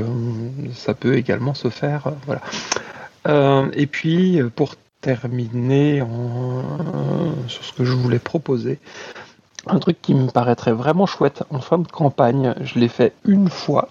ça 0.74 0.94
peut 0.94 1.16
également 1.16 1.54
se 1.54 1.70
faire. 1.70 2.12
voilà. 2.26 3.70
et 3.74 3.88
puis, 3.88 4.42
pour 4.56 4.76
terminer 5.04 6.02
sur 7.48 7.64
ce 7.64 7.74
que 7.74 7.84
je 7.84 7.94
voulais 7.94 8.20
proposer, 8.20 8.80
un 9.68 9.80
truc 9.80 10.02
qui 10.02 10.14
me 10.14 10.28
paraîtrait 10.28 10.74
vraiment 10.74 11.06
chouette 11.06 11.44
en 11.50 11.60
fin 11.60 11.78
de 11.78 11.88
campagne, 11.88 12.54
je 12.62 12.80
l'ai 12.80 12.88
fait 12.88 13.14
une 13.26 13.50
fois. 13.50 13.90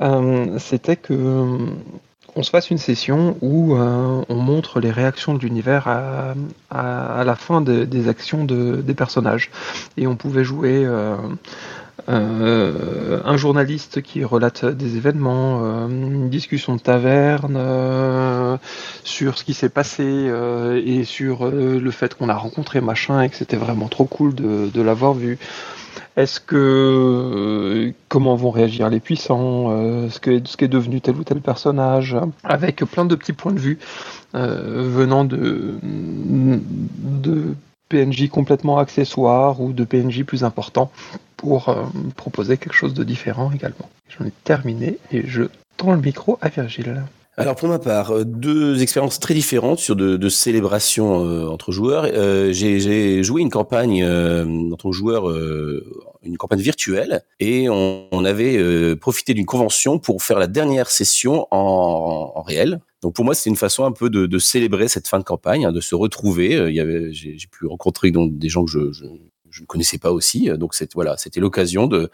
Euh, 0.00 0.58
c'était 0.58 0.96
que 0.96 1.12
euh, 1.12 1.58
on 2.36 2.42
se 2.42 2.50
fasse 2.50 2.70
une 2.70 2.78
session 2.78 3.36
où 3.40 3.74
euh, 3.74 4.22
on 4.28 4.36
montre 4.36 4.80
les 4.80 4.90
réactions 4.90 5.34
de 5.34 5.40
l'univers 5.40 5.88
à, 5.88 7.24
la 7.24 7.34
fin 7.34 7.60
des 7.60 8.08
actions 8.08 8.44
des 8.44 8.94
personnages. 8.94 9.50
Et 9.96 10.06
on 10.06 10.14
pouvait 10.14 10.44
jouer 10.44 10.86
un 12.06 13.36
journaliste 13.36 14.02
qui 14.02 14.24
relate 14.24 14.64
des 14.64 14.96
événements, 14.96 15.86
une 15.88 16.30
discussion 16.30 16.76
de 16.76 16.80
taverne 16.80 18.58
sur 19.04 19.36
ce 19.36 19.44
qui 19.44 19.52
s'est 19.52 19.68
passé 19.68 20.30
et 20.84 21.04
sur 21.04 21.50
le 21.50 21.90
fait 21.90 22.14
qu'on 22.14 22.28
a 22.28 22.34
rencontré 22.34 22.80
machin 22.80 23.20
et 23.22 23.28
que 23.28 23.36
c'était 23.36 23.56
vraiment 23.56 23.88
trop 23.88 24.04
cool 24.04 24.34
de 24.34 24.80
l'avoir 24.80 25.12
vu. 25.14 25.38
Est-ce 26.18 26.40
que 26.40 26.56
euh, 26.56 27.92
comment 28.08 28.34
vont 28.34 28.50
réagir 28.50 28.90
les 28.90 28.98
puissants 28.98 29.70
euh, 29.70 30.10
ce, 30.10 30.18
que, 30.18 30.40
ce 30.44 30.64
devenu 30.64 31.00
tel 31.00 31.14
ou 31.14 31.22
tel 31.22 31.40
personnage 31.40 32.16
Avec 32.42 32.84
plein 32.86 33.04
de 33.04 33.14
petits 33.14 33.32
points 33.32 33.52
de 33.52 33.60
vue 33.60 33.78
euh, 34.34 34.82
venant 34.84 35.24
de, 35.24 35.78
de 35.84 37.54
PNJ 37.88 38.30
complètement 38.30 38.78
accessoires 38.78 39.60
ou 39.60 39.72
de 39.72 39.84
PNJ 39.84 40.24
plus 40.24 40.42
importants 40.42 40.90
pour 41.38 41.74
proposer 42.16 42.58
quelque 42.58 42.74
chose 42.74 42.92
de 42.92 43.04
différent 43.04 43.50
également. 43.50 43.88
J'en 44.08 44.26
ai 44.26 44.32
terminé 44.44 44.98
et 45.10 45.26
je 45.26 45.44
tends 45.78 45.92
le 45.92 46.00
micro 46.00 46.38
à 46.42 46.50
Virgile. 46.50 47.02
Alors 47.38 47.54
pour 47.54 47.68
ma 47.68 47.78
part, 47.78 48.10
euh, 48.10 48.24
deux 48.24 48.82
expériences 48.82 49.20
très 49.20 49.32
différentes 49.32 49.78
sur 49.78 49.94
de, 49.94 50.16
de 50.16 50.28
célébrations 50.28 51.24
euh, 51.24 51.46
entre 51.46 51.70
joueurs. 51.70 52.04
Euh, 52.12 52.52
j'ai 52.52 53.22
joué 53.22 53.42
une 53.42 53.48
campagne 53.48 54.04
en 54.04 54.74
tant 54.76 54.90
que 54.90 54.96
joueur, 54.96 55.32
une 56.24 56.36
campagne 56.36 56.58
virtuelle, 56.58 57.22
et 57.38 57.68
on, 57.70 58.24
avait 58.24 58.96
profité 58.96 59.34
d'une 59.34 59.46
convention 59.46 60.00
pour 60.00 60.22
faire 60.22 60.40
la 60.40 60.48
dernière 60.48 60.90
session 60.90 61.46
en, 61.52 62.42
réel. 62.42 62.80
Donc 63.02 63.14
pour 63.14 63.24
moi, 63.24 63.34
c'est 63.34 63.48
une 63.48 63.56
façon 63.56 63.84
un 63.84 63.92
peu 63.92 64.10
de, 64.10 64.38
célébrer 64.38 64.88
cette 64.88 65.06
fin 65.06 65.20
de 65.20 65.24
campagne, 65.24 65.64
hein, 65.64 65.72
de 65.72 65.80
se 65.80 65.94
retrouver. 65.94 66.72
J'ai 67.12 67.36
pu 67.50 67.66
rencontrer 67.66 68.10
donc 68.10 68.36
des 68.36 68.48
gens 68.48 68.64
que 68.64 68.70
je, 68.70 69.04
je 69.50 69.62
ne 69.62 69.66
connaissais 69.66 69.98
pas 69.98 70.12
aussi. 70.12 70.48
Donc 70.56 70.74
c'était 70.74 71.40
l'occasion 71.40 71.86
de 71.86 72.10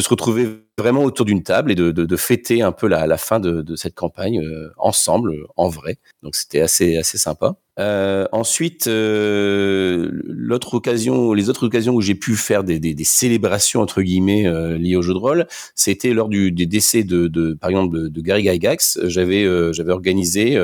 se 0.00 0.08
retrouver 0.08 0.48
vraiment 0.78 1.04
autour 1.04 1.24
d'une 1.24 1.42
table 1.42 1.70
et 1.70 1.74
de, 1.74 2.16
fêter 2.16 2.62
un 2.62 2.72
peu 2.72 2.88
la, 2.88 3.16
fin 3.16 3.40
de, 3.40 3.76
cette 3.76 3.94
campagne 3.94 4.40
euh, 4.40 4.70
ensemble, 4.76 5.46
en 5.56 5.68
vrai. 5.68 5.98
Donc 6.22 6.34
c'était 6.34 6.60
assez 6.60 7.02
sympa. 7.02 7.56
Euh, 7.78 8.26
ensuite, 8.32 8.86
euh, 8.86 10.10
les 10.26 10.54
autres 10.54 10.74
occasions 10.74 11.94
où 11.94 12.00
j'ai 12.00 12.14
pu 12.14 12.34
faire 12.34 12.64
des, 12.64 12.94
célébrations 13.04 13.80
entre 13.80 14.02
guillemets 14.02 14.44
liées 14.78 14.96
au 14.96 15.02
jeu 15.02 15.12
de 15.12 15.18
rôle, 15.18 15.46
c'était 15.74 16.12
lors 16.12 16.28
du 16.28 16.50
des 16.50 16.66
décès 16.66 17.04
de, 17.04 17.54
par 17.60 17.70
exemple 17.70 18.10
de, 18.10 18.20
Gary 18.20 18.44
Gygax. 18.44 18.98
J'avais 19.04 19.46
organisé 19.88 20.58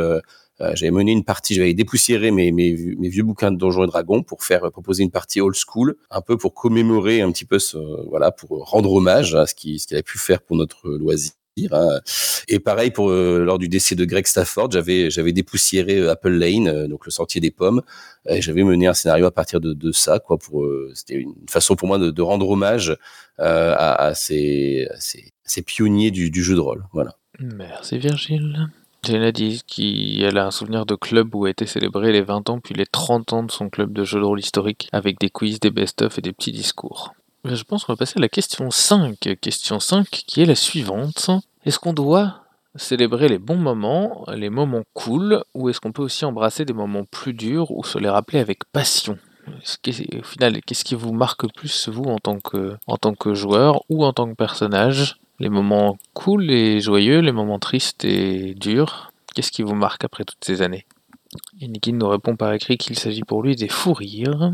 j'avais 0.75 0.91
mené 0.91 1.13
une 1.13 1.25
partie, 1.25 1.55
j'avais 1.55 1.75
dépoussiéré 1.75 2.31
mes, 2.31 2.51
vieux 2.53 3.23
bouquins 3.23 3.51
de 3.51 3.57
Donjons 3.57 3.85
et 3.85 3.87
Dragons 3.87 4.23
pour 4.23 4.45
faire 4.45 4.71
proposer 4.71 5.03
une 5.03 5.11
partie 5.11 5.41
old 5.41 5.57
school, 5.57 5.97
un 6.11 6.21
peu 6.21 6.37
pour 6.37 6.55
commémorer 6.55 7.21
un 7.23 7.33
petit 7.33 7.45
peu 7.45 7.59
ce, 7.59 7.79
voilà, 8.09 8.31
pour 8.31 8.69
rendre 8.69 8.93
hommage 8.93 9.35
à 9.35 9.47
ce 9.47 9.55
qu'il 9.55 9.81
ce 9.81 9.87
qu'il 9.87 9.97
avait 9.97 10.03
pu 10.03 10.19
faire 10.19 10.43
pour 10.43 10.57
notre 10.57 10.89
loisir 10.89 11.33
Hein. 11.73 12.01
Et 12.49 12.59
pareil 12.59 12.91
pour 12.91 13.11
lors 13.11 13.59
du 13.59 13.69
décès 13.69 13.95
de 13.95 14.05
Greg 14.05 14.27
Stafford, 14.27 14.71
j'avais 14.71 15.33
dépoussiéré 15.33 16.09
Apple 16.09 16.31
Lane, 16.31 16.87
donc 16.87 17.05
le 17.05 17.11
sentier 17.11 17.41
des 17.41 17.51
pommes. 17.51 17.83
Et 18.29 18.41
j'avais 18.43 18.65
mené 18.65 18.87
un 18.87 18.95
scénario 18.95 19.27
à 19.27 19.31
partir 19.31 19.61
de, 19.61 19.93
ça, 19.93 20.19
quoi. 20.19 20.39
C'était 20.95 21.15
une 21.15 21.35
façon 21.49 21.77
pour 21.77 21.89
moi 21.89 21.99
de, 21.99 22.23
rendre 22.23 22.49
hommage 22.49 22.97
à, 23.39 24.13
ces 24.15 24.89
pionniers 25.67 26.11
du, 26.11 26.31
du 26.31 26.43
jeu 26.43 26.55
de 26.55 26.61
rôle. 26.61 26.85
Voilà. 26.93 27.17
Merci 27.39 27.99
Virgile. 27.99 28.71
Jenna 29.03 29.33
dit 29.33 29.63
qu'elle 29.67 30.37
a 30.37 30.47
un 30.47 30.51
souvenir 30.51 30.85
de 30.85 30.95
club 30.95 31.35
où 31.35 31.47
a 31.47 31.51
été 31.51 31.67
célébré 31.67 32.13
les 32.13 32.21
20 32.21 32.51
ans 32.51 32.61
puis 32.61 32.75
les 32.75 32.87
30 32.87 33.33
ans 33.33 33.43
de 33.43 33.51
son 33.51 33.71
club 33.71 33.93
de 33.93 34.05
jeux 34.05 34.21
de 34.21 34.25
rôle 34.25 34.41
historique 34.41 34.89
avec 34.93 35.19
des 35.19 35.31
quiz, 35.31 35.59
des 35.59 35.71
best-of 35.71 36.19
et 36.19 36.23
des 36.23 36.33
petits 36.33 36.53
discours. 36.53 37.15
Je 37.45 37.63
pense 37.63 37.85
qu'on 37.85 37.95
va 37.95 37.97
passer 37.97 38.19
à 38.19 38.21
la 38.21 38.29
question 38.29 38.71
5. 38.71 39.17
Question 39.41 39.81
5 39.81 40.07
qui 40.09 40.43
est 40.43 40.47
la 40.47 40.55
suivante. 40.55 41.31
Est-ce 41.65 41.79
qu'on 41.79 41.95
doit 41.95 42.43
célébrer 42.77 43.29
les 43.29 43.39
bons 43.39 43.57
moments, 43.57 44.27
les 44.35 44.51
moments 44.51 44.83
cool, 44.93 45.43
ou 45.55 45.69
est-ce 45.69 45.81
qu'on 45.81 45.93
peut 45.93 46.03
aussi 46.03 46.25
embrasser 46.25 46.65
des 46.65 46.73
moments 46.73 47.05
plus 47.05 47.33
durs 47.33 47.71
ou 47.71 47.83
se 47.85 47.99
les 47.99 48.09
rappeler 48.09 48.39
avec 48.39 48.65
passion? 48.73 49.19
Au 49.49 50.23
final, 50.23 50.61
qu'est-ce 50.63 50.85
qui 50.85 50.95
vous 50.95 51.13
marque 51.13 51.53
plus, 51.55 51.89
vous, 51.89 52.05
en 52.05 52.19
tant 52.19 52.39
que, 52.39 52.77
en 52.87 52.97
tant 52.97 53.15
que 53.15 53.35
joueur 53.35 53.83
ou 53.89 54.05
en 54.05 54.13
tant 54.13 54.29
que 54.29 54.37
personnage? 54.37 55.20
Les 55.41 55.49
moments 55.49 55.97
cool 56.13 56.51
et 56.51 56.81
joyeux, 56.81 57.21
les 57.21 57.33
moments 57.33 57.59
tristes 57.59 58.05
et 58.05 58.55
durs. 58.55 59.11
Qu'est-ce 59.35 59.51
qui 59.51 59.63
vous 59.63 59.75
marque 59.75 60.05
après 60.05 60.25
toutes 60.25 60.45
ces 60.45 60.63
années? 60.63 60.87
Inikin 61.61 61.93
nous 61.93 62.09
répond 62.09 62.37
par 62.37 62.53
écrit 62.53 62.77
qu'il 62.77 62.99
s'agit 62.99 63.23
pour 63.23 63.43
lui 63.43 63.57
des 63.57 63.69
fous 63.69 63.95
rires. 63.95 64.53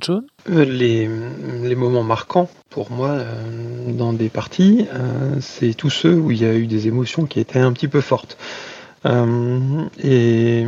John? 0.00 0.26
Euh, 0.50 0.64
les, 0.64 1.76
moments 1.76 2.02
marquants 2.02 2.50
pour 2.70 2.90
moi 2.90 3.10
euh, 3.10 3.92
dans 3.92 4.12
des 4.12 4.28
parties, 4.28 4.88
euh, 4.92 5.36
c'est 5.40 5.74
tous 5.74 5.90
ceux 5.90 6.14
où 6.14 6.32
il 6.32 6.42
y 6.42 6.44
a 6.44 6.54
eu 6.54 6.66
des 6.66 6.88
émotions 6.88 7.26
qui 7.26 7.38
étaient 7.38 7.60
un 7.60 7.72
petit 7.72 7.86
peu 7.86 8.00
fortes. 8.00 8.36
et 10.02 10.66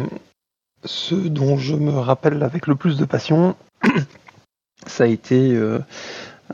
ceux 0.84 1.28
dont 1.28 1.58
je 1.58 1.74
me 1.74 1.90
rappelle 1.90 2.44
avec 2.44 2.68
le 2.68 2.76
plus 2.76 2.96
de 2.96 3.04
passion, 3.04 3.56
ça 4.86 5.04
a 5.04 5.06
été 5.08 5.58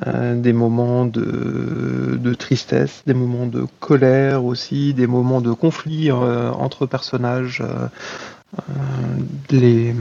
euh, 0.07 0.35
des 0.35 0.53
moments 0.53 1.07
de, 1.07 2.19
de, 2.21 2.35
tristesse, 2.35 3.03
des 3.07 3.15
moments 3.15 3.47
de 3.47 3.67
colère 3.81 4.45
aussi, 4.45 4.93
des 4.93 5.07
moments 5.07 5.41
de 5.41 5.53
conflit 5.53 6.11
euh, 6.11 6.51
entre 6.51 6.87
personnages. 6.87 7.63
Euh, 7.63 7.89
les, 9.51 9.95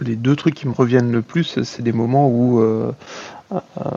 les 0.00 0.16
deux 0.16 0.36
trucs 0.36 0.54
qui 0.54 0.68
me 0.68 0.72
reviennent 0.72 1.12
le 1.12 1.22
plus, 1.22 1.62
c'est 1.62 1.82
des 1.82 1.92
moments 1.92 2.28
où 2.28 2.62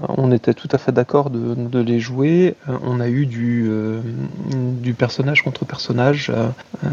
on 0.09 0.31
était 0.31 0.53
tout 0.53 0.67
à 0.71 0.77
fait 0.77 0.91
d'accord 0.91 1.29
de, 1.29 1.79
les 1.79 1.99
jouer. 1.99 2.55
Euh, 2.69 2.77
on 2.83 2.99
a 2.99 3.07
eu 3.07 3.25
du, 3.25 3.67
euh, 3.69 4.01
personnage 4.97 5.43
contre 5.43 5.65
personnage 5.65 6.31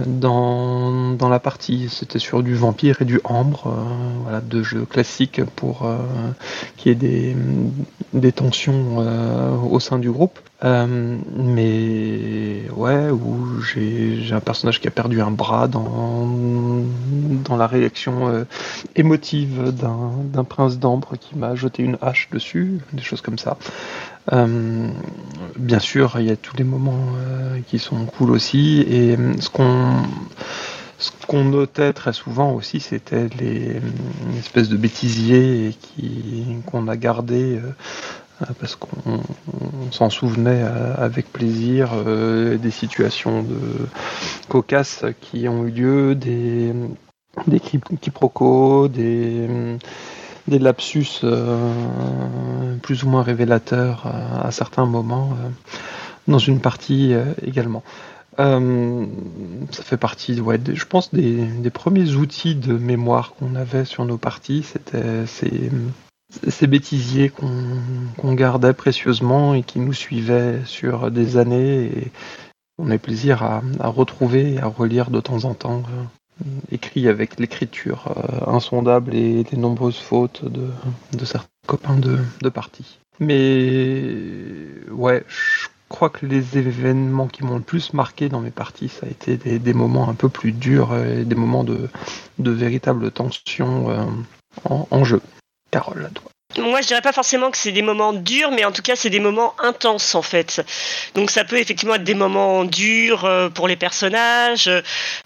dans, 0.07 1.17
la 1.29 1.39
partie. 1.39 1.89
C'était 1.91 2.19
sur 2.19 2.43
du 2.43 2.55
vampire 2.55 3.01
et 3.01 3.05
du 3.05 3.21
ambre, 3.25 3.75
voilà, 4.23 4.41
deux 4.41 4.63
jeux 4.63 4.85
classiques 4.85 5.43
pour 5.57 5.89
qu'il 6.77 7.03
y 7.03 7.07
ait 7.07 7.37
des 8.13 8.33
tensions 8.33 8.99
au 9.71 9.81
sein 9.81 9.99
du 9.99 10.11
groupe. 10.11 10.39
Mais 10.65 12.63
ouais, 12.75 13.11
où 13.11 13.61
j'ai 13.61 14.33
un 14.33 14.41
personnage 14.41 14.81
qui 14.81 14.89
a 14.89 14.91
perdu 14.91 15.21
un 15.21 15.31
bras 15.31 15.69
dans, 15.69 16.27
dans 17.45 17.57
la 17.57 17.67
réaction 17.67 18.47
émotive 18.97 19.73
d'un 19.73 20.45
prince 20.45 20.79
d'ambre 20.79 21.17
qui 21.21 21.37
m'a 21.37 21.55
jeté 21.55 21.83
une 21.83 21.99
hache 22.01 22.29
dessus 22.31 22.79
des 22.93 23.03
choses 23.03 23.21
comme 23.21 23.39
ça. 23.39 23.59
Euh, 24.33 24.89
bien 25.57 25.79
sûr, 25.79 26.15
il 26.19 26.27
y 26.27 26.31
a 26.31 26.37
tous 26.37 26.57
les 26.57 26.65
moments 26.65 27.07
euh, 27.19 27.61
qui 27.67 27.79
sont 27.79 28.07
cool 28.07 28.31
aussi, 28.31 28.81
et 28.89 29.17
euh, 29.17 29.35
ce 29.41 29.51
qu'on 29.51 30.03
ce 30.99 31.11
qu'on 31.27 31.45
notait 31.45 31.93
très 31.93 32.13
souvent 32.13 32.53
aussi, 32.53 32.81
c'était 32.81 33.29
les 33.39 33.81
espèces 34.39 34.69
de 34.69 34.77
bêtisiers 34.77 35.77
qu'on 36.67 36.89
a 36.89 36.97
gardé 36.97 37.59
parce 38.59 38.77
qu'on 38.77 39.21
s'en 39.91 40.11
souvenait 40.11 40.63
avec 40.63 41.33
plaisir 41.33 41.91
des 42.05 42.71
situations 42.71 43.43
de 43.43 43.59
cocasses 44.49 45.05
qui 45.21 45.49
ont 45.49 45.67
eu 45.67 45.71
lieu, 45.71 46.15
des 46.15 46.73
des 47.47 47.61
quiproquos, 47.61 48.89
des 48.89 49.49
des 50.49 50.59
lapsus 50.59 51.21
euh, 51.25 52.77
plus 52.83 53.05
ou 53.05 53.09
moins 53.09 53.23
révélateurs 53.23 54.05
euh, 54.07 54.49
à 54.49 54.51
certains 54.51 54.87
moments 54.87 55.31
euh, 55.33 55.49
dans 56.29 56.39
une 56.39 56.61
partie 56.61 57.15
également. 57.43 57.83
ça 58.39 59.83
fait 59.83 59.99
partie, 59.99 60.41
ouais, 60.41 60.59
je 60.73 60.85
pense, 60.87 61.13
des, 61.13 61.71
premiers 61.71 62.15
outils 62.15 62.55
de 62.55 62.73
mémoire 62.73 63.35
qu'on 63.35 63.55
avait 63.55 63.85
sur 63.85 64.07
nos 64.07 64.17
parties. 64.17 64.63
C'était 64.63 65.27
ces, 65.27 65.71
ces 66.49 66.67
bêtisiers 66.67 67.31
qu'on 67.31 68.35
gardait 68.35 68.73
précieusement 68.73 69.55
et 69.55 69.63
qui 69.63 69.79
nous 69.79 69.93
suivaient 69.93 70.61
sur 70.65 71.11
des 71.11 71.37
années. 71.37 71.85
Et 71.85 72.13
on 72.79 72.91
a 72.91 72.99
plaisir 72.99 73.43
à, 73.43 73.63
retrouver 73.89 74.55
et 74.55 74.61
à 74.61 74.67
relire 74.67 75.11
de 75.11 75.21
temps 75.21 75.45
en 75.45 75.55
temps 75.55 75.83
écrit 76.73 77.09
avec 77.09 77.39
l'écriture 77.39 78.13
euh, 78.17 78.51
insondable 78.51 79.15
et 79.15 79.45
les 79.45 79.59
nombreuses 79.59 79.99
fautes 79.99 80.45
de, 80.45 81.25
certains 81.25 81.47
copains 81.67 81.97
de, 81.97 82.19
de. 82.43 82.53
Mais 83.21 84.67
ouais, 84.91 85.25
je 85.29 85.69
crois 85.89 86.11
que 86.11 86.27
les 86.27 86.59
événements 86.59 87.29
qui 87.29 87.45
m'ont 87.45 87.57
le 87.57 87.63
plus 87.63 87.93
marqué 87.93 88.29
dans 88.29 88.41
mes 88.41 88.51
parties, 88.51 88.89
ça 88.89 89.07
a 89.07 89.09
été 89.09 89.37
des, 89.37 89.59
des 89.61 89.75
moments 89.75 90.09
un 90.09 90.15
peu 90.15 90.29
plus 90.29 90.53
durs 90.53 90.97
et 90.97 91.25
des 91.25 91.37
moments 91.37 91.63
de, 91.65 91.89
de 92.39 92.51
véritable 92.51 93.11
tension 93.11 93.91
euh, 93.91 94.05
en, 94.65 95.05
jeu. 95.05 95.21
Moi 96.59 96.83
je 96.83 96.87
dirais 96.87 97.03
pas 97.03 97.13
forcément 97.13 97.51
que 97.51 97.57
c'est 97.57 97.73
des 97.73 97.83
moments 97.83 98.13
durs, 98.13 98.51
mais 98.51 98.65
en 98.65 98.73
tout 98.73 98.83
cas 98.83 98.95
c'est 98.95 99.11
des 99.11 99.21
moments 99.21 99.55
intenses 99.59 100.15
en 100.15 100.23
fait. 100.23 100.65
Donc 101.15 101.31
ça 101.31 101.45
peut 101.45 101.59
effectivement 101.59 101.97
être 101.97 102.05
des 102.05 102.15
moments 102.15 102.65
durs 102.65 103.25
euh, 103.25 103.49
pour 103.49 103.67
les 103.67 103.77
personnages. 103.77 104.71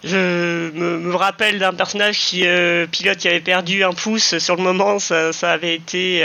Je 0.03 0.71
me, 0.71 1.15
rappelle 1.15 1.59
d'un 1.59 1.73
personnage 1.73 2.17
qui 2.17 2.47
euh, 2.47 2.87
pilote 2.87 3.17
qui 3.17 3.27
avait 3.27 3.41
perdu 3.41 3.83
un 3.83 3.93
pouce 3.93 4.37
sur 4.37 4.55
le 4.55 4.63
moment, 4.63 4.99
ça, 4.99 5.33
ça 5.33 5.51
avait 5.51 5.75
été 5.75 6.23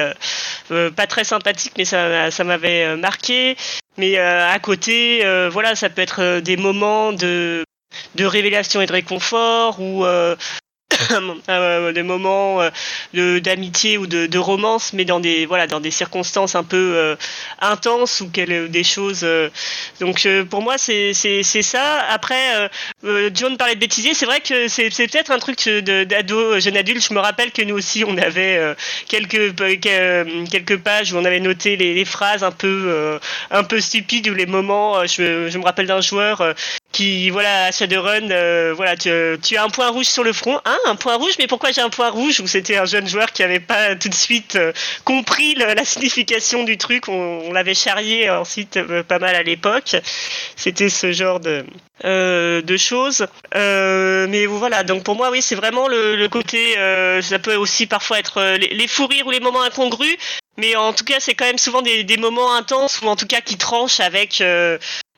euh, 0.71 0.91
pas 0.91 1.07
très 1.07 1.25
sympathique, 1.25 1.73
mais 1.77 1.85
ça, 1.85 2.31
ça 2.31 2.45
m'avait 2.45 2.97
marqué. 2.97 3.57
Mais 3.97 4.19
à 4.19 4.59
côté, 4.59 5.23
voilà, 5.51 5.75
ça 5.75 5.89
peut 5.91 6.03
être 6.03 6.41
des 6.41 6.57
moments 6.57 7.13
de 7.13 7.65
de 8.17 8.25
révélation 8.25 8.81
et 8.81 8.87
de 8.87 8.93
réconfort 8.93 9.81
ou 9.81 10.05
des 11.95 12.03
moments 12.03 12.61
euh, 13.15 13.41
d'amitié 13.41 13.99
ou 13.99 14.07
de, 14.07 14.27
de, 14.27 14.39
romance, 14.39 14.93
mais 14.93 15.05
dans 15.05 15.21
des 15.21 15.47
voilà 15.47 15.67
dans 15.67 15.81
des 15.81 15.91
circonstances 15.91 16.55
un 16.55 16.65
peu 16.65 16.93
euh, 16.97 17.17
intenses 17.61 18.21
ou 18.21 18.31
quelle, 18.31 18.71
des 18.71 18.85
choses. 18.85 19.27
donc 20.01 20.27
pour 20.51 20.63
moi 20.63 20.79
c'est 20.79 21.13
ça. 21.43 22.01
Après 22.11 22.71
John 23.35 23.57
parlait 23.57 23.75
de 23.75 23.81
bêtisier, 23.81 24.15
c'est 24.15 24.27
vrai 24.27 24.41
que 24.41 24.69
c'est 24.69 24.91
c'est 24.91 25.09
peut-être 25.09 25.31
un 25.31 25.39
truc 25.39 25.69
d'ado 25.69 26.61
jeune 26.61 26.77
adulte. 26.77 27.07
Je 27.09 27.15
me 27.15 27.21
rappelle 27.21 27.53
que 27.53 27.63
nous 27.63 27.77
aussi 27.77 28.05
on 28.07 28.17
avait 28.19 28.75
quelques 29.09 29.55
quelques 29.81 30.79
pages 30.79 31.13
où 31.13 31.17
on 31.17 31.25
avait 31.25 31.41
noté 31.41 31.77
les, 31.77 31.95
les 31.95 32.05
phrases 32.05 32.45
un 32.45 32.53
peu 32.53 33.19
un 33.51 33.65
peu 33.65 33.81
stupides 33.81 34.29
ou 34.29 34.35
les 34.35 34.47
moments. 34.47 35.07
Je, 35.07 35.49
je 35.49 35.59
me 35.59 35.65
rappelle 35.65 35.87
d'un 35.87 36.01
joueur 36.01 36.55
qui 36.95 37.29
voilà 37.31 37.67
à 37.67 37.73
Shadowrun 37.73 38.31
euh, 38.31 38.73
voilà 38.75 38.97
tu, 38.97 39.11
tu, 39.43 39.57
as 39.57 39.65
un 39.65 39.69
point 39.69 39.89
rouge 39.91 40.07
sur 40.07 40.23
le 40.23 40.33
front. 40.33 40.61
Hein 40.65 40.79
un 40.87 40.95
point 40.95 41.17
rouge? 41.17 41.35
Mais 41.39 41.47
pourquoi 41.47 41.73
j'ai 41.73 41.81
un 41.81 41.91
point 41.91 42.09
rouge? 42.09 42.41
Ou 42.41 42.47
c'était 42.47 42.77
un 42.77 42.87
jeune 42.87 43.07
joueur 43.07 43.33
qui 43.33 43.43
avait 43.43 43.61
pas 43.61 43.97
tout 43.97 44.09
de 44.09 44.15
suite 44.15 44.55
euh, 44.55 44.73
compris 45.05 45.57
la 45.57 45.85
signification 45.85 46.63
du 46.63 46.79
truc? 46.79 47.09
On, 47.09 47.53
l'avait 47.53 47.75
charrié 47.75 48.31
ensuite 48.31 48.77
euh, 48.77 49.03
pas 49.03 49.19
mal 49.19 49.35
à 49.35 49.43
l'époque. 49.43 49.97
C'était 50.57 50.89
ce 50.89 51.13
genre 51.13 51.41
de 51.41 51.67
de 52.03 52.77
choses. 52.77 53.27
Mais 53.55 54.47
voilà 54.47 54.85
donc 54.85 55.05
pour 55.05 55.17
moi 55.17 55.31
oui 55.31 55.43
c'est 55.43 55.55
vraiment 55.55 55.89
le, 55.89 56.17
le 56.17 56.29
côté 56.29 56.75
ça 57.23 57.39
peut 57.39 57.57
aussi 57.57 57.87
parfois 57.87 58.19
être 58.19 58.43
les, 58.59 58.69
les 58.69 58.89
fous 58.89 59.07
rires 59.07 59.27
ou 59.27 59.31
les 59.31 59.41
moments 59.41 59.63
incongrus. 59.63 60.17
Mais 60.57 60.77
en 60.77 60.93
tout 60.93 61.05
cas, 61.05 61.19
c'est 61.19 61.35
quand 61.35 61.47
même 61.47 61.59
souvent 61.59 61.83
des, 61.83 62.05
des, 62.05 62.17
moments 62.17 62.55
intenses 62.55 63.01
ou 63.03 63.09
en 63.09 63.17
tout 63.17 63.27
cas 63.27 63.41
qui 63.41 63.57
tranchent 63.57 63.99
avec 63.99 64.41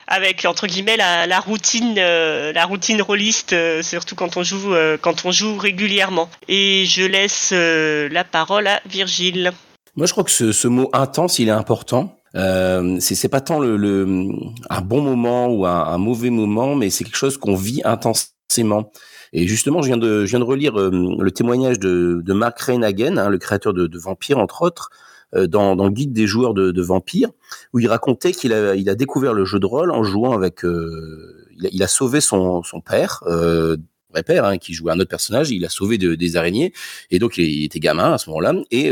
avec 0.07 0.45
entre 0.45 0.67
guillemets 0.67 0.97
la, 0.97 1.39
routine 1.39 1.95
euh, 1.97 2.53
la 2.53 2.65
routine 2.65 3.01
rôliste 3.01 3.53
euh, 3.53 3.81
surtout 3.83 4.15
quand 4.15 4.37
on 4.37 4.43
joue 4.43 4.73
euh, 4.73 4.97
quand 4.99 5.25
on 5.25 5.31
joue 5.31 5.57
régulièrement. 5.57 6.29
Et 6.47 6.85
je 6.85 7.03
laisse 7.03 7.51
la 7.51 8.23
parole 8.23 8.67
à 8.67 8.81
Virgile. 8.85 9.51
Moi 9.95 10.07
je 10.07 10.11
crois 10.11 10.23
que 10.23 10.31
ce, 10.31 10.67
mot 10.67 10.89
intense 10.93 11.39
il 11.39 11.49
est 11.49 11.51
important. 11.51 12.15
Euh, 12.35 12.97
c'est 12.99 13.29
pas 13.29 13.41
tant 13.41 13.59
le, 13.59 14.29
un 14.69 14.81
bon 14.81 15.01
moment 15.01 15.47
ou 15.47 15.65
un, 15.65 15.97
mauvais 15.97 16.29
moment 16.29 16.75
mais 16.75 16.89
c'est 16.89 17.03
quelque 17.03 17.17
chose 17.17 17.37
qu'on 17.37 17.55
vit 17.55 17.81
intensément. 17.83 18.91
Et 19.33 19.45
justement, 19.45 19.81
je 19.81 19.87
viens 19.87 19.97
de, 19.97 20.25
je 20.25 20.29
viens 20.29 20.39
de 20.39 20.45
relire 20.45 20.73
le 20.73 21.31
témoignage 21.31 21.79
de, 21.79 22.33
Mark 22.33 22.57
Reinagen, 22.61 23.17
hein, 23.17 23.27
le 23.27 23.37
créateur 23.37 23.73
de, 23.73 23.85
de 23.85 23.99
Vampire, 23.99 24.37
entre 24.37 24.61
autres, 24.61 24.89
dans, 25.33 25.75
dans 25.75 25.85
le 25.85 25.91
guide 25.91 26.13
des 26.13 26.27
joueurs 26.27 26.53
de, 26.53 26.71
de 26.71 26.81
vampires, 26.81 27.29
où 27.73 27.79
il 27.79 27.87
racontait 27.87 28.31
qu'il 28.31 28.53
a, 28.53 28.95
découvert 28.95 29.33
le 29.33 29.45
jeu 29.45 29.59
de 29.59 29.65
rôle 29.65 29.91
en 29.91 30.03
jouant 30.03 30.33
avec. 30.33 30.61
il 30.63 31.65
a, 31.65 31.69
il, 31.71 31.83
a, 31.83 31.87
sauvé 31.87 32.21
son, 32.21 32.61
père. 32.85 33.23
vrai 33.25 34.23
père 34.23 34.45
hein, 34.45 34.57
qui 34.57 34.73
jouait 34.73 34.91
un 34.91 34.99
autre 34.99 35.09
personnage, 35.09 35.51
il 35.51 35.65
a 35.65 35.69
sauvé 35.69 35.97
de, 35.97 36.15
des 36.15 36.37
araignées 36.37 36.71
et 37.11 37.19
donc 37.19 37.37
il, 37.37 37.65
était 37.65 37.79
gamin 37.79 38.13
à 38.13 38.17
ce 38.17 38.29
moment-là. 38.29 38.53
Et 38.71 38.91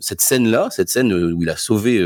cette 0.00 0.20
scène-là, 0.20 0.68
cette 0.70 0.88
scène 0.88 1.12
où 1.12 1.42
il 1.42 1.48
a 1.48 1.56
sauvé 1.56 2.00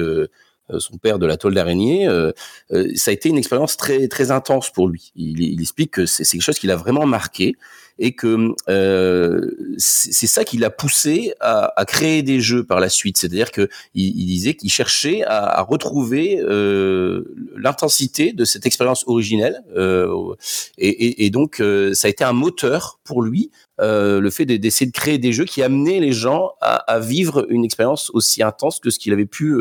euh, 0.70 0.78
son 0.78 0.96
père 0.96 1.18
de 1.18 1.26
la 1.26 1.36
toile 1.36 1.52
d'araignée, 1.52 2.08
euh, 2.08 2.32
euh, 2.72 2.90
ça 2.94 3.10
a 3.10 3.14
été 3.14 3.28
une 3.28 3.36
expérience 3.36 3.76
très 3.76 4.08
très 4.08 4.30
intense 4.30 4.70
pour 4.70 4.88
lui. 4.88 5.12
Il, 5.14 5.42
il 5.42 5.60
explique 5.60 5.90
que 5.90 6.06
c'est 6.06 6.24
quelque 6.24 6.40
chose 6.40 6.58
qui 6.58 6.66
l'a 6.66 6.76
vraiment 6.76 7.04
marqué 7.04 7.54
et 7.98 8.12
que 8.12 8.54
euh, 8.68 9.50
c'est 9.78 10.26
ça 10.26 10.44
qui 10.44 10.58
l'a 10.58 10.70
poussé 10.70 11.34
à, 11.40 11.72
à, 11.80 11.84
créer 11.84 12.22
des 12.22 12.40
jeux 12.40 12.64
par 12.64 12.80
la 12.80 12.88
suite. 12.88 13.16
C'est-à-dire 13.16 13.52
que 13.52 13.68
il, 13.94 14.26
disait 14.26 14.54
qu'il 14.54 14.70
cherchait 14.70 15.22
à, 15.22 15.44
à 15.44 15.62
retrouver 15.62 16.38
euh, 16.40 17.24
l'intensité 17.56 18.32
de 18.32 18.44
cette 18.44 18.66
expérience 18.66 19.04
originelle, 19.06 19.62
euh, 19.76 20.34
et, 20.78 20.88
et, 20.88 21.26
et, 21.26 21.30
donc 21.30 21.62
ça 21.92 22.08
a 22.08 22.10
été 22.10 22.24
un 22.24 22.32
moteur 22.32 23.00
pour 23.04 23.22
lui. 23.22 23.50
le 23.78 24.30
fait 24.30 24.46
d'essayer 24.46 24.86
de 24.86 24.96
créer 24.96 25.18
des 25.18 25.32
jeux 25.32 25.44
qui 25.44 25.62
amenaient 25.62 26.00
les 26.00 26.12
gens 26.12 26.52
à, 26.60 26.76
à 26.76 26.98
vivre 26.98 27.46
une 27.48 27.64
expérience 27.64 28.10
aussi 28.12 28.42
intense 28.42 28.80
que 28.80 28.90
ce 28.90 28.98
qu'il 28.98 29.12
avait 29.12 29.26
pu 29.26 29.56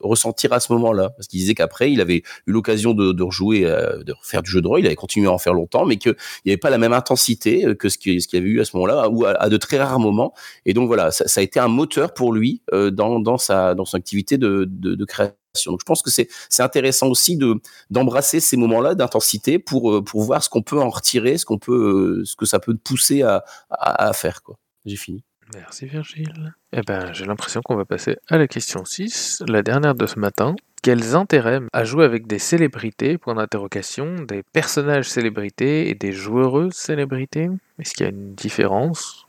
ressentir 0.00 0.52
à 0.52 0.60
ce 0.60 0.72
moment-là. 0.72 1.10
Parce 1.10 1.26
qu'il 1.28 1.38
disait 1.40 1.54
qu'après 1.54 1.92
il 1.92 2.00
avait 2.00 2.22
eu 2.46 2.52
l'occasion 2.52 2.94
de, 2.94 3.12
de 3.12 3.22
rejouer 3.22 3.64
euh, 3.66 4.02
de 4.02 4.12
refaire 4.12 4.42
du 4.42 4.50
jeu 4.50 4.60
de 4.60 4.68
rôle. 4.68 4.80
Il 4.80 4.86
avait 4.86 4.96
continué 4.96 5.26
à 5.28 5.32
en 5.32 5.38
faire 5.38 5.54
longtemps 5.54 5.86
mais 5.86 5.96
qu'il 5.96 6.14
n'y 6.44 6.52
avait 6.52 6.58
pas 6.58 6.70
la 6.70 6.78
même 6.78 6.92
intensité 6.92 7.66
euh, 7.66 7.74
que 7.74 7.88
ce 7.88 7.98
qu'il 7.98 8.18
avait 8.32 8.48
eu 8.48 8.60
à 8.60 8.64
ce 8.64 8.76
moment-là 8.76 9.08
ou 9.08 9.24
à, 9.26 9.48
de 9.48 9.56
très 9.56 9.78
rares 9.78 10.00
moments. 10.00 10.34
Et 10.66 10.72
donc 10.74 10.86
voilà 10.86 11.10
ça, 11.10 11.26
ça 11.28 11.40
a 11.40 11.44
été 11.44 11.60
un 11.60 11.68
moteur 11.68 12.14
pour 12.14 12.32
lui 12.32 12.62
euh, 12.72 12.90
dans, 12.90 13.20
dans 13.20 13.38
sa 13.38 13.74
dans 13.74 13.84
son 13.84 13.96
activité 13.96 14.38
de, 14.38 14.66
de, 14.68 14.94
de 14.94 15.04
création. 15.04 15.34
Donc 15.66 15.80
je 15.80 15.84
pense 15.84 16.02
que 16.02 16.10
c'est 16.10 16.28
c'est 16.48 16.62
intéressant 16.62 17.08
aussi 17.08 17.36
de 17.36 17.54
d'embrasser 17.90 18.40
ces 18.40 18.56
moments-là 18.56 18.94
d'intensité 18.94 19.58
pour 19.58 20.02
pour 20.04 20.22
voir 20.22 20.42
ce 20.44 20.48
qu'on 20.48 20.62
peut 20.62 20.80
en 20.80 20.90
retirer 20.90 21.38
ce 21.38 21.44
qu'on 21.44 21.58
peut 21.58 22.22
ce 22.24 22.36
que 22.36 22.46
ça 22.46 22.60
peut 22.60 22.76
pousser 22.76 23.22
à, 23.22 23.44
à, 23.70 24.08
à 24.08 24.12
faire 24.12 24.42
quoi. 24.42 24.56
J'ai 24.86 24.96
fini 24.96 25.24
Merci 25.54 25.86
Virgile. 25.86 26.54
Eh 26.72 26.82
ben, 26.82 27.12
j'ai 27.12 27.24
l'impression 27.24 27.60
qu'on 27.62 27.76
va 27.76 27.84
passer 27.84 28.16
à 28.28 28.38
la 28.38 28.46
question 28.46 28.84
6, 28.84 29.42
la 29.48 29.62
dernière 29.62 29.94
de 29.94 30.06
ce 30.06 30.18
matin. 30.18 30.54
Quels 30.82 31.14
intérêts 31.14 31.60
à 31.72 31.84
jouer 31.84 32.04
avec 32.04 32.26
des 32.26 32.38
célébrités, 32.38 33.18
point 33.18 33.34
d'interrogation, 33.34 34.14
des 34.22 34.42
personnages 34.42 35.08
célébrités 35.08 35.90
et 35.90 35.94
des 35.94 36.12
joueuses 36.12 36.74
célébrités? 36.74 37.48
Est-ce 37.78 37.94
qu'il 37.94 38.06
y 38.06 38.08
a 38.08 38.12
une 38.12 38.34
différence? 38.34 39.26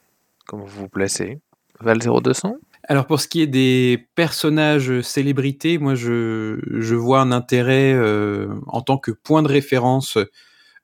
Comment 0.47 0.65
vous 0.65 0.81
vous 0.81 0.89
placez? 0.89 1.39
Val 1.79 1.99
0200 1.99 2.57
alors 2.85 3.05
pour 3.05 3.21
ce 3.21 3.27
qui 3.27 3.43
est 3.43 3.47
des 3.47 4.07
personnages 4.15 5.01
célébrités, 5.01 5.77
moi 5.77 5.93
je, 5.93 6.95
vois 6.95 7.21
un 7.21 7.31
intérêt 7.31 7.93
euh, 7.93 8.55
en 8.65 8.81
tant 8.81 8.97
que 8.97 9.11
point 9.11 9.43
de 9.43 9.47
référence 9.47 10.17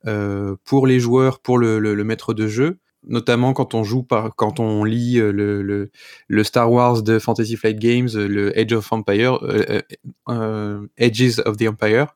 euh, 0.06 0.56
pour 0.64 0.86
les 0.86 1.00
joueurs, 1.00 1.40
pour 1.40 1.58
le 1.58 2.04
maître 2.04 2.36
de 2.36 2.48
jeu 2.48 2.78
notamment 3.08 3.54
quand 3.54 3.74
on 3.74 3.84
joue 3.84 4.04
par, 4.04 4.36
quand 4.36 4.60
on 4.60 4.84
lit 4.84 5.20
euh, 5.20 5.32
le, 5.32 5.62
le, 5.62 5.90
le, 6.28 6.44
Star 6.44 6.72
Wars 6.72 7.02
de 7.02 7.20
Fantasy 7.20 7.56
Flight 7.56 7.80
Games, 7.80 8.10
euh, 8.16 8.28
le 8.28 8.58
Age 8.58 8.74
of 8.74 8.92
Empire, 8.92 9.40
euh, 9.44 9.82
euh, 10.30 10.86
Edges 10.98 11.40
of 11.46 11.58
the 11.58 11.68
Empire, 11.68 12.16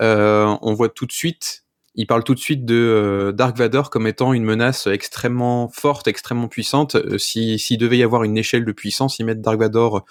euh, 0.00 0.56
on 0.62 0.74
voit 0.74 0.88
tout 0.88 1.06
de 1.06 1.12
suite, 1.12 1.64
il 1.94 2.06
parle 2.06 2.24
tout 2.24 2.34
de 2.34 2.40
suite 2.40 2.64
de 2.64 3.34
Dark 3.36 3.58
Vador 3.58 3.90
comme 3.90 4.06
étant 4.06 4.32
une 4.32 4.44
menace 4.44 4.86
extrêmement 4.86 5.68
forte, 5.68 6.08
extrêmement 6.08 6.48
puissante. 6.48 6.96
S'il 7.18 7.58
si, 7.58 7.76
devait 7.76 7.98
y 7.98 8.02
avoir 8.02 8.24
une 8.24 8.38
échelle 8.38 8.64
de 8.64 8.72
puissance, 8.72 9.18
ils 9.18 9.26
mettent 9.26 9.42
Dark 9.42 9.58
Vador 9.60 10.06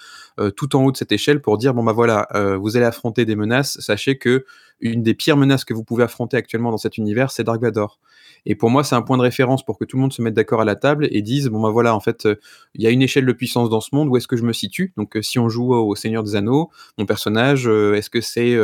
tout 0.54 0.76
en 0.76 0.84
haut 0.84 0.92
de 0.92 0.96
cette 0.96 1.10
échelle 1.10 1.42
pour 1.42 1.58
dire 1.58 1.74
bon 1.74 1.82
bah 1.82 1.92
voilà, 1.92 2.28
vous 2.60 2.76
allez 2.76 2.86
affronter 2.86 3.24
des 3.24 3.34
menaces. 3.34 3.80
Sachez 3.80 4.16
que 4.16 4.44
une 4.80 5.02
des 5.02 5.14
pires 5.14 5.36
menaces 5.36 5.64
que 5.64 5.74
vous 5.74 5.84
pouvez 5.84 6.04
affronter 6.04 6.36
actuellement 6.36 6.70
dans 6.70 6.78
cet 6.78 6.98
univers, 6.98 7.30
c'est 7.30 7.44
Dark 7.44 7.60
Vador. 7.60 7.98
Et 8.44 8.54
pour 8.54 8.70
moi, 8.70 8.82
c'est 8.82 8.94
un 8.94 9.02
point 9.02 9.16
de 9.16 9.22
référence 9.22 9.64
pour 9.64 9.78
que 9.78 9.84
tout 9.84 9.96
le 9.96 10.02
monde 10.02 10.12
se 10.12 10.20
mette 10.20 10.34
d'accord 10.34 10.60
à 10.60 10.64
la 10.64 10.74
table 10.74 11.06
et 11.10 11.22
dise 11.22 11.48
bon 11.48 11.60
bah 11.60 11.70
voilà, 11.70 11.94
en 11.94 12.00
fait, 12.00 12.26
euh, 12.26 12.36
il 12.74 12.82
y 12.82 12.86
a 12.86 12.90
une 12.90 13.02
échelle 13.02 13.26
de 13.26 13.32
puissance 13.32 13.70
dans 13.70 13.80
ce 13.80 13.94
monde. 13.94 14.08
Où 14.08 14.16
est-ce 14.16 14.26
que 14.26 14.36
je 14.36 14.42
me 14.42 14.52
situe? 14.52 14.92
Donc, 14.96 15.16
euh, 15.16 15.22
si 15.22 15.38
on 15.38 15.48
joue 15.48 15.74
au 15.74 15.94
Seigneur 15.94 16.22
des 16.22 16.34
Anneaux, 16.34 16.70
mon 16.98 17.06
personnage, 17.06 17.68
euh, 17.68 17.94
est-ce 17.94 18.10
que 18.10 18.20
c'est 18.20 18.56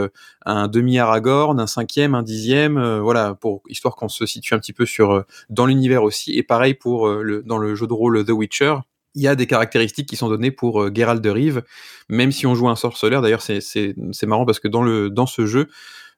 un 0.45 0.69
demi 0.69 0.99
Aragorn, 0.99 1.61
un 1.61 1.67
cinquième, 1.67 2.15
un 2.15 2.23
dixième 2.23 2.99
Voilà, 2.99 3.35
pour 3.35 3.63
histoire 3.69 3.97
qu'on 3.97 4.09
se 4.09 4.27
situe 4.27 4.55
un 4.55 4.59
petit 4.59 4.73
peu 4.73 4.87
sur 4.87 5.25
dans 5.51 5.67
l'univers 5.67 6.03
aussi. 6.03 6.33
Et 6.37 6.43
pareil 6.43 6.75
pour 6.75 7.09
le 7.09 7.43
dans 7.43 7.59
le 7.59 7.75
jeu 7.75 7.87
de 7.87 7.93
rôle 7.93 8.25
The 8.25 8.31
Witcher 8.31 8.77
il 9.15 9.23
y 9.23 9.29
a 9.29 9.35
des 9.35 9.47
caractéristiques 9.47 10.09
qui 10.09 10.17
sont 10.17 10.29
données 10.29 10.51
pour 10.51 10.83
euh, 10.83 10.91
de 10.91 11.31
Rive, 11.31 11.63
même 12.09 12.33
si 12.33 12.47
on 12.47 12.55
joue 12.55 12.69
un 12.69 12.77
sorceleur. 12.77 13.23
D'ailleurs, 13.23 13.43
c'est 13.43 14.27
marrant 14.27 14.47
parce 14.47 14.61
que 14.61 14.69
dans, 14.69 14.83
le, 14.83 15.13
ce 15.27 15.47
jeu, 15.47 15.69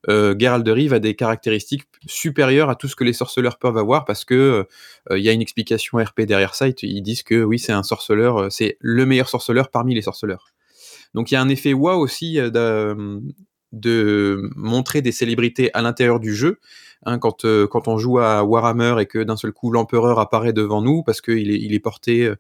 euh, 0.08 0.34
de 0.34 0.70
Rive 0.70 0.94
a 0.94 0.98
des 0.98 1.14
caractéristiques 1.14 1.84
supérieures 2.06 2.70
à 2.70 2.74
tout 2.74 2.88
ce 2.88 2.96
que 2.96 3.04
les 3.04 3.12
sorceleurs 3.12 3.58
peuvent 3.58 3.76
avoir 3.76 4.04
parce 4.04 4.24
que 4.24 4.66
euh, 5.10 5.18
il 5.18 5.24
y 5.24 5.28
a 5.28 5.32
une 5.32 5.42
explication 5.42 5.98
RP 5.98 6.22
derrière 6.22 6.54
ça. 6.54 6.66
Ils 6.82 7.02
disent 7.02 7.22
que 7.22 7.42
oui, 7.42 7.58
c'est 7.58 7.72
un 7.72 7.82
sorceleur, 7.82 8.38
euh, 8.38 8.50
c'est 8.50 8.76
le 8.80 9.04
meilleur 9.06 9.28
sorceleur 9.28 9.70
parmi 9.70 9.94
les 9.94 10.02
sorceleurs. 10.02 10.46
Donc 11.14 11.30
il 11.30 11.34
y 11.34 11.36
a 11.36 11.42
un 11.42 11.48
effet 11.48 11.72
wow 11.72 11.98
aussi 11.98 12.38
euh, 12.38 13.20
de, 13.72 14.50
montrer 14.56 15.02
des 15.02 15.12
célébrités 15.12 15.70
à 15.74 15.82
l'intérieur 15.82 16.20
du 16.20 16.34
jeu. 16.34 16.58
Hein, 17.06 17.18
quand, 17.18 17.46
euh, 17.46 17.66
quand 17.66 17.88
on 17.88 17.96
joue 17.96 18.18
à 18.18 18.44
Warhammer 18.44 18.96
et 19.00 19.06
que 19.06 19.20
d'un 19.20 19.36
seul 19.36 19.52
coup 19.52 19.70
l'empereur 19.72 20.18
apparaît 20.18 20.52
devant 20.52 20.82
nous 20.82 21.02
parce 21.02 21.22
qu'il 21.22 21.50
est, 21.50 21.56
il 21.56 21.72
est 21.72 21.80
porté 21.80 22.30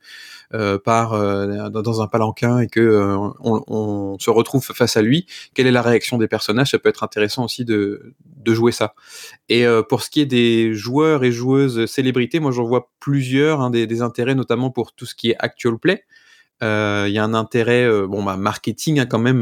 euh, 0.52 0.78
par 0.78 1.12
euh, 1.12 1.68
dans 1.70 2.02
un 2.02 2.08
palanquin 2.08 2.58
et 2.58 2.66
que 2.66 2.80
euh, 2.80 3.16
on, 3.40 3.62
on, 3.68 4.18
se 4.18 4.30
retrouve 4.30 4.64
face 4.64 4.96
à 4.96 5.02
lui, 5.02 5.26
quelle 5.54 5.66
est 5.66 5.72
la 5.72 5.80
réaction 5.80 6.18
des 6.18 6.26
personnages? 6.26 6.72
Ça 6.72 6.78
peut 6.78 6.88
être 6.88 7.04
intéressant 7.04 7.44
aussi 7.44 7.64
de, 7.64 8.14
de 8.36 8.54
jouer 8.54 8.72
ça. 8.72 8.94
Et 9.48 9.64
euh, 9.64 9.82
pour 9.82 10.02
ce 10.02 10.10
qui 10.10 10.20
est 10.20 10.26
des 10.26 10.74
joueurs 10.74 11.24
et 11.24 11.32
joueuses 11.32 11.86
célébrités, 11.86 12.40
moi 12.40 12.50
j'en 12.50 12.64
vois 12.64 12.90
plusieurs, 12.98 13.60
hein, 13.60 13.70
des, 13.70 13.86
des, 13.86 14.02
intérêts 14.02 14.34
notamment 14.34 14.70
pour 14.70 14.92
tout 14.92 15.06
ce 15.06 15.14
qui 15.14 15.30
est 15.30 15.36
actual 15.38 15.78
play. 15.78 16.04
Il 16.62 17.12
y 17.12 17.18
a 17.18 17.24
un 17.24 17.34
intérêt 17.34 17.88
bon 18.06 18.22
bah 18.22 18.36
marketing 18.36 19.00
hein, 19.00 19.06
quand 19.06 19.18
même 19.18 19.40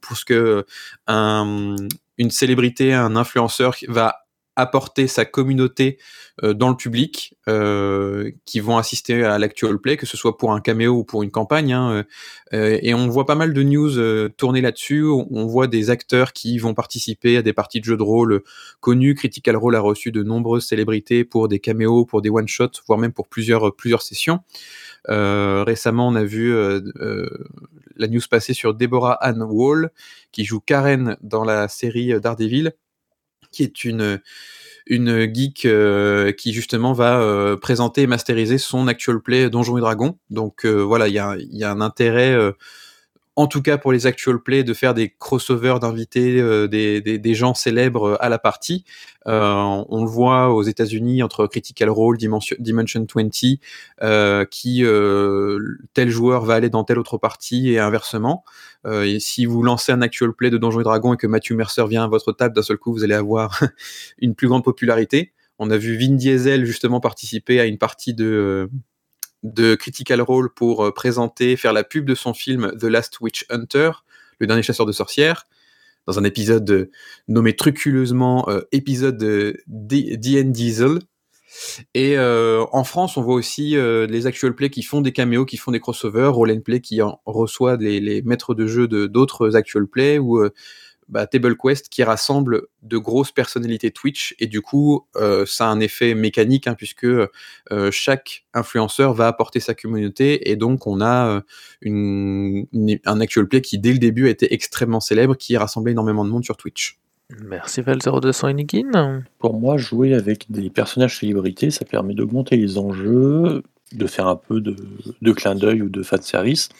pour 0.00 0.16
ce 0.16 0.24
que 0.24 0.64
un, 1.06 1.76
une 2.16 2.30
célébrité, 2.30 2.94
un 2.94 3.16
influenceur 3.16 3.74
va 3.88 4.27
apporter 4.58 5.06
sa 5.06 5.24
communauté 5.24 5.98
euh, 6.42 6.52
dans 6.52 6.68
le 6.68 6.76
public 6.76 7.34
euh, 7.48 8.32
qui 8.44 8.58
vont 8.58 8.76
assister 8.76 9.24
à 9.24 9.38
l'actual 9.38 9.78
play, 9.78 9.96
que 9.96 10.04
ce 10.04 10.16
soit 10.16 10.36
pour 10.36 10.52
un 10.52 10.60
caméo 10.60 10.96
ou 10.96 11.04
pour 11.04 11.22
une 11.22 11.30
campagne. 11.30 11.72
Hein, 11.72 12.04
euh, 12.52 12.78
et 12.82 12.92
on 12.92 13.06
voit 13.08 13.24
pas 13.24 13.36
mal 13.36 13.54
de 13.54 13.62
news 13.62 14.28
tourner 14.30 14.60
là-dessus. 14.60 15.04
On, 15.04 15.46
voit 15.46 15.68
des 15.68 15.90
acteurs 15.90 16.32
qui 16.32 16.58
vont 16.58 16.74
participer 16.74 17.36
à 17.36 17.42
des 17.42 17.52
parties 17.52 17.78
de 17.78 17.84
jeux 17.84 17.96
de 17.96 18.02
rôle 18.02 18.42
connus. 18.80 19.14
Critical 19.14 19.56
Role 19.56 19.76
a 19.76 19.80
reçu 19.80 20.10
de 20.10 20.22
nombreuses 20.22 20.66
célébrités 20.66 21.24
pour 21.24 21.48
des 21.48 21.60
caméos, 21.60 22.04
pour 22.04 22.20
des 22.20 22.28
one-shots, 22.28 22.82
voire 22.86 22.98
même 22.98 23.12
pour 23.12 23.28
plusieurs, 23.28 23.74
plusieurs 23.74 24.02
sessions. 24.02 24.40
récemment, 25.06 26.08
on 26.08 26.16
a 26.16 26.24
vu 26.24 26.52
la 27.96 28.08
news 28.08 28.20
passer 28.28 28.54
sur 28.54 28.74
Deborah 28.74 29.14
Ann 29.24 29.42
Wall, 29.42 29.90
qui 30.32 30.44
joue 30.44 30.60
Karen 30.60 31.16
dans 31.22 31.44
la 31.44 31.68
série 31.68 32.20
Daredevil 32.20 32.74
qui 33.58 33.64
est 33.64 33.84
une 33.84 34.20
une 34.86 35.32
geek 35.34 35.66
euh, 35.66 36.32
qui 36.32 36.52
justement 36.52 36.92
va 36.92 37.20
euh, 37.20 37.56
présenter 37.56 38.02
et 38.02 38.06
masteriser 38.06 38.56
son 38.56 38.88
actual 38.88 39.20
play 39.20 39.50
Donjons 39.50 39.76
et 39.76 39.80
Dragons. 39.80 40.16
Donc 40.30 40.64
euh, 40.64 40.80
voilà, 40.80 41.08
il 41.08 41.14
y 41.14 41.18
a, 41.18 41.36
y 41.38 41.64
a, 41.64 41.70
un 41.70 41.80
intérêt 41.80 42.36
en 43.38 43.46
tout 43.46 43.62
cas 43.62 43.78
pour 43.78 43.92
les 43.92 44.08
actual 44.08 44.40
play, 44.40 44.64
de 44.64 44.74
faire 44.74 44.94
des 44.94 45.14
crossovers, 45.16 45.78
d'inviter 45.78 46.40
euh, 46.40 46.66
des, 46.66 47.34
gens 47.34 47.54
célèbres 47.54 48.16
à 48.18 48.28
la 48.28 48.36
partie. 48.36 48.84
Euh, 49.28 49.84
on 49.88 50.02
le 50.02 50.10
voit 50.10 50.52
aux 50.52 50.64
États-Unis 50.64 51.22
entre 51.22 51.46
Critical 51.46 51.88
Role, 51.88 52.18
Dimension, 52.18 52.56
Dimension 52.58 53.06
20, 53.14 53.28
euh, 54.02 54.44
qui 54.44 54.84
euh, 54.84 55.60
tel 55.94 56.10
joueur 56.10 56.44
va 56.44 56.54
aller 56.54 56.68
dans 56.68 56.82
telle 56.82 56.98
autre 56.98 57.16
partie 57.16 57.70
et 57.70 57.78
inversement. 57.78 58.42
Euh, 58.84 59.04
et 59.04 59.20
si 59.20 59.46
vous 59.46 59.62
lancez 59.62 59.92
un 59.92 60.02
actual 60.02 60.32
play 60.32 60.50
de 60.50 60.58
Donjons 60.58 60.80
et 60.80 60.84
Dragons 60.84 61.14
et 61.14 61.16
que 61.16 61.28
Matthew 61.28 61.52
Mercer 61.52 61.86
vient 61.86 62.02
à 62.02 62.08
votre 62.08 62.32
table, 62.32 62.56
d'un 62.56 62.62
seul 62.62 62.78
coup, 62.78 62.92
vous 62.92 63.04
allez 63.04 63.14
avoir 63.14 63.62
une 64.18 64.34
plus 64.34 64.48
grande 64.48 64.64
popularité. 64.64 65.32
On 65.60 65.70
a 65.70 65.76
vu 65.76 65.96
Vin 65.96 66.16
Diesel 66.16 66.64
justement 66.64 66.98
participer 66.98 67.60
à 67.60 67.66
une 67.66 67.78
partie 67.78 68.14
de 68.14 68.68
de 69.42 69.74
Critical 69.74 70.20
Role 70.20 70.52
pour 70.52 70.84
euh, 70.84 70.92
présenter, 70.92 71.56
faire 71.56 71.72
la 71.72 71.84
pub 71.84 72.04
de 72.04 72.14
son 72.14 72.34
film 72.34 72.72
The 72.78 72.84
Last 72.84 73.20
Witch 73.20 73.46
Hunter, 73.50 73.90
le 74.38 74.46
dernier 74.46 74.62
chasseur 74.62 74.86
de 74.86 74.92
sorcières, 74.92 75.46
dans 76.06 76.18
un 76.18 76.24
épisode 76.24 76.70
euh, 76.70 76.90
nommé 77.28 77.54
truculeusement 77.54 78.48
euh, 78.48 78.60
épisode 78.72 79.18
de 79.18 79.62
DN 79.66 80.52
Diesel. 80.52 81.00
Et 81.94 82.16
euh, 82.18 82.64
en 82.72 82.84
France, 82.84 83.16
on 83.16 83.22
voit 83.22 83.34
aussi 83.34 83.76
euh, 83.76 84.06
les 84.06 84.26
actual 84.26 84.54
play 84.54 84.70
qui 84.70 84.82
font 84.82 85.00
des 85.00 85.12
caméos, 85.12 85.44
qui 85.44 85.56
font 85.56 85.72
des 85.72 85.80
crossovers, 85.80 86.32
roll 86.32 86.52
and 86.52 86.60
play 86.60 86.80
qui 86.80 87.02
en 87.02 87.20
reçoit 87.24 87.76
les, 87.76 88.00
les 88.00 88.22
maîtres 88.22 88.54
de 88.54 88.66
jeu 88.66 88.86
de 88.86 89.06
d'autres 89.06 89.56
actual 89.56 89.86
play 89.86 90.18
ou 90.18 90.46
bah, 91.08 91.26
Table 91.26 91.56
Quest 91.56 91.88
qui 91.88 92.02
rassemble 92.02 92.62
de 92.82 92.98
grosses 92.98 93.32
personnalités 93.32 93.90
Twitch 93.90 94.34
et 94.38 94.46
du 94.46 94.60
coup 94.60 95.06
euh, 95.16 95.46
ça 95.46 95.68
a 95.68 95.70
un 95.70 95.80
effet 95.80 96.14
mécanique 96.14 96.66
hein, 96.66 96.74
puisque 96.74 97.04
euh, 97.04 97.28
chaque 97.90 98.44
influenceur 98.54 99.14
va 99.14 99.26
apporter 99.26 99.60
sa 99.60 99.74
communauté 99.74 100.50
et 100.50 100.56
donc 100.56 100.86
on 100.86 101.00
a 101.00 101.42
une, 101.82 102.66
un 103.04 103.20
actual 103.20 103.48
play 103.48 103.60
qui 103.60 103.78
dès 103.78 103.92
le 103.92 103.98
début 103.98 104.26
a 104.26 104.30
été 104.30 104.52
extrêmement 104.52 105.00
célèbre 105.00 105.36
qui 105.36 105.56
a 105.56 105.60
rassemblé 105.60 105.92
énormément 105.92 106.24
de 106.24 106.30
monde 106.30 106.44
sur 106.44 106.56
Twitch. 106.56 106.98
Merci 107.42 107.82
Val0200 107.82 108.50
Inikin. 108.50 109.22
Pour 109.38 109.58
moi, 109.58 109.76
jouer 109.76 110.14
avec 110.14 110.50
des 110.50 110.70
personnages 110.70 111.18
célébrités, 111.18 111.70
ça 111.70 111.84
permet 111.84 112.14
d'augmenter 112.14 112.56
les 112.56 112.78
enjeux, 112.78 113.62
de 113.92 114.06
faire 114.06 114.26
un 114.26 114.36
peu 114.36 114.60
de, 114.60 114.76
de 115.20 115.32
clin 115.32 115.54
d'œil 115.54 115.82
ou 115.82 115.90
de 115.90 116.02
fan 116.02 116.22
service. 116.22 116.70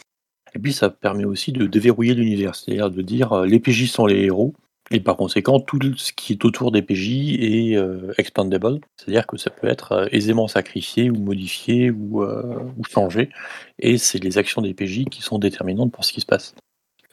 Et 0.55 0.59
puis 0.59 0.73
ça 0.73 0.91
permet 0.91 1.25
aussi 1.25 1.53
de 1.53 1.67
déverrouiller 1.67 2.15
l'univers, 2.15 2.55
c'est-à-dire 2.55 2.91
de 2.91 3.03
dire 3.03 3.33
euh, 3.33 3.47
les 3.47 3.61
PJ 3.61 3.91
sont 3.91 4.07
les 4.07 4.25
héros, 4.25 4.55
et 4.91 5.01
par 5.01 5.17
conséquent 5.17 5.61
tout 5.61 5.79
ce 5.97 6.13
qui 6.13 6.33
est 6.33 6.45
autour 6.45 6.73
des 6.73 6.83
PJ 6.83 7.37
est 7.41 7.77
euh, 7.77 8.13
expandable, 8.17 8.81
c'est-à-dire 8.97 9.27
que 9.27 9.37
ça 9.37 9.51
peut 9.51 9.69
être 9.69 9.93
euh, 9.93 10.07
aisément 10.13 10.49
sacrifié 10.49 11.11
ou 11.11 11.17
modifié 11.17 11.91
ou, 11.91 12.23
ou 12.23 12.85
changé, 12.89 13.31
et 13.79 13.99
c'est 13.99 14.23
les 14.23 14.39
actions 14.39 14.63
des 14.63 14.75
PJ 14.75 15.05
qui 15.07 15.23
sont 15.23 15.39
déterminantes 15.39 15.93
pour 15.93 16.05
ce 16.05 16.13
qui 16.13 16.21
se 16.21 16.27
passe. 16.27 16.55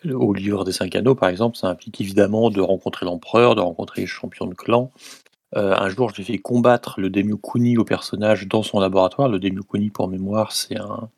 Au 0.10 0.34
livre 0.34 0.64
des 0.66 0.72
cinq 0.72 0.96
anneaux, 0.96 1.16
par 1.16 1.30
exemple, 1.30 1.58
ça 1.58 1.68
implique 1.68 2.00
évidemment 2.00 2.52
de 2.52 2.62
rencontrer 2.62 3.08
l'empereur, 3.08 3.56
de 3.56 3.62
rencontrer 3.62 4.02
les 4.02 4.08
champions 4.08 4.46
de 4.46 4.54
clan. 4.54 4.92
un 5.56 5.90
jour, 5.90 6.12
j'ai 6.16 6.24
fait 6.24 6.38
combattre 6.38 7.00
le 7.00 7.10
Kuni 7.10 7.78
au 7.78 7.86
personnage 7.86 8.48
dans 8.48 8.62
son 8.62 8.80
laboratoire. 8.80 9.30
Le 9.30 9.40
Kuni, 9.40 9.90
pour 9.90 10.08
mémoire, 10.08 10.52
c'est 10.52 10.78
un, 10.78 11.10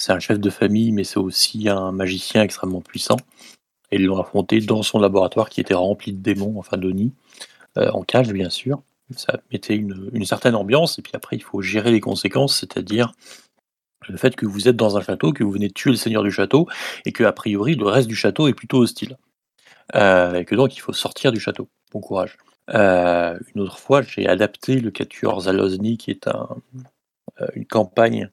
c'est 0.00 0.12
un 0.12 0.18
chef 0.18 0.40
de 0.40 0.48
famille, 0.48 0.92
mais 0.92 1.04
c'est 1.04 1.18
aussi 1.18 1.68
un 1.68 1.92
magicien 1.92 2.42
extrêmement 2.42 2.80
puissant. 2.80 3.18
Et 3.90 3.96
ils 3.96 4.06
l'ont 4.06 4.18
affronté 4.18 4.60
dans 4.60 4.82
son 4.82 4.98
laboratoire 4.98 5.50
qui 5.50 5.60
était 5.60 5.74
rempli 5.74 6.14
de 6.14 6.22
démons, 6.22 6.54
enfin 6.58 6.78
de 6.78 6.90
nids, 6.90 7.12
euh, 7.76 7.90
en 7.90 8.02
cage 8.02 8.32
bien 8.32 8.48
sûr. 8.48 8.82
Ça 9.14 9.40
mettait 9.52 9.76
une, 9.76 10.24
certaine 10.24 10.54
ambiance, 10.54 10.98
et 10.98 11.02
puis 11.02 11.12
après 11.14 11.36
il 11.36 11.42
faut 11.42 11.60
gérer 11.60 11.90
les 11.90 12.00
conséquences, 12.00 12.60
c'est-à-dire 12.60 13.12
le 14.08 14.16
fait 14.16 14.36
que 14.36 14.46
vous 14.46 14.68
êtes 14.68 14.76
dans 14.76 14.96
un 14.96 15.02
château, 15.02 15.32
que 15.34 15.44
vous 15.44 15.50
venez 15.50 15.68
de 15.68 15.74
tuer 15.74 15.90
le 15.90 15.96
seigneur 15.96 16.22
du 16.22 16.30
château, 16.30 16.66
et 17.04 17.12
que 17.12 17.24
a 17.24 17.32
priori 17.32 17.74
le 17.74 17.86
reste 17.86 18.08
du 18.08 18.16
château 18.16 18.48
est 18.48 18.54
plutôt 18.54 18.78
hostile. 18.78 19.18
Euh, 19.96 20.34
et 20.34 20.44
que 20.46 20.54
donc 20.54 20.76
il 20.76 20.80
faut 20.80 20.94
sortir 20.94 21.30
du 21.30 21.40
château. 21.40 21.68
Bon 21.92 22.00
courage. 22.00 22.38
Euh, 22.70 23.38
une 23.54 23.60
autre 23.60 23.78
fois, 23.78 24.00
j'ai 24.00 24.26
adapté 24.26 24.80
le 24.80 24.90
Capture 24.90 25.40
Zalozny, 25.40 25.98
qui 25.98 26.10
est 26.10 26.26
une 27.54 27.66
campagne 27.66 28.30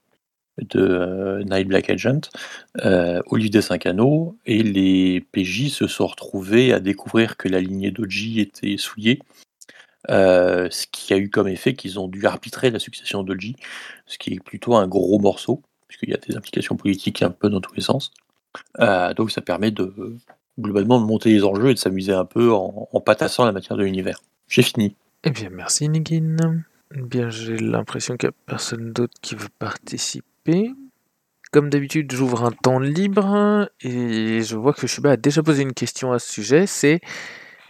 de 0.60 0.80
euh, 0.80 1.44
Night 1.44 1.68
Black 1.68 1.90
Agent 1.90 2.20
euh, 2.84 3.20
au 3.26 3.36
livre 3.36 3.50
des 3.50 3.62
cinq 3.62 3.86
anneaux 3.86 4.36
et 4.46 4.62
les 4.62 5.20
PJ 5.32 5.68
se 5.68 5.86
sont 5.86 6.06
retrouvés 6.06 6.72
à 6.72 6.80
découvrir 6.80 7.36
que 7.36 7.48
la 7.48 7.60
lignée 7.60 7.90
d'Oji 7.90 8.40
était 8.40 8.76
souillée. 8.76 9.20
Euh, 10.10 10.68
ce 10.70 10.86
qui 10.90 11.12
a 11.12 11.18
eu 11.18 11.28
comme 11.28 11.48
effet 11.48 11.74
qu'ils 11.74 11.98
ont 11.98 12.08
dû 12.08 12.24
arbitrer 12.26 12.70
la 12.70 12.78
succession 12.78 13.22
d'Oji, 13.22 13.56
ce 14.06 14.18
qui 14.18 14.34
est 14.34 14.40
plutôt 14.42 14.76
un 14.76 14.86
gros 14.86 15.18
morceau, 15.18 15.62
puisqu'il 15.86 16.10
y 16.10 16.14
a 16.14 16.18
des 16.18 16.36
implications 16.36 16.76
politiques 16.76 17.22
un 17.22 17.30
peu 17.30 17.50
dans 17.50 17.60
tous 17.60 17.74
les 17.74 17.82
sens. 17.82 18.12
donc 19.16 19.30
ça 19.30 19.40
permet 19.40 19.70
de 19.70 20.16
globalement 20.58 21.00
de 21.00 21.06
monter 21.06 21.30
les 21.30 21.44
enjeux 21.44 21.70
et 21.70 21.74
de 21.74 21.78
s'amuser 21.78 22.12
un 22.12 22.24
peu 22.24 22.52
en, 22.52 22.88
en 22.90 23.00
patassant 23.00 23.44
la 23.44 23.52
matière 23.52 23.76
de 23.76 23.84
l'univers. 23.84 24.20
J'ai 24.48 24.62
fini. 24.62 24.96
Eh 25.24 25.30
bien, 25.30 25.50
merci 25.50 25.88
Nigin. 25.88 26.36
Eh 26.94 27.02
bien, 27.02 27.28
j'ai 27.28 27.56
l'impression 27.58 28.16
qu'il 28.16 28.28
n'y 28.28 28.34
a 28.34 28.36
personne 28.46 28.92
d'autre 28.92 29.14
qui 29.20 29.34
veut 29.34 29.48
participer. 29.58 30.24
Comme 31.50 31.70
d'habitude, 31.70 32.12
j'ouvre 32.12 32.44
un 32.44 32.52
temps 32.52 32.78
libre 32.78 33.70
et 33.80 34.42
je 34.42 34.56
vois 34.56 34.74
que 34.74 34.86
Shuba 34.86 35.12
a 35.12 35.16
déjà 35.16 35.42
posé 35.42 35.62
une 35.62 35.72
question 35.72 36.12
à 36.12 36.18
ce 36.18 36.30
sujet. 36.30 36.66
C'est 36.66 37.00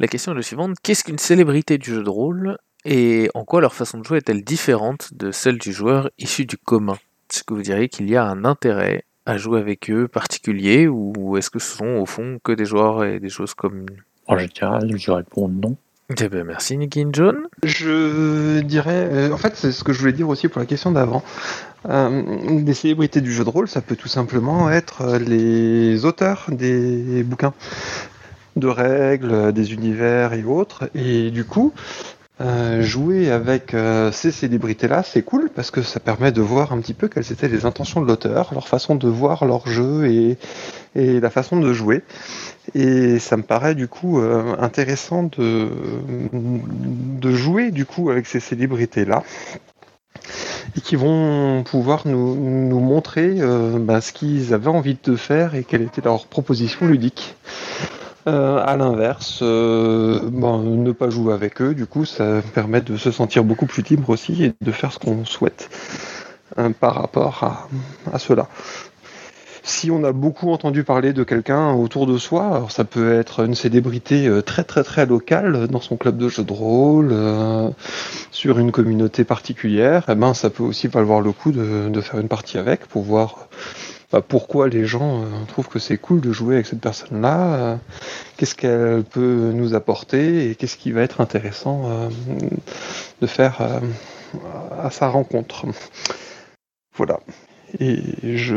la 0.00 0.08
question 0.08 0.32
est 0.32 0.36
la 0.36 0.42
suivante 0.42 0.76
qu'est-ce 0.82 1.04
qu'une 1.04 1.18
célébrité 1.18 1.78
du 1.78 1.90
jeu 1.94 2.02
de 2.02 2.08
rôle 2.10 2.58
et 2.84 3.30
en 3.34 3.44
quoi 3.44 3.60
leur 3.60 3.74
façon 3.74 3.98
de 3.98 4.04
jouer 4.04 4.18
est-elle 4.18 4.42
différente 4.42 5.14
de 5.14 5.30
celle 5.30 5.58
du 5.58 5.72
joueur 5.72 6.10
issu 6.18 6.44
du 6.44 6.56
commun? 6.56 6.98
Est-ce 7.30 7.44
que 7.44 7.54
vous 7.54 7.62
diriez 7.62 7.88
qu'il 7.88 8.08
y 8.08 8.16
a 8.16 8.24
un 8.24 8.44
intérêt 8.44 9.04
à 9.26 9.36
jouer 9.36 9.60
avec 9.60 9.90
eux 9.90 10.08
particulier 10.08 10.88
ou 10.88 11.36
est-ce 11.36 11.50
que 11.50 11.58
ce 11.58 11.76
sont 11.76 11.86
au 11.86 12.06
fond 12.06 12.38
que 12.42 12.52
des 12.52 12.64
joueurs 12.64 13.04
et 13.04 13.20
des 13.20 13.28
choses 13.28 13.54
communes 13.54 14.02
En 14.26 14.38
général, 14.38 14.96
je 14.96 15.10
réponds 15.10 15.48
non. 15.48 15.76
Eh 16.18 16.28
ben 16.30 16.42
merci 16.44 16.78
Nicky 16.78 17.04
John. 17.12 17.36
Je 17.62 18.60
dirais, 18.60 19.10
euh, 19.12 19.30
en 19.30 19.36
fait, 19.36 19.56
c'est 19.56 19.72
ce 19.72 19.84
que 19.84 19.92
je 19.92 19.98
voulais 20.00 20.14
dire 20.14 20.26
aussi 20.26 20.48
pour 20.48 20.58
la 20.58 20.64
question 20.64 20.90
d'avant. 20.90 21.22
Euh, 21.86 22.60
des 22.60 22.74
célébrités 22.74 23.20
du 23.20 23.32
jeu 23.32 23.44
de 23.44 23.50
rôle, 23.50 23.68
ça 23.68 23.80
peut 23.80 23.96
tout 23.96 24.08
simplement 24.08 24.70
être 24.70 25.18
les 25.18 26.04
auteurs 26.04 26.46
des 26.48 27.22
bouquins 27.22 27.54
de 28.56 28.66
règles, 28.66 29.52
des 29.52 29.72
univers 29.72 30.32
et 30.32 30.42
autres. 30.42 30.90
Et 30.94 31.30
du 31.30 31.44
coup, 31.44 31.72
euh, 32.40 32.82
jouer 32.82 33.30
avec 33.30 33.76
ces 34.12 34.32
célébrités-là, 34.32 35.02
c'est 35.04 35.22
cool 35.22 35.50
parce 35.54 35.70
que 35.70 35.82
ça 35.82 36.00
permet 36.00 36.32
de 36.32 36.40
voir 36.40 36.72
un 36.72 36.80
petit 36.80 36.94
peu 36.94 37.08
quelles 37.08 37.30
étaient 37.30 37.48
les 37.48 37.64
intentions 37.64 38.00
de 38.00 38.06
l'auteur, 38.06 38.50
leur 38.52 38.66
façon 38.66 38.96
de 38.96 39.08
voir 39.08 39.44
leur 39.44 39.68
jeu 39.68 40.06
et, 40.06 40.36
la 40.94 41.30
façon 41.30 41.60
de 41.60 41.72
jouer. 41.72 42.02
Et 42.74 43.20
ça 43.20 43.36
me 43.36 43.42
paraît 43.42 43.76
du 43.76 43.86
coup 43.86 44.20
euh, 44.20 44.56
intéressant 44.58 45.30
de, 45.38 45.68
de 46.32 47.30
jouer 47.32 47.70
du 47.70 47.86
coup 47.86 48.10
avec 48.10 48.26
ces 48.26 48.40
célébrités-là 48.40 49.22
et 50.76 50.80
qui 50.80 50.96
vont 50.96 51.62
pouvoir 51.64 52.02
nous, 52.06 52.34
montrer 52.80 53.36
euh, 53.38 53.78
bah, 53.78 54.00
ce 54.00 54.12
qu'ils 54.12 54.54
avaient 54.54 54.68
envie 54.68 54.96
de 55.02 55.16
faire 55.16 55.54
et 55.54 55.64
quelle 55.64 55.82
était 55.82 56.02
leur 56.02 56.26
proposition 56.26 56.86
ludique. 56.86 57.34
Euh, 58.26 58.62
à 58.62 58.76
l'inverse, 58.76 59.40
bah, 59.40 59.46
ne 60.62 60.92
pas 60.92 61.08
jouer 61.08 61.32
avec 61.32 61.62
eux, 61.62 61.74
du 61.74 61.86
coup, 61.86 62.04
ça 62.04 62.42
permet 62.54 62.82
de 62.82 62.96
se 62.96 63.10
sentir 63.10 63.42
beaucoup 63.44 63.66
plus 63.66 63.82
libre 63.82 64.10
aussi 64.10 64.44
et 64.44 64.52
de 64.60 64.72
faire 64.72 64.92
ce 64.92 64.98
qu'on 64.98 65.24
souhaite 65.24 65.70
par 66.80 66.94
rapport 66.94 67.68
à 68.12 68.18
cela 68.18 68.48
si 69.68 69.90
on 69.90 70.02
a 70.02 70.12
beaucoup 70.12 70.50
entendu 70.50 70.82
parler 70.82 71.12
de 71.12 71.22
quelqu'un 71.24 71.72
autour 71.72 72.06
de 72.06 72.16
soi, 72.16 72.66
ça 72.70 72.84
peut 72.84 73.12
être 73.12 73.44
une 73.44 73.54
célébrité 73.54 74.26
euh, 74.26 74.40
très 74.40 74.64
très 74.64 74.82
très 74.82 75.04
locale 75.04 75.68
dans 75.68 75.80
son 75.80 75.96
club 75.96 76.16
de 76.16 76.28
jeu 76.28 76.42
de 76.42 76.52
rôle, 76.52 77.10
euh, 77.12 77.68
sur 78.30 78.58
une 78.58 78.72
communauté 78.72 79.24
particulière, 79.24 80.04
eh 80.08 80.14
ben 80.14 80.32
ça 80.32 80.48
peut 80.48 80.62
aussi 80.62 80.88
valoir 80.88 81.20
le 81.20 81.32
coup 81.32 81.52
de, 81.52 82.00
faire 82.00 82.18
une 82.18 82.28
partie 82.28 82.56
avec 82.56 82.86
pour 82.86 83.02
voir 83.02 83.48
bah, 84.10 84.22
pourquoi 84.26 84.68
les 84.68 84.86
gens 84.86 85.22
euh, 85.22 85.26
trouvent 85.48 85.68
que 85.68 85.78
c'est 85.78 85.98
cool 85.98 86.20
de 86.20 86.32
jouer 86.32 86.54
avec 86.54 86.66
cette 86.66 86.80
personne-là, 86.80 87.78
qu'est-ce 88.36 88.54
qu'elle 88.54 89.04
peut 89.04 89.52
nous 89.52 89.74
apporter 89.74 90.50
et 90.50 90.54
qu'est-ce 90.54 90.78
qui 90.78 90.92
va 90.92 91.02
être 91.02 91.20
intéressant 91.20 92.08
de 93.20 93.26
faire 93.26 93.80
à 94.82 94.90
sa 94.90 95.08
rencontre. 95.08 95.66
Voilà. 96.96 97.20
Et 97.80 98.36
je 98.36 98.56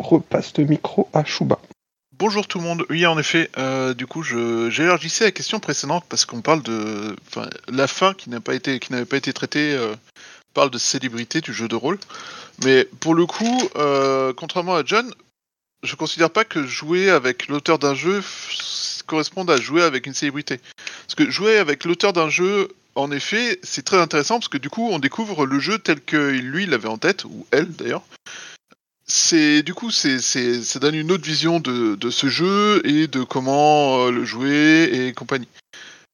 repasse 0.00 0.56
le 0.56 0.64
micro 0.64 1.08
à 1.12 1.24
Chouba. 1.24 1.58
Bonjour 2.18 2.48
tout 2.48 2.58
le 2.58 2.64
monde. 2.64 2.84
Oui, 2.90 3.06
en 3.06 3.16
effet, 3.16 3.48
euh, 3.58 3.94
du 3.94 4.06
coup, 4.06 4.22
j'élargissais 4.22 5.24
la 5.24 5.30
question 5.30 5.60
précédente 5.60 6.04
parce 6.08 6.24
qu'on 6.24 6.40
parle 6.40 6.62
de 6.62 7.14
la 7.68 7.86
fin 7.86 8.12
qui 8.12 8.28
n'a 8.28 8.40
pas 8.40 8.54
été, 8.54 8.80
n'avait 8.90 9.04
pas 9.04 9.18
été 9.18 9.32
traitée. 9.32 9.72
Euh, 9.72 9.94
parle 10.54 10.70
de 10.70 10.78
célébrité 10.78 11.40
du 11.40 11.52
jeu 11.52 11.68
de 11.68 11.76
rôle, 11.76 11.98
mais 12.64 12.84
pour 12.98 13.14
le 13.14 13.26
coup, 13.26 13.68
euh, 13.76 14.32
contrairement 14.36 14.74
à 14.74 14.82
John, 14.84 15.08
je 15.84 15.94
considère 15.94 16.30
pas 16.30 16.44
que 16.44 16.66
jouer 16.66 17.10
avec 17.10 17.46
l'auteur 17.46 17.78
d'un 17.78 17.94
jeu 17.94 18.24
corresponde 19.06 19.50
à 19.50 19.56
jouer 19.56 19.82
avec 19.82 20.06
une 20.06 20.14
célébrité. 20.14 20.60
Parce 21.06 21.14
que 21.14 21.30
jouer 21.30 21.58
avec 21.58 21.84
l'auteur 21.84 22.12
d'un 22.12 22.28
jeu, 22.28 22.68
en 22.96 23.12
effet, 23.12 23.60
c'est 23.62 23.84
très 23.84 23.98
intéressant 23.98 24.40
parce 24.40 24.48
que 24.48 24.58
du 24.58 24.68
coup, 24.68 24.88
on 24.90 24.98
découvre 24.98 25.46
le 25.46 25.60
jeu 25.60 25.78
tel 25.78 26.00
que 26.00 26.16
lui 26.16 26.66
l'avait 26.66 26.88
en 26.88 26.98
tête, 26.98 27.24
ou 27.24 27.46
elle 27.52 27.70
d'ailleurs 27.70 28.02
c'est 29.08 29.62
du 29.62 29.72
coup 29.72 29.90
c'est 29.90 30.20
ça 30.20 30.78
donne 30.78 30.94
une 30.94 31.10
autre 31.10 31.24
vision 31.24 31.60
de, 31.60 31.94
de, 31.94 32.10
ce 32.10 32.28
jeu 32.28 32.82
et 32.86 33.06
de 33.06 33.22
comment 33.22 34.06
euh, 34.06 34.10
le 34.10 34.24
jouer 34.24 34.90
et 34.92 35.12
compagnie. 35.14 35.48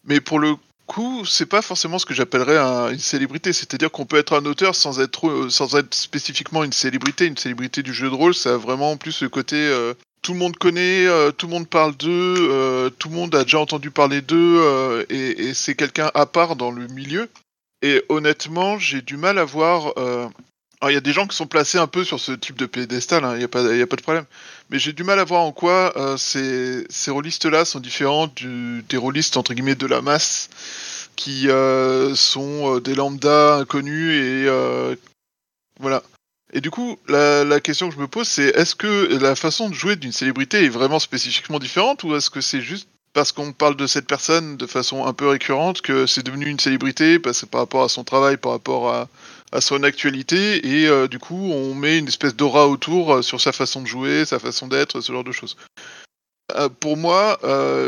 Mais 0.04 0.20
pour 0.20 0.38
le 0.38 0.54
coup, 0.86 1.24
c'est 1.24 1.46
pas 1.46 1.62
forcément 1.62 1.98
ce 1.98 2.06
que 2.06 2.14
j'appellerais 2.14 2.58
une 2.92 2.98
célébrité. 2.98 3.52
C'est-à-dire 3.52 3.90
qu'on 3.90 4.06
peut 4.06 4.18
être 4.18 4.38
un 4.38 4.44
auteur 4.44 4.76
sans 4.76 5.00
être 5.00 5.28
euh, 5.28 5.50
sans 5.50 5.74
être 5.74 5.92
spécifiquement 5.94 6.62
une 6.62 6.72
célébrité. 6.72 7.26
Une 7.26 7.36
célébrité 7.36 7.82
du 7.82 7.92
jeu 7.92 8.08
de 8.08 8.14
rôle, 8.14 8.34
ça 8.34 8.54
a 8.54 8.56
vraiment 8.56 8.96
plus 8.96 9.22
le 9.22 9.28
côté 9.28 9.56
euh, 9.56 9.94
tout 10.22 10.32
le 10.32 10.38
monde 10.38 10.56
connaît, 10.56 11.06
tout 11.36 11.48
le 11.48 11.52
monde 11.52 11.68
parle 11.68 11.94
d'eux, 11.96 12.90
tout 12.98 13.10
le 13.10 13.14
monde 13.14 13.34
a 13.34 13.44
déjà 13.44 13.58
entendu 13.58 13.90
parler 13.90 14.22
d'eux 14.22 15.04
et, 15.10 15.48
et 15.48 15.52
c'est 15.52 15.74
quelqu'un 15.74 16.10
à 16.14 16.24
part 16.24 16.56
dans 16.56 16.70
le 16.70 16.86
milieu. 16.86 17.28
Et 17.82 18.02
honnêtement, 18.08 18.78
j'ai 18.78 19.02
du 19.02 19.18
mal 19.18 19.38
à 19.38 19.44
voir 19.44 19.92
il 20.82 20.92
y 20.92 20.96
a 20.96 21.00
des 21.00 21.12
gens 21.12 21.26
qui 21.26 21.36
sont 21.36 21.46
placés 21.46 21.78
un 21.78 21.86
peu 21.86 22.04
sur 22.04 22.20
ce 22.20 22.32
type 22.32 22.56
de 22.56 22.66
pédestal, 22.66 23.24
hein, 23.24 23.32
il 23.34 23.38
n'y 23.38 23.44
a, 23.44 23.48
pas, 23.48 23.60
a 23.60 23.86
pas 23.86 23.96
de 23.96 24.02
problème. 24.02 24.24
Mais 24.70 24.78
j'ai 24.78 24.92
du 24.92 25.04
mal 25.04 25.18
à 25.18 25.24
voir 25.24 25.42
en 25.42 25.52
quoi 25.52 25.92
euh, 25.96 26.16
ces, 26.16 26.86
ces 26.90 27.10
rôlistes-là 27.10 27.64
sont 27.64 27.80
différents 27.80 28.32
des 28.36 28.96
rôlistes 28.96 29.36
entre 29.36 29.54
guillemets 29.54 29.74
de 29.74 29.86
la 29.86 30.02
masse, 30.02 30.50
qui 31.16 31.48
euh, 31.48 32.14
sont 32.14 32.76
euh, 32.76 32.80
des 32.80 32.94
lambda 32.94 33.56
inconnus 33.56 34.12
et 34.12 34.96
voilà. 35.80 36.02
Et 36.52 36.60
du 36.60 36.70
coup, 36.70 36.98
la, 37.08 37.42
la, 37.42 37.58
question 37.60 37.88
que 37.88 37.96
je 37.96 38.00
me 38.00 38.06
pose, 38.06 38.28
c'est 38.28 38.56
est-ce 38.56 38.76
que 38.76 39.18
la 39.20 39.34
façon 39.34 39.68
de 39.68 39.74
jouer 39.74 39.96
d'une 39.96 40.12
célébrité 40.12 40.64
est 40.64 40.68
vraiment 40.68 41.00
spécifiquement 41.00 41.58
différente 41.58 42.04
ou 42.04 42.14
est-ce 42.14 42.30
que 42.30 42.40
c'est 42.40 42.60
juste 42.60 42.88
parce 43.12 43.32
qu'on 43.32 43.52
parle 43.52 43.76
de 43.76 43.86
cette 43.86 44.06
personne 44.06 44.56
de 44.56 44.66
façon 44.66 45.06
un 45.06 45.12
peu 45.12 45.28
récurrente 45.28 45.80
que 45.80 46.06
c'est 46.06 46.24
devenu 46.24 46.46
une 46.46 46.58
célébrité 46.58 47.18
parce 47.18 47.40
que 47.40 47.46
par 47.46 47.62
rapport 47.62 47.84
à 47.84 47.88
son 47.88 48.04
travail, 48.04 48.36
par 48.36 48.52
rapport 48.52 48.92
à, 48.92 49.08
à 49.52 49.60
son 49.60 49.82
actualité, 49.84 50.66
et 50.66 50.88
euh, 50.88 51.06
du 51.06 51.18
coup 51.18 51.50
on 51.52 51.74
met 51.74 51.98
une 51.98 52.08
espèce 52.08 52.34
d'aura 52.34 52.68
autour 52.68 53.14
euh, 53.14 53.22
sur 53.22 53.40
sa 53.40 53.52
façon 53.52 53.82
de 53.82 53.86
jouer, 53.86 54.24
sa 54.24 54.38
façon 54.38 54.66
d'être, 54.66 55.00
ce 55.00 55.12
genre 55.12 55.24
de 55.24 55.32
choses. 55.32 55.56
Euh, 56.56 56.68
pour 56.68 56.96
moi, 56.96 57.38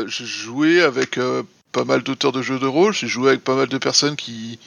j'ai 0.07 0.25
joué 0.25 0.81
avec 0.81 1.19
pas 1.71 1.83
mal 1.83 2.01
d'auteurs 2.01 2.31
de 2.31 2.41
jeux 2.41 2.59
de 2.59 2.65
rôle, 2.65 2.93
j'ai 2.93 3.07
joué 3.07 3.29
avec 3.29 3.43
pas 3.43 3.55
mal 3.55 3.67
de 3.67 3.77
personnes 3.77 4.15
qui 4.15 4.59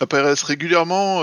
apparaissent 0.00 0.42
régulièrement 0.42 1.20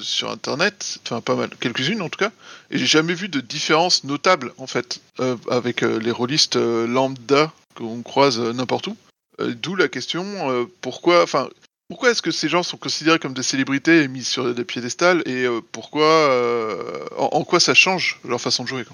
sur 0.00 0.30
internet, 0.30 0.98
enfin 1.04 1.20
pas 1.20 1.36
mal, 1.36 1.50
quelques-unes 1.60 2.02
en 2.02 2.08
tout 2.08 2.18
cas, 2.18 2.32
et 2.70 2.78
j'ai 2.78 2.86
jamais 2.86 3.14
vu 3.14 3.28
de 3.28 3.40
différence 3.40 4.04
notable 4.04 4.52
en 4.58 4.66
fait 4.66 5.00
avec 5.50 5.82
les 5.82 6.10
rôlistes 6.10 6.56
lambda 6.56 7.52
qu'on 7.76 8.02
croise 8.02 8.40
n'importe 8.40 8.88
où. 8.88 8.96
D'où 9.38 9.76
la 9.76 9.88
question 9.88 10.68
pourquoi, 10.80 11.22
pourquoi 11.94 12.10
est-ce 12.10 12.22
que 12.22 12.32
ces 12.32 12.48
gens 12.48 12.64
sont 12.64 12.76
considérés 12.76 13.20
comme 13.20 13.34
des 13.34 13.44
célébrités 13.44 14.02
et 14.02 14.08
mis 14.08 14.24
sur 14.24 14.52
des 14.52 14.64
piédestals 14.64 15.22
et 15.26 15.44
euh, 15.44 15.60
pourquoi, 15.70 16.02
euh, 16.02 17.06
en, 17.16 17.44
quoi 17.44 17.60
ça 17.60 17.72
change 17.72 18.18
leur 18.24 18.40
façon 18.40 18.64
de 18.64 18.68
jouer. 18.68 18.84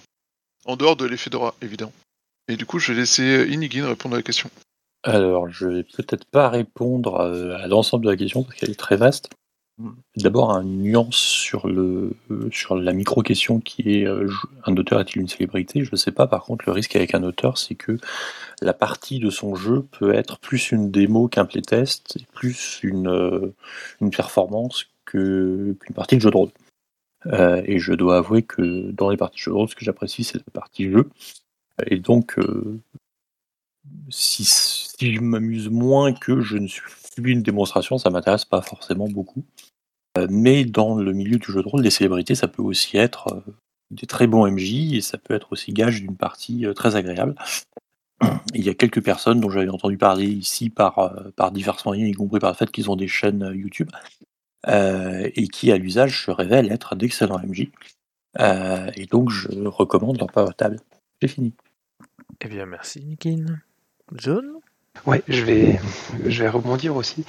En 0.67 0.77
dehors 0.77 0.97
de 0.97 1.07
l'effet 1.07 1.31
d'aura, 1.31 1.55
évidemment. 1.63 1.95
Et 2.49 2.59
du 2.59 2.67
coup, 2.67 2.79
je 2.79 2.93
vais 2.93 3.01
laisser 3.01 3.47
Inigine 3.49 3.85
répondre 3.85 4.17
à 4.17 4.19
la 4.19 4.23
question. 4.23 4.51
Alors, 5.03 5.49
je 5.49 5.67
vais 5.67 5.83
peut-être 5.83 6.27
pas 6.27 6.51
répondre 6.51 7.21
euh, 7.21 7.57
à 7.57 7.69
l'ensemble 7.69 8.05
de 8.05 8.11
la 8.11 8.19
question 8.19 8.43
parce 8.43 8.57
qu'elle 8.57 8.69
est 8.69 8.79
très 8.79 8.97
vaste. 8.97 9.31
D'abord, 10.17 10.51
une 10.51 10.83
nuance 10.83 11.17
sur, 11.17 11.69
la 11.69 12.93
micro-question 12.93 13.61
qui 13.61 14.01
est 14.01 14.07
euh, 14.07 14.29
un 14.65 14.77
auteur 14.77 15.01
est-il 15.01 15.21
une 15.21 15.29
célébrité? 15.29 15.85
Je 15.85 15.91
ne 15.93 15.97
sais 15.97 16.13
pas. 16.13 16.27
Par 16.27 16.45
contre, 16.45 16.65
le 16.67 16.73
risque 16.73 16.97
avec 16.97 17.15
un 17.15 17.23
auteur, 17.23 17.59
c'est 17.59 17.75
que 17.75 17.99
la 18.61 18.73
partie 18.73 19.19
de 19.19 19.31
son 19.31 19.55
jeu 19.55 19.83
peut 19.99 20.15
être 20.15 20.39
plus 20.39 20.73
une 20.73 20.91
démo 20.91 21.29
qu'un 21.29 21.45
playtest, 21.45 22.19
plus 22.33 22.81
une, 22.83 23.09
euh, 23.09 23.55
performance 24.11 24.87
qu'une 25.07 25.77
partie 25.95 26.17
de 26.17 26.21
jeu 26.21 26.31
de 26.31 26.37
rôle. 26.37 26.51
Euh, 27.27 27.63
et 27.67 27.79
je 27.79 27.93
dois 27.93 28.19
avouer 28.19 28.43
que 28.43 28.91
dans 28.91 29.11
les 29.11 29.17
parties 29.17 29.39
de 29.39 29.43
jeu 29.43 29.51
de 29.51 29.57
rôle, 29.57 29.69
ce 29.69 29.75
que 29.75 29.85
j'apprécie, 29.85 30.25
c'est 30.25 30.39
la 30.39 30.53
partie 30.53 30.91
jeu. 30.91 31.09
Et 31.87 31.99
donc, 31.99 32.37
si, 34.11 34.45
je 35.01 35.21
m'amuse 35.21 35.69
moins 35.69 36.13
que 36.13 36.41
je 36.41 36.59
ne 36.59 36.67
suis 36.67 36.83
une 37.17 37.43
démonstration, 37.43 37.99
ça 37.99 38.11
m'intéresse 38.11 38.45
pas 38.45 38.63
forcément 38.63 39.09
beaucoup. 39.09 39.45
Euh, 40.21 40.27
mais 40.31 40.65
dans 40.65 40.97
le 40.97 41.13
milieu 41.13 41.39
du 41.39 41.53
jeu 41.53 41.63
de 41.63 41.69
rôle, 41.69 41.83
les 41.83 41.91
célébrités, 41.91 42.35
ça 42.35 42.49
peut 42.49 42.63
aussi 42.63 42.97
être 42.97 43.29
euh, 43.33 43.53
des 43.91 44.07
très 44.07 44.27
bons 44.27 44.51
MJ 44.51 44.95
et 44.95 45.01
ça 45.01 45.19
peut 45.19 45.35
être 45.35 45.53
aussi 45.53 45.73
gage 45.73 46.01
d'une 46.01 46.17
partie 46.17 46.67
euh, 46.67 46.75
très 46.75 46.97
agréable. 46.97 47.35
Il 48.55 48.65
y 48.65 48.69
a 48.69 48.75
quelques 48.75 49.03
personnes 49.03 49.41
dont 49.41 49.51
j'avais 49.51 49.69
entendu 49.69 49.97
parler 49.97 50.27
ici 50.27 50.71
par, 50.71 51.15
par 51.37 51.53
divers 51.53 51.79
moyens, 51.87 52.11
y 52.11 52.13
compris 52.13 52.39
par 52.39 52.51
le 52.51 52.57
fait 52.57 52.71
qu'ils 52.71 52.91
ont 52.91 52.97
des 52.97 53.09
chaînes 53.09 53.53
YouTube, 53.55 53.91
euh, 54.69 55.31
et 55.37 55.49
qui 55.49 55.73
à 55.73 55.79
l'usage 55.79 56.27
se 56.27 56.31
révèlent 56.31 56.71
être 56.71 56.95
d'excellents 56.95 57.39
MJ. 57.39 57.71
Euh, 58.39 58.91
et 58.95 59.07
donc 59.07 59.31
je 59.31 59.49
recommande 59.67 60.19
leur 60.19 60.31
power 60.31 60.53
table. 60.55 60.79
J'ai 61.23 61.29
fini. 61.29 61.55
Eh 62.43 62.49
bien, 62.49 62.67
merci, 62.67 63.03
Nikin. 63.03 63.47
John? 64.15 64.45
Ouais, 65.07 65.23
je 65.29 65.45
vais, 65.45 65.81
je 66.27 66.43
vais 66.43 66.49
rebondir 66.51 66.95
aussi. 66.95 67.25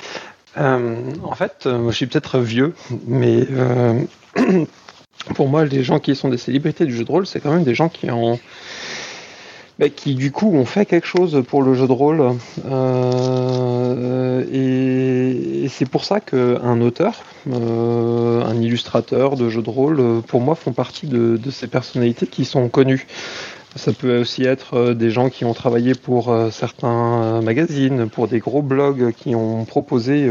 Euh, 0.58 1.14
en 1.24 1.36
fait, 1.36 1.64
euh, 1.66 1.90
je 1.92 1.96
suis 1.96 2.08
peut-être 2.08 2.40
vieux, 2.40 2.74
mais 3.08 3.46
euh, 3.52 4.02
pour 5.36 5.48
moi, 5.48 5.66
les 5.66 5.84
gens 5.84 6.00
qui 6.00 6.16
sont 6.16 6.30
des 6.30 6.38
célébrités 6.38 6.86
du 6.86 6.96
jeu 6.96 7.04
de 7.06 7.12
rôle, 7.12 7.26
c'est 7.26 7.40
quand 7.40 7.52
même 7.52 7.64
des 7.64 7.76
gens 7.76 7.90
qui 7.90 8.12
ont, 8.12 8.38
bah, 9.80 9.90
qui 9.90 10.16
du 10.16 10.32
coup 10.32 10.54
ont 10.54 10.66
fait 10.66 10.86
quelque 10.86 11.08
chose 11.08 11.42
pour 11.48 11.64
le 11.64 11.74
jeu 11.74 11.88
de 11.88 11.94
rôle. 11.94 12.34
Et, 14.54 15.68
c'est 15.70 15.88
pour 15.88 16.04
ça 16.04 16.20
qu'un 16.20 16.82
auteur, 16.82 17.24
un 17.50 18.62
illustrateur 18.62 19.38
de 19.38 19.50
jeu 19.50 19.62
de 19.62 19.70
rôle, 19.70 20.22
pour 20.28 20.42
moi, 20.42 20.56
font 20.56 20.74
partie 20.74 21.08
de 21.08 21.40
ces 21.50 21.68
personnalités 21.68 22.28
qui 22.28 22.44
sont 22.44 22.68
connues. 22.68 23.08
Ça 23.76 23.94
peut 23.94 24.20
aussi 24.20 24.44
être 24.44 24.74
euh, 24.74 24.94
des 24.94 25.12
gens 25.12 25.30
qui 25.30 25.46
ont 25.46 25.54
travaillé 25.54 25.94
pour 25.94 26.30
euh, 26.30 26.50
certains 26.52 27.24
euh, 27.24 27.42
magazines, 27.42 28.10
pour 28.10 28.28
des 28.28 28.40
gros 28.40 28.62
blogs 28.62 29.14
qui 29.14 29.34
ont 29.34 29.64
proposé 29.64 30.30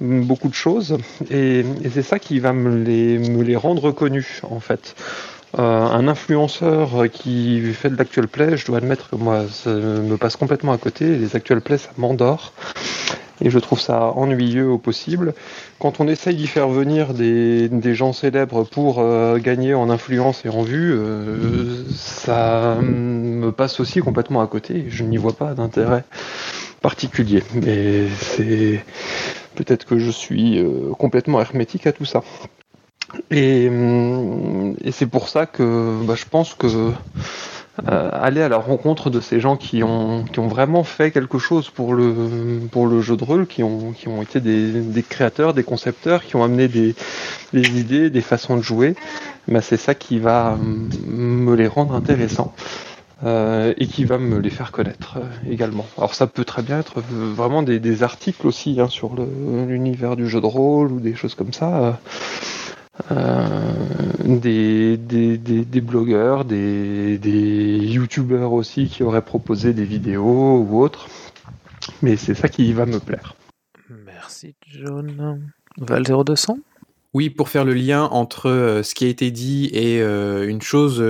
beaucoup 0.00 0.48
de 0.48 0.54
choses. 0.54 0.98
Et 1.30 1.64
c'est 1.92 2.02
ça 2.02 2.18
qui 2.18 2.38
va 2.38 2.52
me 2.52 2.82
les, 2.82 3.18
me 3.18 3.42
les 3.42 3.56
rendre 3.56 3.90
connus, 3.90 4.40
en 4.42 4.60
fait. 4.60 4.94
Euh, 5.58 5.86
un 5.86 6.08
influenceur 6.08 7.04
qui 7.12 7.72
fait 7.74 7.88
de 7.88 7.96
l'actual 7.96 8.26
play, 8.26 8.56
je 8.56 8.66
dois 8.66 8.78
admettre 8.78 9.10
que 9.10 9.16
moi, 9.16 9.44
ça 9.48 9.70
me 9.70 10.16
passe 10.16 10.36
complètement 10.36 10.72
à 10.72 10.78
côté. 10.78 11.16
Les 11.16 11.36
actual 11.36 11.60
play, 11.60 11.78
ça 11.78 11.90
m'endort. 11.96 12.52
Et 13.40 13.50
je 13.50 13.58
trouve 13.58 13.80
ça 13.80 14.06
ennuyeux 14.16 14.68
au 14.68 14.78
possible. 14.78 15.34
Quand 15.78 16.00
on 16.00 16.08
essaye 16.08 16.36
d'y 16.36 16.46
faire 16.46 16.68
venir 16.68 17.14
des, 17.14 17.94
gens 17.94 18.12
célèbres 18.12 18.64
pour 18.64 18.98
euh, 18.98 19.38
gagner 19.38 19.74
en 19.74 19.90
influence 19.90 20.44
et 20.44 20.48
en 20.48 20.62
vue, 20.62 20.92
euh, 20.92 21.84
ça 21.94 22.76
me 22.80 23.50
passe 23.50 23.80
aussi 23.80 24.00
complètement 24.00 24.40
à 24.40 24.46
côté. 24.46 24.86
Je 24.88 25.04
n'y 25.04 25.18
vois 25.18 25.34
pas 25.34 25.54
d'intérêt 25.54 26.04
particulier. 26.80 27.42
Mais 27.54 28.08
c'est 28.20 28.84
peut-être 29.54 29.84
que 29.84 29.98
je 29.98 30.10
suis 30.10 30.64
complètement 30.98 31.40
hermétique 31.40 31.86
à 31.86 31.92
tout 31.92 32.04
ça. 32.04 32.22
Et, 33.30 33.68
hum, 33.68 34.76
et 34.82 34.92
c'est 34.92 35.06
pour 35.06 35.28
ça 35.28 35.46
que 35.46 36.02
bah, 36.04 36.14
je 36.16 36.24
pense 36.30 36.54
que 36.54 36.66
euh, 37.88 38.10
aller 38.12 38.40
à 38.42 38.48
la 38.48 38.58
rencontre 38.58 39.10
de 39.10 39.20
ces 39.20 39.40
gens 39.40 39.56
qui 39.56 39.82
ont, 39.82 40.24
qui 40.32 40.38
ont 40.38 40.46
vraiment 40.48 40.84
fait 40.84 41.10
quelque 41.10 41.38
chose 41.38 41.70
pour 41.70 41.94
le, 41.94 42.68
pour 42.70 42.86
le 42.86 43.00
jeu 43.00 43.16
de 43.16 43.24
rôle, 43.24 43.46
qui 43.46 43.62
ont, 43.64 43.92
qui 43.92 44.08
ont 44.08 44.22
été 44.22 44.40
des, 44.40 44.80
des 44.82 45.02
créateurs, 45.02 45.54
des 45.54 45.64
concepteurs, 45.64 46.24
qui 46.24 46.36
ont 46.36 46.44
amené 46.44 46.68
des, 46.68 46.94
des 47.52 47.78
idées, 47.80 48.10
des 48.10 48.22
façons 48.22 48.56
de 48.56 48.62
jouer, 48.62 48.96
bah, 49.48 49.60
c'est 49.62 49.76
ça 49.78 49.94
qui 49.94 50.18
va 50.20 50.54
hum, 50.54 50.90
me 51.06 51.54
les 51.56 51.66
rendre 51.68 51.94
intéressants. 51.94 52.54
euh, 53.24 53.74
et 53.78 53.86
qui 53.88 54.04
va 54.04 54.18
me 54.18 54.38
les 54.40 54.50
faire 54.50 54.72
connaître 54.72 55.18
euh, 55.18 55.30
également. 55.50 55.92
Alors 55.96 56.14
ça 56.14 56.26
peut 56.26 56.44
très 56.44 56.62
bien 56.62 56.80
être 56.80 56.98
euh, 57.00 57.32
vraiment 57.34 57.62
des, 57.62 57.80
des 57.80 58.02
articles 58.02 58.46
aussi 58.46 58.80
hein, 58.80 58.88
sur 58.88 59.12
l'univers 59.16 60.16
du 60.16 60.28
jeu 60.28 60.40
de 60.40 60.46
rôle 60.46 60.92
ou 60.92 61.00
des 61.00 61.14
choses 61.14 61.34
comme 61.34 61.52
ça. 61.52 62.00
Euh, 63.12 63.48
des, 64.24 64.96
des, 64.96 65.36
des, 65.36 65.64
des 65.64 65.80
blogueurs, 65.80 66.44
des, 66.44 67.18
des 67.18 67.78
youtubeurs 67.78 68.52
aussi 68.52 68.88
qui 68.88 69.02
auraient 69.02 69.24
proposé 69.24 69.72
des 69.72 69.84
vidéos 69.84 70.58
ou 70.58 70.80
autres. 70.80 71.08
Mais 72.02 72.16
c'est 72.16 72.34
ça 72.34 72.48
qui 72.48 72.72
va 72.72 72.86
me 72.86 72.98
plaire. 72.98 73.34
Merci, 74.06 74.54
John. 74.66 75.42
Val 75.76 76.04
0200 76.04 76.58
Oui, 77.12 77.30
pour 77.30 77.48
faire 77.48 77.64
le 77.64 77.74
lien 77.74 78.04
entre 78.04 78.48
euh, 78.48 78.82
ce 78.82 78.94
qui 78.94 79.04
a 79.04 79.08
été 79.08 79.30
dit 79.30 79.68
et 79.72 80.00
euh, 80.00 80.48
une 80.48 80.62
chose 80.62 81.02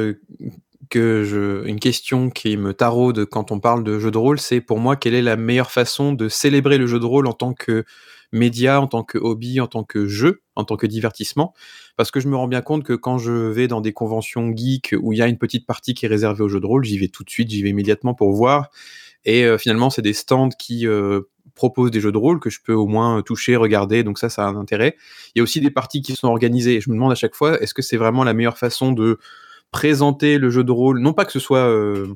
que 0.91 1.25
je, 1.25 1.67
une 1.67 1.81
question 1.81 2.31
qui 2.31 2.57
me 2.57 2.73
taraude 2.73 3.25
quand 3.25 3.53
on 3.53 3.61
parle 3.61 3.85
de 3.85 3.99
jeu 3.99 4.11
de 4.11 4.19
rôle, 4.19 4.39
c'est 4.39 4.61
pour 4.61 4.79
moi 4.79 4.97
quelle 4.97 5.15
est 5.15 5.23
la 5.23 5.37
meilleure 5.37 5.71
façon 5.71 6.13
de 6.13 6.29
célébrer 6.29 6.79
le 6.79 6.87
jeu 6.87 7.01
de 7.01 7.05
rôle 7.05 7.27
en 7.27 7.33
tant 7.33 7.55
que 7.55 7.85
média, 8.35 8.81
en 8.81 8.87
tant 8.87 9.05
que 9.05 9.17
hobby, 9.17 9.61
en 9.61 9.67
tant 9.67 9.85
que 9.85 10.07
jeu, 10.07 10.43
en 10.57 10.65
tant 10.65 10.77
que 10.77 10.87
divertissement. 10.87 11.55
Parce 11.97 12.11
que 12.11 12.21
je 12.21 12.29
me 12.29 12.37
rends 12.37 12.49
bien 12.49 12.61
compte 12.61 12.85
que 12.85 12.93
quand 12.93 13.19
je 13.19 13.33
vais 13.33 13.69
dans 13.69 13.81
des 13.81 13.93
conventions 13.93 14.53
geeks 14.55 14.95
où 15.01 15.13
il 15.13 15.19
y 15.19 15.23
a 15.23 15.29
une 15.29 15.39
petite 15.39 15.67
partie 15.67 15.95
qui 15.95 16.05
est 16.05 16.09
réservée 16.09 16.43
au 16.43 16.49
jeu 16.49 16.61
de 16.61 16.67
rôle, 16.67 16.85
j'y 16.85 16.99
vais 16.99 17.09
tout 17.09 17.25
de 17.25 17.31
suite, 17.31 17.51
j'y 17.51 17.63
vais 17.63 17.71
immédiatement 17.71 18.15
pour 18.15 18.33
voir. 18.33 18.71
Et 19.25 19.45
euh, 19.45 19.57
finalement, 19.57 19.89
c'est 19.89 20.03
des 20.03 20.13
stands 20.13 20.51
qui 20.51 20.87
euh, 20.87 21.23
proposent 21.55 21.91
des 21.91 22.01
jeux 22.01 22.13
de 22.13 22.19
rôle 22.19 22.41
que 22.41 22.51
je 22.51 22.61
peux 22.63 22.75
au 22.75 22.87
moins 22.87 23.23
toucher, 23.23 23.57
regarder. 23.57 24.03
Donc 24.03 24.19
ça, 24.19 24.29
ça 24.29 24.45
a 24.45 24.49
un 24.49 24.57
intérêt. 24.57 24.97
Il 25.35 25.39
y 25.39 25.41
a 25.41 25.43
aussi 25.43 25.61
des 25.61 25.71
parties 25.71 26.03
qui 26.03 26.15
sont 26.15 26.29
organisées. 26.29 26.77
Et 26.77 26.81
je 26.81 26.91
me 26.91 26.95
demande 26.95 27.13
à 27.13 27.17
chaque 27.17 27.35
fois, 27.35 27.61
est-ce 27.63 27.75
que 27.75 27.83
c'est 27.83 27.97
vraiment 27.97 28.25
la 28.25 28.35
meilleure 28.35 28.59
façon 28.59 28.93
de 28.93 29.19
présenter 29.71 30.39
le 30.39 30.51
jeu 30.51 30.65
de 30.65 30.73
rôle? 30.73 31.01
Non 31.01 31.13
pas 31.13 31.25
que 31.25 31.33
ce 31.33 31.41
soit, 31.41 31.67
euh, 31.67 32.15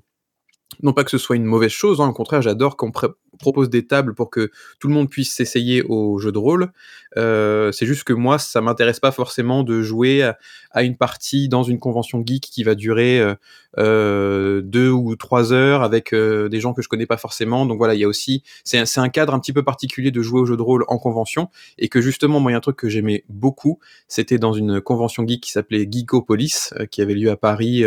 non 0.82 0.92
pas 0.92 1.04
que 1.04 1.10
ce 1.10 1.18
soit 1.18 1.36
une 1.36 1.44
mauvaise 1.44 1.70
chose. 1.70 2.00
Hein, 2.00 2.08
au 2.08 2.12
contraire, 2.12 2.42
j'adore 2.42 2.76
qu'on 2.76 2.92
propose 3.38 3.70
des 3.70 3.86
tables 3.86 4.14
pour 4.14 4.30
que 4.30 4.50
tout 4.78 4.88
le 4.88 4.94
monde 4.94 5.08
puisse 5.08 5.32
s'essayer 5.32 5.82
au 5.82 6.18
jeu 6.18 6.32
de 6.32 6.38
rôle. 6.38 6.72
Euh, 7.16 7.72
c'est 7.72 7.86
juste 7.86 8.04
que 8.04 8.12
moi, 8.12 8.38
ça 8.38 8.60
m'intéresse 8.60 9.00
pas 9.00 9.12
forcément 9.12 9.62
de 9.62 9.82
jouer 9.82 10.22
à, 10.72 10.82
une 10.82 10.96
partie 10.96 11.48
dans 11.48 11.62
une 11.62 11.78
convention 11.78 12.22
geek 12.24 12.42
qui 12.42 12.62
va 12.62 12.74
durer 12.74 13.20
euh, 13.20 13.34
euh, 13.78 14.60
deux 14.62 14.90
ou 14.90 15.14
trois 15.14 15.52
heures 15.52 15.82
avec 15.82 16.12
euh, 16.12 16.48
des 16.48 16.58
gens 16.58 16.72
que 16.72 16.82
je 16.82 16.88
connais 16.88 17.06
pas 17.06 17.16
forcément. 17.16 17.66
Donc 17.66 17.78
voilà, 17.78 17.94
il 17.94 18.00
y 18.00 18.04
a 18.04 18.08
aussi, 18.08 18.42
c'est 18.64 18.98
un, 18.98 19.08
cadre 19.08 19.34
un 19.34 19.38
petit 19.38 19.52
peu 19.52 19.62
particulier 19.62 20.10
de 20.10 20.22
jouer 20.22 20.40
au 20.40 20.46
jeu 20.46 20.56
de 20.56 20.62
rôle 20.62 20.84
en 20.88 20.98
convention 20.98 21.48
et 21.78 21.88
que 21.88 22.00
justement, 22.00 22.40
moi, 22.40 22.50
il 22.50 22.54
y 22.54 22.56
a 22.56 22.58
un 22.58 22.62
truc 22.62 22.76
que 22.76 22.88
j'aimais 22.88 23.24
beaucoup, 23.28 23.78
c'était 24.08 24.38
dans 24.38 24.52
une 24.52 24.80
convention 24.80 25.26
geek 25.26 25.42
qui 25.42 25.52
s'appelait 25.52 25.86
Geekopolis, 25.90 26.72
euh, 26.78 26.86
qui 26.86 27.02
avait 27.02 27.14
lieu 27.14 27.30
à 27.30 27.36
Paris 27.36 27.84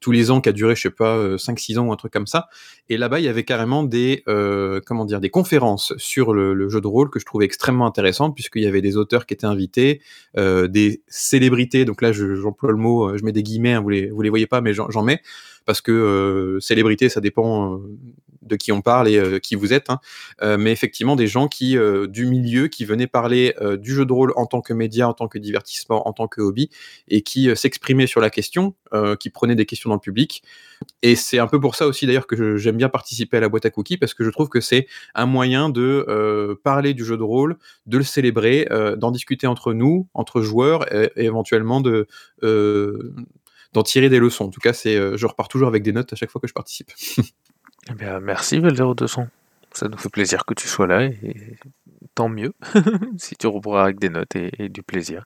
tous 0.00 0.12
les 0.12 0.30
ans, 0.30 0.40
qui 0.40 0.48
a 0.48 0.52
duré, 0.52 0.76
je 0.76 0.82
sais 0.82 0.90
pas, 0.90 1.16
euh, 1.16 1.36
5-6 1.38 1.78
ans 1.78 1.86
ou 1.86 1.92
un 1.92 1.96
truc 1.96 2.05
comme 2.10 2.26
ça. 2.26 2.48
Et 2.88 2.96
là-bas, 2.96 3.20
il 3.20 3.24
y 3.24 3.28
avait 3.28 3.44
carrément 3.44 3.82
des, 3.84 4.22
euh, 4.28 4.80
comment 4.84 5.04
dire, 5.04 5.20
des 5.20 5.30
conférences 5.30 5.92
sur 5.96 6.32
le, 6.32 6.68
jeu 6.68 6.80
de 6.80 6.86
rôle 6.86 7.10
que 7.10 7.18
je 7.18 7.24
trouvais 7.24 7.44
extrêmement 7.44 7.86
intéressantes, 7.86 8.34
puisqu'il 8.34 8.62
y 8.62 8.66
avait 8.66 8.82
des 8.82 8.96
auteurs 8.96 9.26
qui 9.26 9.34
étaient 9.34 9.46
invités, 9.46 10.00
euh, 10.36 10.68
des 10.68 11.02
célébrités, 11.08 11.84
donc 11.84 12.02
là, 12.02 12.12
je- 12.12 12.34
j'emploie 12.34 12.70
le 12.70 12.78
mot, 12.78 13.08
euh, 13.08 13.16
je 13.18 13.24
mets 13.24 13.32
des 13.32 13.42
guillemets, 13.42 13.74
hein, 13.74 13.80
vous 13.80 13.90
les, 13.90 14.10
vous 14.10 14.22
les 14.22 14.30
voyez 14.30 14.46
pas, 14.46 14.60
mais 14.60 14.72
j'en 14.72 15.02
mets, 15.02 15.20
parce 15.64 15.80
que 15.80 16.58
célébrité, 16.60 17.08
ça 17.08 17.20
dépend 17.20 17.80
de 18.46 18.56
qui 18.56 18.72
on 18.72 18.80
parle 18.80 19.08
et 19.08 19.16
euh, 19.16 19.38
qui 19.38 19.54
vous 19.54 19.72
êtes, 19.72 19.90
hein. 19.90 20.00
Euh, 20.42 20.56
mais 20.56 20.72
effectivement 20.72 21.16
des 21.16 21.26
gens 21.26 21.48
qui 21.48 21.76
euh, 21.76 22.06
du 22.06 22.26
milieu 22.26 22.68
qui 22.68 22.84
venaient 22.84 23.06
parler 23.06 23.54
du 23.78 23.94
jeu 23.94 24.06
de 24.06 24.12
rôle 24.12 24.32
en 24.36 24.46
tant 24.46 24.60
que 24.60 24.72
média, 24.72 25.08
en 25.08 25.12
tant 25.12 25.28
que 25.28 25.38
divertissement, 25.38 26.08
en 26.08 26.12
tant 26.12 26.28
que 26.28 26.40
hobby, 26.40 26.70
et 27.08 27.22
qui 27.22 27.54
s'exprimaient 27.56 28.06
sur 28.06 28.20
la 28.20 28.30
question, 28.30 28.74
qui 29.18 29.30
prenaient 29.30 29.54
des 29.54 29.66
questions 29.66 29.90
dans 29.90 29.96
le 29.96 30.00
public. 30.00 30.42
Et 31.02 31.16
c'est 31.16 31.38
un 31.38 31.46
peu 31.46 31.60
pour 31.60 31.74
ça 31.74 31.86
aussi 31.86 32.06
d'ailleurs 32.06 32.26
que 32.26 32.56
j'aime 32.56 32.76
bien 32.76 32.88
participer 32.88 33.38
à 33.38 33.40
la 33.40 33.48
boîte 33.48 33.66
à 33.66 33.70
cookies 33.70 33.96
parce 33.96 34.14
que 34.14 34.24
je 34.24 34.30
trouve 34.30 34.48
que 34.48 34.60
c'est 34.60 34.86
un 35.14 35.26
moyen 35.26 35.68
de 35.68 36.58
parler 36.62 36.94
du 36.94 37.04
jeu 37.04 37.16
de 37.16 37.22
rôle, 37.22 37.56
de 37.86 37.98
le 37.98 38.04
célébrer, 38.04 38.68
d'en 38.96 39.10
discuter 39.10 39.46
entre 39.46 39.72
nous, 39.72 40.08
entre 40.14 40.40
joueurs, 40.42 40.92
et, 40.92 41.10
éventuellement 41.16 41.80
de 41.80 42.06
d'en 43.72 43.82
tirer 43.82 44.08
des 44.08 44.18
leçons. 44.18 44.46
En 44.46 44.50
tout 44.50 44.60
cas, 44.60 44.72
c'est, 44.72 45.16
je 45.16 45.26
repars 45.26 45.48
toujours 45.48 45.68
avec 45.68 45.82
des 45.82 45.92
notes 45.92 46.12
à 46.12 46.16
chaque 46.16 46.30
fois 46.30 46.40
que 46.40 46.48
je 46.48 46.54
participe. 46.54 46.92
Eh 47.90 47.94
bien, 47.94 48.20
merci 48.20 48.58
Val0200. 48.60 49.28
Ça 49.72 49.88
nous 49.88 49.98
fait 49.98 50.08
plaisir 50.08 50.44
que 50.44 50.54
tu 50.54 50.66
sois 50.66 50.86
là 50.86 51.04
et 51.04 51.58
tant 52.14 52.28
mieux 52.28 52.54
si 53.18 53.36
tu 53.36 53.46
reprends 53.46 53.76
avec 53.76 53.98
des 53.98 54.08
notes 54.08 54.34
et, 54.34 54.68
du 54.68 54.82
plaisir. 54.82 55.24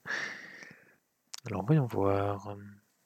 Alors 1.47 1.65
voyons 1.65 1.87
voir. 1.87 2.57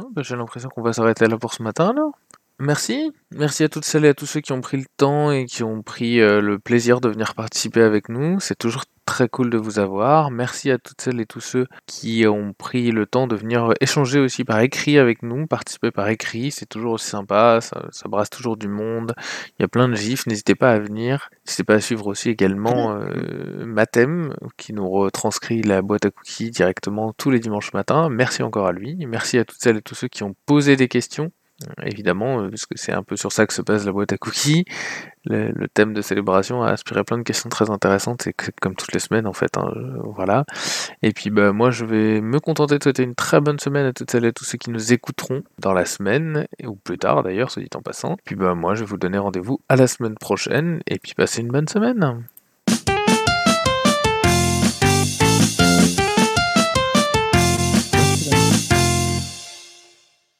Ah, 0.00 0.06
bah, 0.10 0.22
J'ai 0.22 0.36
l'impression 0.36 0.68
qu'on 0.70 0.82
va 0.82 0.92
s'arrêter 0.92 1.26
là 1.26 1.36
pour 1.38 1.52
ce 1.52 1.62
matin 1.62 1.90
alors. 1.90 2.18
Merci, 2.60 3.12
merci 3.32 3.64
à 3.64 3.68
toutes 3.68 3.84
celles 3.84 4.04
et 4.04 4.08
à 4.08 4.14
tous 4.14 4.26
ceux 4.26 4.40
qui 4.40 4.52
ont 4.52 4.60
pris 4.60 4.76
le 4.76 4.86
temps 4.96 5.32
et 5.32 5.44
qui 5.44 5.64
ont 5.64 5.82
pris 5.82 6.20
euh, 6.20 6.40
le 6.40 6.60
plaisir 6.60 7.00
de 7.00 7.08
venir 7.08 7.34
participer 7.34 7.82
avec 7.82 8.08
nous. 8.08 8.38
C'est 8.38 8.54
toujours 8.54 8.84
très 9.04 9.28
cool 9.28 9.50
de 9.50 9.58
vous 9.58 9.78
avoir. 9.78 10.30
Merci 10.30 10.70
à 10.70 10.78
toutes 10.78 11.00
celles 11.00 11.20
et 11.20 11.26
tous 11.26 11.40
ceux 11.40 11.66
qui 11.86 12.26
ont 12.26 12.52
pris 12.52 12.90
le 12.90 13.06
temps 13.06 13.26
de 13.26 13.36
venir 13.36 13.72
échanger 13.80 14.18
aussi 14.18 14.44
par 14.44 14.60
écrit 14.60 14.98
avec 14.98 15.22
nous, 15.22 15.46
participer 15.46 15.90
par 15.90 16.08
écrit. 16.08 16.50
C'est 16.50 16.66
toujours 16.66 16.94
aussi 16.94 17.08
sympa, 17.08 17.60
ça, 17.60 17.86
ça 17.90 18.08
brasse 18.08 18.30
toujours 18.30 18.56
du 18.56 18.68
monde. 18.68 19.14
Il 19.58 19.62
y 19.62 19.64
a 19.64 19.68
plein 19.68 19.88
de 19.88 19.94
gifs, 19.94 20.26
n'hésitez 20.26 20.54
pas 20.54 20.72
à 20.72 20.78
venir. 20.78 21.28
N'hésitez 21.46 21.64
pas 21.64 21.74
à 21.74 21.80
suivre 21.80 22.06
aussi 22.06 22.30
également 22.30 22.96
euh, 22.96 23.64
Mathem, 23.66 24.34
qui 24.56 24.72
nous 24.72 24.88
retranscrit 24.88 25.62
la 25.62 25.82
boîte 25.82 26.06
à 26.06 26.10
cookies 26.10 26.50
directement 26.50 27.12
tous 27.12 27.30
les 27.30 27.40
dimanches 27.40 27.72
matins. 27.72 28.08
Merci 28.08 28.42
encore 28.42 28.66
à 28.66 28.72
lui. 28.72 29.04
Merci 29.06 29.38
à 29.38 29.44
toutes 29.44 29.60
celles 29.60 29.78
et 29.78 29.82
tous 29.82 29.94
ceux 29.94 30.08
qui 30.08 30.22
ont 30.22 30.34
posé 30.46 30.76
des 30.76 30.88
questions. 30.88 31.30
Euh, 31.62 31.84
Évidemment, 31.86 32.40
euh, 32.42 32.48
parce 32.50 32.66
que 32.66 32.74
c'est 32.76 32.92
un 32.92 33.02
peu 33.04 33.16
sur 33.16 33.30
ça 33.30 33.46
que 33.46 33.54
se 33.54 33.62
base 33.62 33.86
la 33.86 33.92
boîte 33.92 34.12
à 34.12 34.18
cookies. 34.18 34.64
Le, 35.24 35.68
thème 35.72 35.94
de 35.94 36.02
célébration 36.02 36.62
a 36.62 36.70
inspiré 36.72 37.02
plein 37.04 37.16
de 37.16 37.22
questions 37.22 37.48
très 37.48 37.70
intéressantes, 37.70 38.28
que- 38.36 38.50
comme 38.60 38.74
toutes 38.74 38.92
les 38.92 38.98
semaines 38.98 39.26
en 39.26 39.32
fait. 39.32 39.56
hein, 39.56 39.70
je- 39.74 40.00
voilà. 40.14 40.44
Et 41.02 41.12
puis 41.12 41.30
bah 41.30 41.52
moi 41.52 41.70
je 41.70 41.84
vais 41.84 42.20
me 42.20 42.40
contenter 42.40 42.78
de 42.78 42.82
souhaiter 42.82 43.04
une 43.04 43.14
très 43.14 43.40
bonne 43.40 43.58
semaine 43.60 43.86
à 43.86 43.92
toutes 43.92 44.10
celles 44.10 44.24
et 44.26 44.32
tous 44.32 44.44
ceux 44.44 44.58
qui 44.58 44.70
nous 44.70 44.92
écouteront 44.92 45.42
dans 45.60 45.72
la 45.72 45.84
semaine, 45.86 46.46
et- 46.58 46.66
ou 46.66 46.74
plus 46.74 46.98
tard 46.98 47.22
d'ailleurs, 47.22 47.50
soit 47.50 47.62
dit 47.62 47.70
en 47.76 47.82
passant. 47.82 48.16
Puis 48.24 48.34
bah 48.36 48.54
moi 48.54 48.74
je 48.74 48.80
vais 48.80 48.86
vous 48.86 48.98
donner 48.98 49.18
rendez-vous 49.18 49.60
à 49.68 49.76
la 49.76 49.86
semaine 49.86 50.16
prochaine, 50.16 50.80
et 50.88 50.98
puis 50.98 51.14
passez 51.14 51.40
une 51.40 51.48
bonne 51.48 51.68
semaine. 51.68 52.24